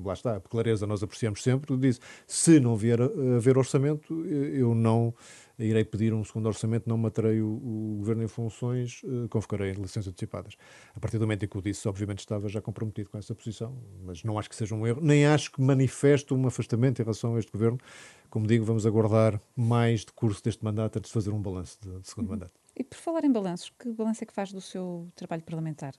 lá 0.03 0.13
está, 0.13 0.39
clareza 0.39 0.85
nós 0.85 1.01
apreciamos 1.01 1.41
sempre, 1.41 1.75
disse, 1.77 1.99
se 2.25 2.59
não 2.59 2.75
vier 2.75 3.01
a 3.01 3.05
haver 3.37 3.57
orçamento, 3.57 4.25
eu 4.25 4.75
não 4.75 5.13
irei 5.57 5.83
pedir 5.83 6.13
um 6.13 6.23
segundo 6.23 6.45
orçamento, 6.45 6.87
não 6.87 6.97
matarei 6.97 7.41
o, 7.41 7.47
o 7.47 7.95
governo 7.99 8.23
em 8.23 8.27
funções, 8.27 9.01
uh, 9.03 9.27
convocarei 9.29 9.71
licenças 9.71 10.07
antecipadas. 10.09 10.55
A 10.95 10.99
partir 10.99 11.17
do 11.17 11.21
momento 11.21 11.45
em 11.45 11.47
que 11.47 11.57
o 11.57 11.61
disse, 11.61 11.87
obviamente 11.87 12.19
estava 12.19 12.47
já 12.47 12.61
comprometido 12.61 13.09
com 13.09 13.17
essa 13.17 13.33
posição, 13.33 13.75
mas 14.03 14.23
não 14.23 14.37
acho 14.37 14.49
que 14.49 14.55
seja 14.55 14.75
um 14.75 14.85
erro, 14.85 15.01
nem 15.01 15.25
acho 15.25 15.51
que 15.51 15.61
manifeste 15.61 16.33
um 16.33 16.45
afastamento 16.45 17.01
em 17.01 17.03
relação 17.03 17.35
a 17.35 17.39
este 17.39 17.51
governo. 17.51 17.79
Como 18.29 18.47
digo, 18.47 18.65
vamos 18.65 18.85
aguardar 18.85 19.41
mais 19.55 20.01
de 20.01 20.11
curso 20.11 20.43
deste 20.43 20.63
mandato 20.63 20.97
antes 20.97 21.09
de 21.09 21.13
fazer 21.13 21.31
um 21.31 21.41
balanço 21.41 21.77
de 21.81 22.07
segundo 22.07 22.27
uhum. 22.27 22.33
mandato. 22.33 22.59
E 22.79 22.83
por 22.83 22.95
falar 22.95 23.23
em 23.23 23.31
balanços, 23.31 23.71
que 23.79 23.89
balanço 23.91 24.23
é 24.23 24.27
que 24.27 24.33
faz 24.33 24.51
do 24.51 24.61
seu 24.61 25.07
trabalho 25.15 25.41
parlamentar? 25.41 25.95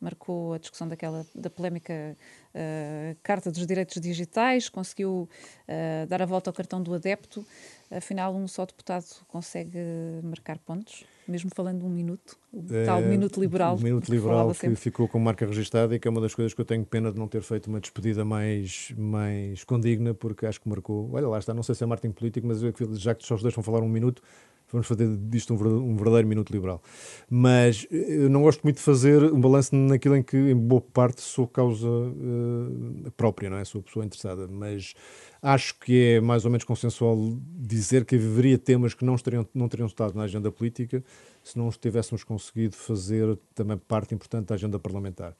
Marcou 0.00 0.54
a 0.54 0.58
discussão 0.58 0.88
daquela 0.88 1.26
da 1.34 1.50
polémica 1.50 2.16
uh, 2.54 3.16
Carta 3.22 3.52
dos 3.52 3.66
Direitos 3.66 4.00
Digitais, 4.00 4.70
conseguiu 4.70 5.28
uh, 5.68 6.06
dar 6.06 6.22
a 6.22 6.26
volta 6.26 6.48
ao 6.48 6.54
cartão 6.54 6.82
do 6.82 6.94
adepto. 6.94 7.44
Afinal, 7.90 8.34
um 8.34 8.48
só 8.48 8.64
deputado 8.64 9.04
consegue 9.28 9.78
marcar 10.22 10.58
pontos, 10.58 11.04
mesmo 11.26 11.50
falando 11.54 11.84
um 11.84 11.88
minuto, 11.88 12.36
o 12.52 12.64
é, 12.70 12.84
tal 12.84 13.00
minuto 13.02 13.40
liberal. 13.40 13.76
O 13.76 13.80
minuto 13.80 14.10
liberal 14.10 14.50
que 14.50 14.58
sempre. 14.58 14.76
ficou 14.76 15.06
com 15.08 15.18
marca 15.18 15.46
registada 15.46 15.94
e 15.94 15.98
que 15.98 16.08
é 16.08 16.10
uma 16.10 16.20
das 16.20 16.34
coisas 16.34 16.52
que 16.52 16.60
eu 16.60 16.64
tenho 16.64 16.84
pena 16.84 17.12
de 17.12 17.18
não 17.18 17.28
ter 17.28 17.42
feito 17.42 17.68
uma 17.68 17.80
despedida 17.80 18.24
mais, 18.24 18.92
mais 18.96 19.64
condigna, 19.64 20.14
porque 20.14 20.46
acho 20.46 20.60
que 20.60 20.68
marcou. 20.68 21.10
Olha 21.12 21.28
lá 21.28 21.38
está, 21.38 21.54
não 21.54 21.62
sei 21.62 21.74
se 21.74 21.84
é 21.84 21.86
marketing 21.86 22.12
político, 22.12 22.46
mas 22.46 22.62
eu, 22.62 22.72
já 22.94 23.14
que 23.14 23.24
só 23.24 23.34
os 23.34 23.42
deixam 23.42 23.62
falar 23.62 23.80
um 23.80 23.88
minuto, 23.88 24.22
vamos 24.72 24.86
fazer 24.86 25.08
disto 25.28 25.54
um 25.54 25.96
verdadeiro 25.96 26.26
minuto 26.26 26.50
liberal. 26.50 26.82
Mas 27.28 27.86
eu 27.90 28.30
não 28.30 28.42
gosto 28.42 28.62
muito 28.62 28.76
de 28.76 28.82
fazer 28.82 29.22
um 29.24 29.40
balanço 29.40 29.74
naquilo 29.76 30.16
em 30.16 30.22
que, 30.22 30.36
em 30.36 30.56
boa 30.56 30.80
parte, 30.80 31.20
sou 31.20 31.46
causa 31.46 31.88
uh, 31.88 33.10
própria, 33.16 33.50
não 33.50 33.58
é? 33.58 33.64
Sou 33.64 33.82
pessoa 33.82 34.04
interessada. 34.04 34.48
Mas 34.48 34.94
acho 35.42 35.78
que 35.78 36.14
é 36.14 36.20
mais 36.20 36.44
ou 36.44 36.50
menos 36.50 36.64
consensual 36.64 37.16
dizer 37.56 38.04
que 38.04 38.16
haveria 38.16 38.58
temas 38.58 38.94
que 38.94 39.04
não, 39.04 39.14
estariam, 39.14 39.46
não 39.54 39.68
teriam 39.68 39.86
estado 39.86 40.14
na 40.14 40.22
agenda 40.22 40.50
política 40.50 41.04
se 41.42 41.58
não 41.58 41.68
tivéssemos 41.70 42.24
conseguido 42.24 42.76
fazer 42.76 43.38
também 43.54 43.76
parte 43.76 44.14
importante 44.14 44.46
da 44.46 44.54
agenda 44.54 44.78
parlamentar. 44.78 45.34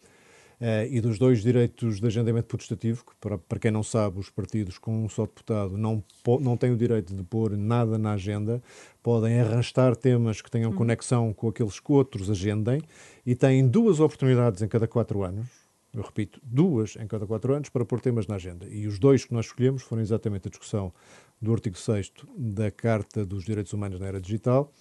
Uh, 0.62 0.86
e 0.88 1.00
dos 1.00 1.18
dois 1.18 1.42
direitos 1.42 1.98
de 1.98 2.06
agendamento 2.06 2.46
potestativo, 2.46 3.04
que 3.04 3.12
para, 3.20 3.36
para 3.36 3.58
quem 3.58 3.72
não 3.72 3.82
sabe, 3.82 4.20
os 4.20 4.30
partidos 4.30 4.78
com 4.78 5.04
um 5.04 5.08
só 5.08 5.26
deputado 5.26 5.76
não, 5.76 6.04
não 6.40 6.56
têm 6.56 6.70
o 6.70 6.76
direito 6.76 7.12
de 7.12 7.24
pôr 7.24 7.56
nada 7.56 7.98
na 7.98 8.12
agenda, 8.12 8.62
podem 9.02 9.40
arrastar 9.40 9.96
temas 9.96 10.40
que 10.40 10.48
tenham 10.48 10.70
uhum. 10.70 10.76
conexão 10.76 11.32
com 11.32 11.48
aqueles 11.48 11.80
que 11.80 11.90
outros 11.90 12.30
agendem 12.30 12.80
e 13.26 13.34
têm 13.34 13.66
duas 13.66 13.98
oportunidades 13.98 14.62
em 14.62 14.68
cada 14.68 14.86
quatro 14.86 15.24
anos, 15.24 15.48
eu 15.92 16.00
repito, 16.00 16.40
duas 16.44 16.94
em 16.94 17.08
cada 17.08 17.26
quatro 17.26 17.52
anos 17.54 17.68
para 17.68 17.84
pôr 17.84 18.00
temas 18.00 18.28
na 18.28 18.36
agenda. 18.36 18.64
E 18.68 18.86
os 18.86 19.00
dois 19.00 19.24
que 19.24 19.34
nós 19.34 19.46
escolhemos 19.46 19.82
foram 19.82 20.00
exatamente 20.00 20.46
a 20.46 20.50
discussão 20.50 20.92
do 21.40 21.52
artigo 21.52 21.76
6 21.76 22.12
da 22.38 22.70
Carta 22.70 23.26
dos 23.26 23.44
Direitos 23.44 23.72
Humanos 23.72 23.98
na 23.98 24.06
Era 24.06 24.20
Digital 24.20 24.72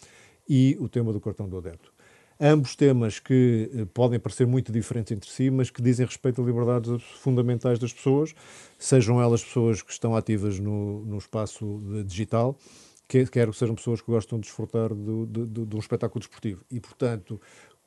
e 0.48 0.78
o 0.80 0.88
tema 0.88 1.12
do 1.12 1.20
cartão 1.20 1.50
do 1.50 1.58
adepto. 1.58 1.91
Ambos 2.44 2.76
temas 2.76 3.20
que 3.20 3.70
eh, 3.72 3.86
podem 3.94 4.20
parecer 4.20 4.48
muito 4.48 4.72
diferentes 4.72 5.12
entre 5.12 5.30
si, 5.30 5.52
mas 5.52 5.70
que 5.70 5.80
dizem 5.80 6.08
respeito 6.08 6.42
a 6.42 6.44
liberdades 6.44 7.04
fundamentais 7.20 7.78
das 7.78 7.94
pessoas, 7.94 8.34
sejam 8.80 9.22
elas 9.22 9.44
pessoas 9.44 9.84
que 9.84 9.92
estão 9.92 10.16
ativas 10.16 10.58
no, 10.60 11.06
no 11.06 11.20
espaço 11.20 11.80
digital, 12.04 12.58
quer 13.08 13.30
que 13.30 13.54
sejam 13.54 13.76
pessoas 13.76 14.02
que 14.02 14.10
gostam 14.10 14.40
de 14.40 14.48
desfrutar 14.48 14.92
do, 14.92 15.28
do, 15.28 15.66
de 15.68 15.76
um 15.76 15.80
espetáculo 15.80 16.20
desportivo. 16.20 16.64
E, 16.72 16.80
portanto, 16.80 17.40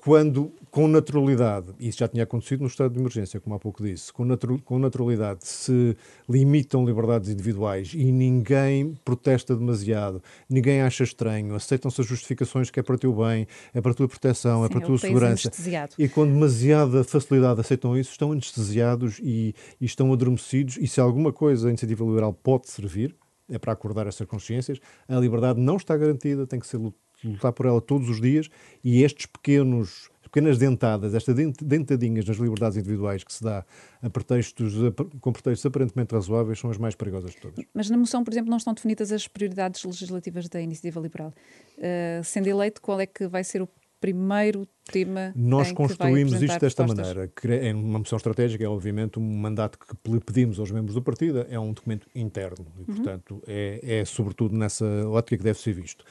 quando, 0.04 0.52
com 0.70 0.86
naturalidade, 0.86 1.72
e 1.80 1.88
isso 1.88 2.00
já 2.00 2.06
tinha 2.06 2.24
acontecido 2.24 2.60
no 2.60 2.66
estado 2.66 2.92
de 2.92 3.00
emergência, 3.00 3.40
como 3.40 3.56
há 3.56 3.58
pouco 3.58 3.82
disse, 3.82 4.12
com, 4.12 4.22
natu 4.22 4.60
com 4.62 4.78
naturalidade 4.78 5.46
se 5.46 5.96
limitam 6.28 6.84
liberdades 6.84 7.30
individuais 7.30 7.92
e 7.94 8.12
ninguém 8.12 8.94
protesta 9.02 9.56
demasiado, 9.56 10.22
ninguém 10.46 10.82
acha 10.82 11.04
estranho, 11.04 11.54
aceitam-se 11.54 12.02
as 12.02 12.06
justificações 12.06 12.70
que 12.70 12.78
é 12.78 12.82
para 12.82 12.96
o 12.96 12.98
teu 12.98 13.14
bem, 13.14 13.46
é 13.72 13.80
para 13.80 13.92
a 13.92 13.94
tua 13.94 14.06
proteção, 14.06 14.60
Sim, 14.60 14.66
é 14.66 14.68
para 14.68 14.78
a 14.78 14.82
tua 14.82 14.98
segurança. 14.98 15.50
E 15.98 16.06
com 16.06 16.26
demasiada 16.26 17.02
facilidade 17.02 17.58
aceitam 17.60 17.96
isso, 17.96 18.10
estão 18.10 18.30
anestesiados 18.30 19.18
e, 19.22 19.54
e 19.80 19.86
estão 19.86 20.12
adormecidos, 20.12 20.76
e 20.76 20.86
se 20.86 21.00
alguma 21.00 21.32
coisa 21.32 21.68
a 21.68 21.70
iniciativa 21.70 22.04
liberal 22.04 22.34
pode 22.34 22.68
servir, 22.68 23.16
é 23.48 23.58
para 23.58 23.72
acordar 23.72 24.06
essas 24.06 24.26
consciências, 24.26 24.78
a 25.08 25.16
liberdade 25.16 25.58
não 25.58 25.76
está 25.76 25.96
garantida, 25.96 26.46
tem 26.46 26.60
que 26.60 26.66
ser 26.66 26.78
lutar 27.24 27.52
por 27.52 27.66
ela 27.66 27.80
todos 27.80 28.08
os 28.08 28.20
dias 28.20 28.48
e 28.82 29.02
estes 29.02 29.26
pequenos 29.26 30.10
pequenas 30.34 30.58
dentadas, 30.58 31.14
estas 31.14 31.36
dentadinhas 31.62 32.24
nas 32.24 32.38
liberdades 32.38 32.76
individuais 32.76 33.22
que 33.22 33.32
se 33.32 33.40
dá 33.40 33.64
a 34.02 34.10
pretextos, 34.10 34.74
com 35.20 35.32
pretextos 35.32 35.64
aparentemente 35.64 36.12
razoáveis, 36.12 36.58
são 36.58 36.70
as 36.70 36.76
mais 36.76 36.96
perigosas 36.96 37.30
de 37.30 37.36
todas. 37.36 37.64
Mas 37.72 37.88
na 37.88 37.96
moção, 37.96 38.24
por 38.24 38.34
exemplo, 38.34 38.50
não 38.50 38.56
estão 38.56 38.74
definidas 38.74 39.12
as 39.12 39.28
prioridades 39.28 39.84
legislativas 39.84 40.48
da 40.48 40.60
iniciativa 40.60 40.98
liberal. 40.98 41.32
Uh, 41.78 42.24
sendo 42.24 42.48
eleito, 42.48 42.82
qual 42.82 43.00
é 43.00 43.06
que 43.06 43.28
vai 43.28 43.44
ser 43.44 43.62
o 43.62 43.68
primeiro 44.04 44.68
tema. 44.84 45.32
Nós 45.34 45.72
construímos 45.72 46.42
isto 46.42 46.60
desta 46.60 46.86
maneira. 46.86 47.32
É 47.42 47.72
uma 47.72 48.00
moção 48.00 48.18
estratégica, 48.18 48.62
é 48.62 48.68
obviamente 48.68 49.18
um 49.18 49.22
mandato 49.22 49.78
que 49.78 50.20
pedimos 50.20 50.60
aos 50.60 50.70
membros 50.70 50.94
do 50.94 51.00
partido, 51.00 51.46
é 51.48 51.58
um 51.58 51.72
documento 51.72 52.06
interno 52.14 52.66
e, 52.76 52.80
uhum. 52.80 52.96
portanto, 52.96 53.42
é, 53.46 53.80
é 53.82 54.04
sobretudo 54.04 54.54
nessa 54.54 54.84
ótica 55.08 55.38
que 55.38 55.44
deve 55.44 55.58
ser 55.58 55.72
visto. 55.72 56.04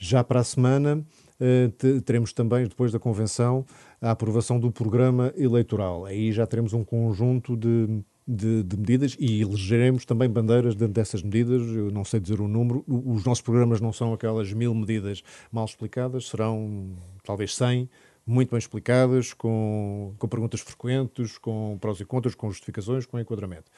Já 0.00 0.24
para 0.24 0.40
a 0.40 0.44
semana. 0.44 1.04
Uh, 1.38 2.00
teremos 2.02 2.32
também, 2.32 2.66
depois 2.66 2.90
da 2.90 2.98
convenção, 2.98 3.64
a 4.00 4.10
aprovação 4.10 4.58
do 4.58 4.72
programa 4.72 5.32
eleitoral. 5.36 6.04
Aí 6.04 6.32
já 6.32 6.46
teremos 6.46 6.72
um 6.72 6.82
conjunto 6.82 7.56
de 7.56 8.02
de, 8.30 8.62
de, 8.62 8.76
medidas 8.76 9.16
e 9.18 9.42
elegeremos 9.42 10.04
também 10.04 10.28
bandeiras 10.28 10.76
dentro 10.76 10.94
dessas 10.94 11.22
medidas. 11.22 11.62
Eu 11.62 11.90
não 11.90 12.04
sei 12.04 12.20
dizer 12.20 12.40
o 12.40 12.46
número. 12.46 12.84
Os 12.86 13.24
nossos 13.24 13.42
programas 13.42 13.80
não 13.80 13.92
são 13.92 14.12
aquelas 14.12 14.52
mil 14.52 14.72
medidas 14.72 15.22
mal 15.50 15.64
explicadas, 15.64 16.28
serão 16.28 16.96
talvez 17.24 17.56
100, 17.56 17.90
muito 18.24 18.50
bem 18.50 18.58
explicadas, 18.58 19.32
com, 19.32 20.14
com 20.16 20.28
perguntas 20.28 20.60
frequentes, 20.60 21.38
com 21.38 21.76
prós 21.80 21.98
e 21.98 22.04
contras, 22.04 22.34
com 22.34 22.48
justificações, 22.50 23.04
com 23.04 23.18
enquadramento. 23.18 23.70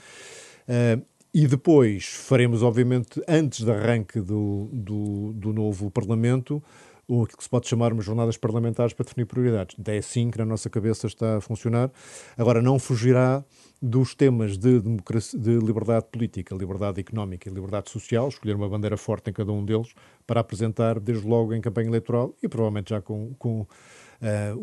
Uh, 0.68 1.02
e 1.34 1.46
depois 1.46 2.06
faremos, 2.06 2.62
obviamente, 2.62 3.22
antes 3.26 3.62
do 3.62 3.72
arranque 3.72 4.20
do, 4.20 4.68
do, 4.72 5.32
do 5.32 5.52
novo 5.52 5.90
Parlamento, 5.90 6.62
o 7.08 7.26
que 7.26 7.42
se 7.42 7.48
pode 7.48 7.68
chamar 7.68 7.92
umas 7.92 8.04
jornadas 8.04 8.36
parlamentares 8.36 8.92
para 8.92 9.04
definir 9.04 9.26
prioridades. 9.26 9.76
É 9.86 9.98
assim 9.98 10.30
que 10.30 10.38
na 10.38 10.44
nossa 10.44 10.70
cabeça 10.70 11.06
está 11.06 11.38
a 11.38 11.40
funcionar. 11.40 11.90
Agora, 12.36 12.62
não 12.62 12.78
fugirá 12.78 13.44
dos 13.80 14.14
temas 14.14 14.56
de, 14.56 14.80
democracia, 14.80 15.38
de 15.38 15.58
liberdade 15.58 16.06
política, 16.12 16.54
liberdade 16.54 17.00
económica 17.00 17.48
e 17.48 17.52
liberdade 17.52 17.90
social, 17.90 18.28
escolher 18.28 18.54
uma 18.54 18.68
bandeira 18.68 18.96
forte 18.96 19.30
em 19.30 19.32
cada 19.32 19.52
um 19.52 19.64
deles 19.64 19.92
para 20.26 20.40
apresentar 20.40 21.00
desde 21.00 21.26
logo 21.26 21.52
em 21.52 21.60
campanha 21.60 21.88
eleitoral 21.88 22.34
e 22.42 22.48
provavelmente 22.48 22.90
já 22.90 23.00
com, 23.00 23.34
com 23.38 23.62
uh, 23.62 23.66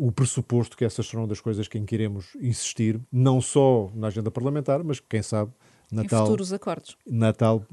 o 0.07 0.11
pressuposto 0.11 0.77
que 0.77 0.85
essas 0.85 1.05
serão 1.05 1.27
das 1.27 1.41
coisas 1.41 1.67
em 1.73 1.85
que 1.85 1.95
iremos 1.95 2.35
insistir, 2.39 2.99
não 3.11 3.41
só 3.41 3.91
na 3.93 4.07
agenda 4.07 4.31
parlamentar, 4.31 4.83
mas 4.83 4.99
quem 4.99 5.21
sabe 5.21 5.51
Natal, 5.91 6.19
em 6.19 6.25
futuros 6.25 6.53
acordos. 6.53 6.97
Natal, 7.05 7.63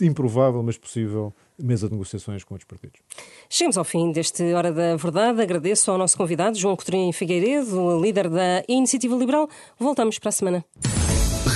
improvável, 0.00 0.62
mas 0.62 0.78
possível, 0.78 1.32
mesa 1.58 1.86
de 1.88 1.92
negociações 1.92 2.42
com 2.44 2.54
outros 2.54 2.66
partidos. 2.66 3.00
Chegamos 3.48 3.76
ao 3.76 3.84
fim 3.84 4.12
deste 4.12 4.42
Hora 4.54 4.72
da 4.72 4.96
Verdade. 4.96 5.42
Agradeço 5.42 5.90
ao 5.90 5.98
nosso 5.98 6.16
convidado, 6.16 6.56
João 6.56 6.76
Coutinho 6.76 7.12
Figueiredo, 7.12 8.00
líder 8.00 8.28
da 8.28 8.62
Iniciativa 8.68 9.14
Liberal. 9.16 9.48
Voltamos 9.78 10.18
para 10.18 10.30
a 10.30 10.32
semana. 10.32 10.64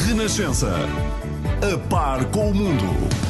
Renascença. 0.06 0.74
A 1.62 1.78
par 1.88 2.30
com 2.30 2.50
o 2.50 2.54
mundo. 2.54 3.29